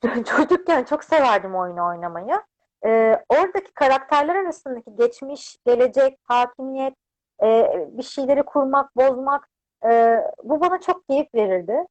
Tabii. 0.00 0.24
Çocukken 0.24 0.84
çok 0.84 1.04
severdim 1.04 1.54
oyunu 1.54 1.86
oynamayı. 1.86 2.42
E, 2.84 3.22
oradaki 3.28 3.72
karakterler 3.74 4.34
arasındaki 4.34 4.96
geçmiş, 4.96 5.58
gelecek, 5.66 6.18
hakimiyet, 6.22 6.94
e, 7.42 7.72
bir 7.88 8.02
şeyleri 8.02 8.42
kurmak, 8.42 8.96
bozmak 8.96 9.48
e, 9.84 10.20
bu 10.42 10.60
bana 10.60 10.80
çok 10.80 11.08
keyif 11.08 11.34
verirdi. 11.34 11.86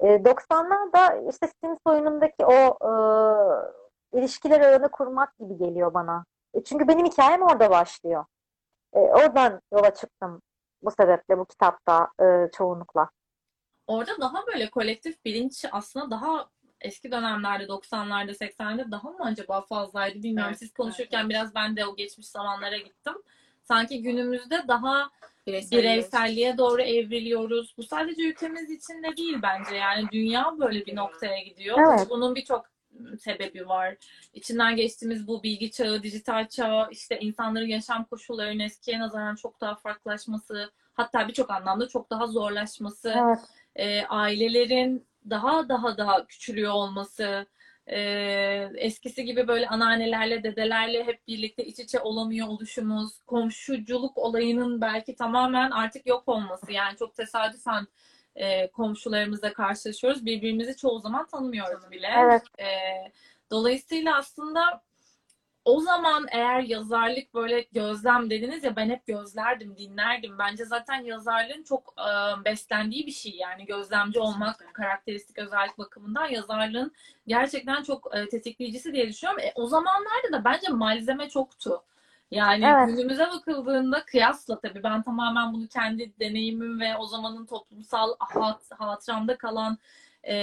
E, 0.00 0.06
90'larda 0.06 1.30
işte 1.30 1.48
Sims 1.64 1.78
oyunundaki 1.84 2.46
o 2.46 2.78
e, 2.82 2.92
ilişkiler 4.18 4.60
ağını 4.60 4.90
kurmak 4.90 5.38
gibi 5.38 5.58
geliyor 5.58 5.94
bana. 5.94 6.24
E, 6.54 6.64
çünkü 6.64 6.88
benim 6.88 7.06
hikayem 7.06 7.42
orada 7.42 7.70
başlıyor. 7.70 8.24
E, 8.92 8.98
oradan 8.98 9.60
yola 9.72 9.94
çıktım 9.94 10.42
bu 10.82 10.90
sebeple 10.90 11.38
bu 11.38 11.44
kitapta 11.44 12.08
e, 12.22 12.50
çoğunlukla. 12.52 13.10
Orada 13.86 14.20
daha 14.20 14.46
böyle 14.46 14.70
kolektif 14.70 15.24
bilinç 15.24 15.64
aslında 15.72 16.10
daha 16.10 16.48
eski 16.80 17.10
dönemlerde 17.10 17.64
90'larda 17.64 18.30
80'lerde 18.30 18.90
daha 18.90 19.10
mı 19.10 19.24
acaba 19.24 19.60
fazlaydı 19.60 20.22
bilmiyorum. 20.22 20.50
Evet, 20.50 20.58
Siz 20.58 20.72
konuşurken 20.72 21.20
evet, 21.20 21.30
biraz 21.30 21.54
ben 21.54 21.76
de 21.76 21.86
o 21.86 21.96
geçmiş 21.96 22.26
zamanlara 22.26 22.76
gittim. 22.76 23.14
Sanki 23.62 24.02
günümüzde 24.02 24.64
daha 24.68 25.10
Bireysel 25.46 25.78
bireyselliğe 25.78 26.58
doğru 26.58 26.82
evriliyoruz. 26.82 27.74
Bu 27.78 27.82
sadece 27.82 28.22
ülkemiz 28.22 28.70
için 28.70 29.02
de 29.02 29.16
değil 29.16 29.36
bence. 29.42 29.76
Yani 29.76 30.08
dünya 30.12 30.54
böyle 30.58 30.86
bir 30.86 30.96
noktaya 30.96 31.42
gidiyor. 31.42 31.78
Evet. 31.78 32.06
Bunun 32.10 32.34
birçok 32.34 32.70
sebebi 33.20 33.68
var. 33.68 33.96
İçinden 34.34 34.76
geçtiğimiz 34.76 35.26
bu 35.26 35.42
bilgi 35.42 35.70
çağı, 35.70 36.02
dijital 36.02 36.48
çağı, 36.48 36.88
işte 36.90 37.20
insanların 37.20 37.66
yaşam 37.66 38.04
koşullarının 38.04 38.58
eskiye 38.58 38.98
nazaran 38.98 39.36
çok 39.36 39.60
daha 39.60 39.74
farklılaşması, 39.74 40.70
hatta 40.92 41.28
birçok 41.28 41.50
anlamda 41.50 41.88
çok 41.88 42.10
daha 42.10 42.26
zorlaşması, 42.26 43.14
Evet. 43.16 43.38
e, 43.76 44.06
ailelerin 44.06 45.06
daha 45.30 45.68
daha 45.68 45.98
daha 45.98 46.26
küçülüyor 46.26 46.72
olması, 46.72 47.46
e, 47.86 48.00
eskisi 48.74 49.24
gibi 49.24 49.48
böyle 49.48 49.68
anneannelerle, 49.68 50.42
dedelerle 50.42 51.04
hep 51.04 51.26
birlikte 51.28 51.64
iç 51.64 51.78
içe 51.78 52.00
olamıyor 52.00 52.48
oluşumuz, 52.48 53.20
komşuculuk 53.26 54.18
olayının 54.18 54.80
belki 54.80 55.14
tamamen 55.14 55.70
artık 55.70 56.06
yok 56.06 56.28
olması. 56.28 56.72
Yani 56.72 56.96
çok 56.96 57.14
tesadüfen 57.14 57.86
e, 58.36 58.70
komşularımızla 58.70 59.52
karşılaşıyoruz. 59.52 60.26
Birbirimizi 60.26 60.76
çoğu 60.76 61.00
zaman 61.00 61.26
tanımıyoruz 61.26 61.90
bile. 61.90 62.08
Evet. 62.18 62.42
E, 62.58 62.66
dolayısıyla 63.50 64.16
aslında 64.16 64.82
o 65.70 65.80
zaman 65.80 66.26
eğer 66.30 66.60
yazarlık 66.60 67.34
böyle 67.34 67.60
gözlem 67.72 68.30
dediniz 68.30 68.64
ya 68.64 68.76
ben 68.76 68.90
hep 68.90 69.06
gözlerdim, 69.06 69.76
dinlerdim. 69.76 70.38
Bence 70.38 70.64
zaten 70.64 71.04
yazarlığın 71.04 71.62
çok 71.62 71.94
e, 71.98 72.44
beslendiği 72.44 73.06
bir 73.06 73.12
şey 73.12 73.32
yani 73.32 73.64
gözlemci 73.64 74.20
olmak 74.20 74.74
karakteristik 74.74 75.38
özellik 75.38 75.78
bakımından 75.78 76.26
yazarlığın 76.28 76.92
gerçekten 77.26 77.82
çok 77.82 78.16
e, 78.16 78.28
tetikleyicisi 78.28 78.92
diye 78.92 79.08
düşünüyorum. 79.08 79.42
E, 79.44 79.52
o 79.54 79.66
zamanlarda 79.66 80.32
da 80.32 80.44
bence 80.44 80.68
malzeme 80.68 81.28
çoktu. 81.28 81.82
Yani 82.30 82.64
Evet. 82.64 82.88
günümüze 82.88 83.26
bakıldığında 83.26 84.04
kıyasla 84.04 84.60
tabii 84.60 84.82
ben 84.82 85.02
tamamen 85.02 85.52
bunu 85.52 85.68
kendi 85.68 86.12
deneyimim 86.20 86.80
ve 86.80 86.96
o 86.96 87.06
zamanın 87.06 87.46
toplumsal 87.46 88.14
hat, 88.18 88.62
hatıramda 88.78 89.38
kalan 89.38 89.78
e, 90.28 90.34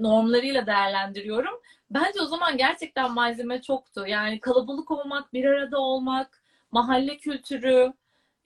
normlarıyla 0.00 0.66
değerlendiriyorum. 0.66 1.60
Bence 1.90 2.20
o 2.20 2.26
zaman 2.26 2.56
gerçekten 2.56 3.12
malzeme 3.12 3.62
çoktu. 3.62 4.04
Yani 4.06 4.40
kalabalık 4.40 4.90
olmak, 4.90 5.32
bir 5.32 5.44
arada 5.44 5.78
olmak, 5.78 6.42
mahalle 6.72 7.16
kültürü, 7.16 7.92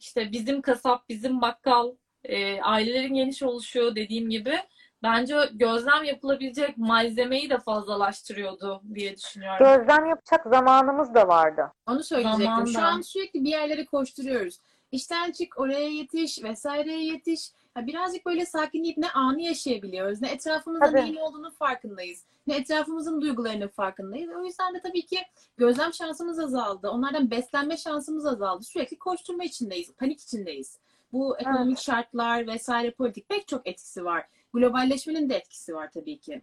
işte 0.01 0.33
bizim 0.33 0.63
kasap, 0.63 1.09
bizim 1.09 1.41
bakkal, 1.41 1.93
e, 2.25 2.61
ailelerin 2.61 3.15
geniş 3.15 3.43
oluşu 3.43 3.97
dediğim 3.97 4.31
gibi 4.31 4.59
bence 5.03 5.37
gözlem 5.53 6.05
yapılabilecek 6.05 6.79
malzemeyi 6.79 7.51
de 7.51 7.59
fazlalaştırıyordu 7.59 8.83
diye 8.95 9.17
düşünüyorum. 9.17 9.67
Gözlem 9.67 10.07
yapacak 10.07 10.47
zamanımız 10.47 11.15
da 11.15 11.29
vardı. 11.29 11.73
Onu 11.87 12.03
söyleyecektim. 12.05 12.67
Şu 12.67 12.73
Zamanda. 12.73 12.95
an 12.95 13.01
sürekli 13.01 13.45
bir 13.45 13.51
yerlere 13.51 13.85
koşturuyoruz. 13.85 14.61
İşten 14.93 15.33
çık, 15.33 15.61
oraya 15.61 15.89
yetiş, 15.89 16.43
vesaireye 16.43 17.05
yetiş. 17.05 17.51
Birazcık 17.87 18.27
böyle 18.27 18.47
sakinleyip 18.47 18.99
ne 18.99 19.11
anı 19.11 19.43
yaşayabiliyoruz, 19.43 20.23
ne 20.23 20.31
etrafımızda 20.31 20.87
Tabii. 20.87 21.01
neyin 21.01 21.17
olduğunu 21.17 21.51
farkındayız, 21.51 22.25
ne 22.47 22.57
etrafımızın 22.57 23.21
duygularının 23.21 23.69
farkındayız. 23.69 24.31
O 24.41 24.45
yüzden 24.45 24.75
de 24.75 24.81
tabii 24.81 25.07
ki 25.07 25.19
gözlem 25.57 25.95
şansımız 25.95 26.39
azaldı. 26.39 26.89
Onlardan 26.91 27.31
beslenme 27.31 27.77
şansımız 27.77 28.27
azaldı. 28.27 28.65
Sürekli 28.65 28.99
koşturma 28.99 29.45
içindeyiz, 29.45 29.93
panik 29.93 30.21
içindeyiz. 30.21 30.79
Bu 31.13 31.39
ekonomik 31.39 31.79
şartlar 31.79 32.47
vesaire 32.47 32.91
politik 32.91 33.29
pek 33.29 33.49
çok 33.49 33.67
etkisi 33.67 34.05
var. 34.05 34.27
Globalleşmenin 34.53 35.31
de 35.31 35.37
etkisi 35.37 35.75
var 35.75 35.91
tabii 35.95 36.19
ki. 36.19 36.43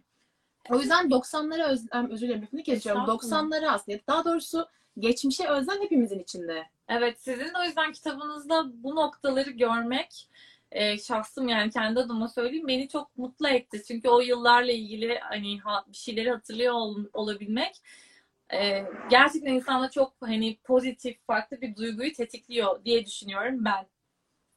O 0.70 0.78
yüzden 0.78 1.08
90'lara 1.08 1.68
özlem, 1.68 2.10
özür 2.10 2.26
dilerim 2.26 2.42
lafını 2.42 2.62
kesiyorum. 2.62 3.02
Estağfurullah. 3.02 3.42
90'lara 3.42 3.68
aslında 3.68 3.98
daha 4.08 4.24
doğrusu 4.24 4.66
geçmişe 4.98 5.48
özlem 5.48 5.82
hepimizin 5.82 6.18
içinde. 6.18 6.66
Evet, 6.88 7.20
sizin 7.20 7.54
o 7.60 7.64
yüzden 7.64 7.92
kitabınızda 7.92 8.82
bu 8.82 8.96
noktaları 8.96 9.50
görmek 9.50 10.28
e, 10.72 10.98
şahsım 10.98 11.48
yani 11.48 11.70
kendi 11.70 12.00
adıma 12.00 12.28
söyleyeyim 12.28 12.68
beni 12.68 12.88
çok 12.88 13.16
mutlu 13.16 13.48
etti. 13.48 13.82
Çünkü 13.88 14.08
o 14.08 14.20
yıllarla 14.20 14.72
ilgili 14.72 15.18
hani 15.18 15.60
ha- 15.60 15.84
bir 15.88 15.96
şeyleri 15.96 16.30
hatırlıyor 16.30 16.74
ol- 16.74 17.08
olabilmek 17.12 17.76
e, 18.54 18.84
gerçekten 19.10 19.54
insanda 19.54 19.90
çok 19.90 20.12
hani 20.20 20.56
pozitif 20.64 21.26
farklı 21.26 21.60
bir 21.60 21.76
duyguyu 21.76 22.12
tetikliyor 22.12 22.84
diye 22.84 23.06
düşünüyorum 23.06 23.64
ben. 23.64 23.86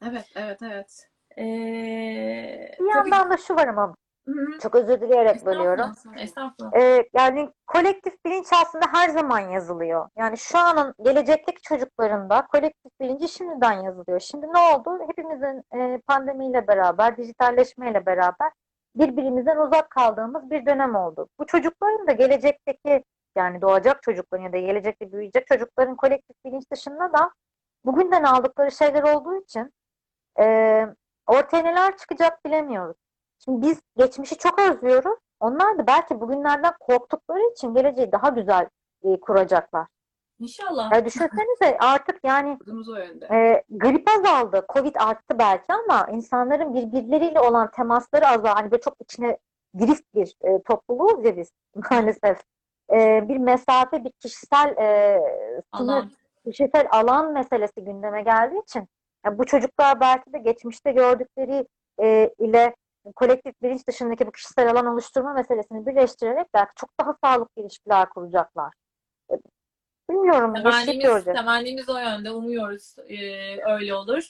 Evet, 0.06 0.26
evet, 0.36 0.60
evet. 0.64 1.10
E, 1.38 1.44
Bir 2.80 2.94
tabii- 2.94 3.10
yandan 3.10 3.30
da 3.32 3.38
şu 3.38 3.56
var 3.56 3.68
ama 3.68 3.96
Çok 4.62 4.76
özür 4.76 5.02
dileyerek 5.02 5.46
bölüyorum. 5.46 5.92
Estağfurullah. 6.18 6.76
Ee, 6.76 7.10
yani 7.14 7.50
kolektif 7.68 8.26
bilinç 8.26 8.48
aslında 8.62 8.86
her 8.92 9.10
zaman 9.10 9.40
yazılıyor. 9.40 10.10
Yani 10.18 10.38
şu 10.38 10.58
anın 10.58 10.94
gelecekteki 11.04 11.62
çocuklarında 11.62 12.48
kolektif 12.52 12.92
bilinci 13.02 13.30
şimdiden 13.30 13.72
yazılıyor. 13.72 14.20
Şimdi 14.20 14.46
ne 14.54 14.60
oldu? 14.60 15.00
Hepimizin 15.08 15.64
e, 15.76 16.02
pandemiyle 16.08 16.68
beraber, 16.68 17.18
dijitalleşmeyle 17.18 18.06
beraber 18.06 18.52
birbirimizden 18.96 19.58
uzak 19.58 19.90
kaldığımız 19.90 20.50
bir 20.50 20.66
dönem 20.66 20.96
oldu. 20.96 21.28
Bu 21.40 21.46
çocukların 21.46 22.08
da 22.08 22.12
gelecekteki 22.12 23.04
yani 23.36 23.62
doğacak 23.62 24.04
çocukların 24.04 24.44
ya 24.44 24.54
da 24.54 24.58
gelecekte 24.58 25.12
büyüyecek 25.12 25.48
çocukların 25.48 25.96
kolektif 25.96 26.36
bilinç 26.46 26.72
dışında 26.72 27.14
da 27.14 27.32
bugünden 27.86 28.24
aldıkları 28.24 28.72
şeyler 28.72 29.04
olduğu 29.04 29.42
için 29.42 29.74
e, 30.40 30.86
ortaya 31.28 31.64
neler 31.64 31.98
çıkacak 31.98 32.46
bilemiyoruz. 32.46 32.98
Şimdi 33.46 33.68
biz 33.68 33.82
geçmişi 33.98 34.38
çok 34.38 34.60
özlüyoruz. 34.60 35.20
Onlar 35.40 35.78
da 35.78 35.88
belki 35.88 36.22
bugünlerden 36.22 36.74
korktukları 36.80 37.52
için 37.52 37.74
geleceği 37.76 38.12
daha 38.12 38.30
güzel 38.30 38.70
e, 39.04 39.20
kuracaklar. 39.20 39.88
İnşallah. 40.40 40.92
Yani 40.92 41.06
düşünsenize 41.06 41.78
artık 41.80 42.20
yani 42.24 42.58
e, 43.32 43.64
grip 43.70 44.10
azaldı, 44.10 44.66
Covid 44.74 44.96
arttı 44.96 45.40
belki 45.40 45.74
ama 45.74 46.08
insanların 46.12 46.74
birbirleriyle 46.74 47.40
olan 47.40 47.72
temasları 47.72 48.28
azaldı. 48.28 48.48
Hani 48.48 48.72
böyle 48.72 48.82
çok 48.82 48.96
içine 49.02 49.38
girift 49.74 50.16
bir 50.16 50.36
e, 50.42 50.62
topluluğuz 50.62 51.26
ya 51.26 51.38
biz 51.38 51.52
maalesef. 51.92 52.42
E, 52.92 53.28
bir 53.28 53.38
mesafe, 53.38 54.04
bir 54.04 54.12
kişisel 54.12 54.78
e, 54.78 55.20
sınır, 55.78 55.94
Alan. 55.94 56.12
kişisel 56.46 56.88
alan 56.92 57.34
meselesi 57.34 57.84
gündeme 57.84 58.22
geldiği 58.22 58.62
için 58.62 58.88
yani 59.26 59.38
bu 59.38 59.46
çocuklar 59.46 60.00
belki 60.00 60.34
de 60.34 60.38
geçmişte 60.38 60.92
gördükleri 60.92 61.68
e, 62.02 62.34
ile 62.40 62.76
kolektif 63.12 63.62
bilinç 63.62 63.88
dışındaki 63.88 64.28
bu 64.28 64.32
kişisel 64.32 64.72
alan 64.72 64.86
oluşturma 64.86 65.34
meselesini 65.34 65.86
birleştirerek 65.86 66.48
belki 66.54 66.72
çok 66.76 66.90
daha 67.00 67.16
sağlıklı 67.24 67.62
ilişkiler 67.62 68.10
kuracaklar. 68.10 68.74
E, 69.32 69.34
Bilmiyorum. 70.10 70.56
yaşayıp 70.56 71.02
Temennimiz, 71.02 71.24
temennimiz 71.26 71.90
o 71.90 71.98
yönde. 71.98 72.32
Umuyoruz 72.32 72.96
e, 73.08 73.18
öyle 73.72 73.94
olur. 73.94 74.30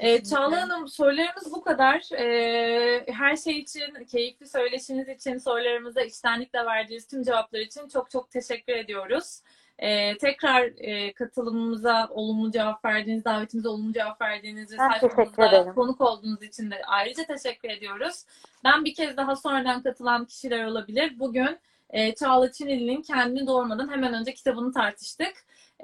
E, 0.00 0.24
Çağla 0.24 0.62
Hanım 0.62 0.88
sorularımız 0.88 1.52
bu 1.52 1.62
kadar. 1.62 2.12
E, 2.12 3.12
her 3.12 3.36
şey 3.36 3.58
için, 3.58 4.04
keyifli 4.04 4.48
söyleşiniz 4.48 5.08
için, 5.08 5.38
sorularımıza 5.38 6.02
içtenlikle 6.02 6.66
verdiğiniz 6.66 7.06
tüm 7.06 7.22
cevaplar 7.22 7.58
için 7.58 7.88
çok 7.88 8.10
çok 8.10 8.30
teşekkür 8.30 8.72
ediyoruz. 8.72 9.42
E, 9.78 10.18
tekrar 10.18 10.70
e, 10.78 11.12
katılımımıza 11.12 12.08
olumlu 12.10 12.52
cevap 12.52 12.84
verdiğiniz, 12.84 13.24
davetimize 13.24 13.68
olumlu 13.68 13.92
cevap 13.92 14.20
verdiğiniz 14.20 14.72
ve 14.72 14.76
sayfamızda 14.76 15.72
konuk 15.74 16.00
olduğunuz 16.00 16.42
için 16.42 16.70
de 16.70 16.82
ayrıca 16.86 17.24
teşekkür 17.24 17.68
ediyoruz. 17.70 18.24
Ben 18.64 18.84
bir 18.84 18.94
kez 18.94 19.16
daha 19.16 19.36
sonradan 19.36 19.82
katılan 19.82 20.24
kişiler 20.24 20.64
olabilir. 20.64 21.18
Bugün 21.18 21.58
e, 21.90 22.14
Çağla 22.14 22.52
Çinili'nin 22.52 23.02
kendini 23.02 23.46
doğurmadan 23.46 23.92
hemen 23.92 24.14
önce 24.14 24.34
kitabını 24.34 24.72
tartıştık. 24.72 25.32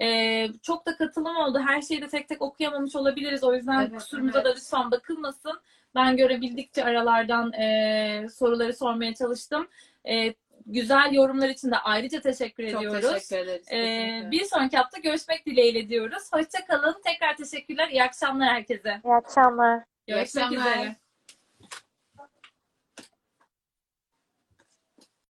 E, 0.00 0.48
çok 0.62 0.86
da 0.86 0.96
katılım 0.96 1.36
oldu. 1.36 1.60
Her 1.66 1.82
şeyi 1.82 2.02
de 2.02 2.08
tek 2.08 2.28
tek 2.28 2.42
okuyamamış 2.42 2.96
olabiliriz. 2.96 3.44
O 3.44 3.54
yüzden 3.54 3.80
Evet, 3.80 3.94
kusurumuza 3.94 4.44
da 4.44 4.48
evet. 4.48 4.58
lütfen 4.58 4.90
bakılmasın. 4.90 5.60
Ben 5.94 6.16
görebildikçe 6.16 6.84
aralardan 6.84 7.52
e, 7.52 8.26
soruları 8.34 8.74
sormaya 8.74 9.14
çalıştım. 9.14 9.68
E, 10.08 10.34
güzel 10.66 11.12
yorumlar 11.12 11.48
için 11.48 11.70
de 11.70 11.76
ayrıca 11.76 12.20
teşekkür 12.20 12.70
Çok 12.70 12.82
ediyoruz. 12.82 13.12
teşekkür 13.12 13.36
ederiz. 13.36 13.66
E, 13.70 13.76
kesinlikle. 13.76 14.30
bir 14.30 14.44
sonraki 14.44 14.76
hafta 14.76 14.98
görüşmek 15.00 15.46
dileğiyle 15.46 15.88
diyoruz. 15.88 16.22
Hoşçakalın. 16.32 16.96
Tekrar 17.04 17.36
teşekkürler. 17.36 17.88
İyi 17.88 18.02
akşamlar 18.02 18.48
herkese. 18.48 19.00
İyi 19.04 19.14
akşamlar. 19.14 19.78
İyi 19.78 20.14
Görüşmek 20.14 20.44
akşamlar. 20.44 20.76
üzere. 20.76 20.96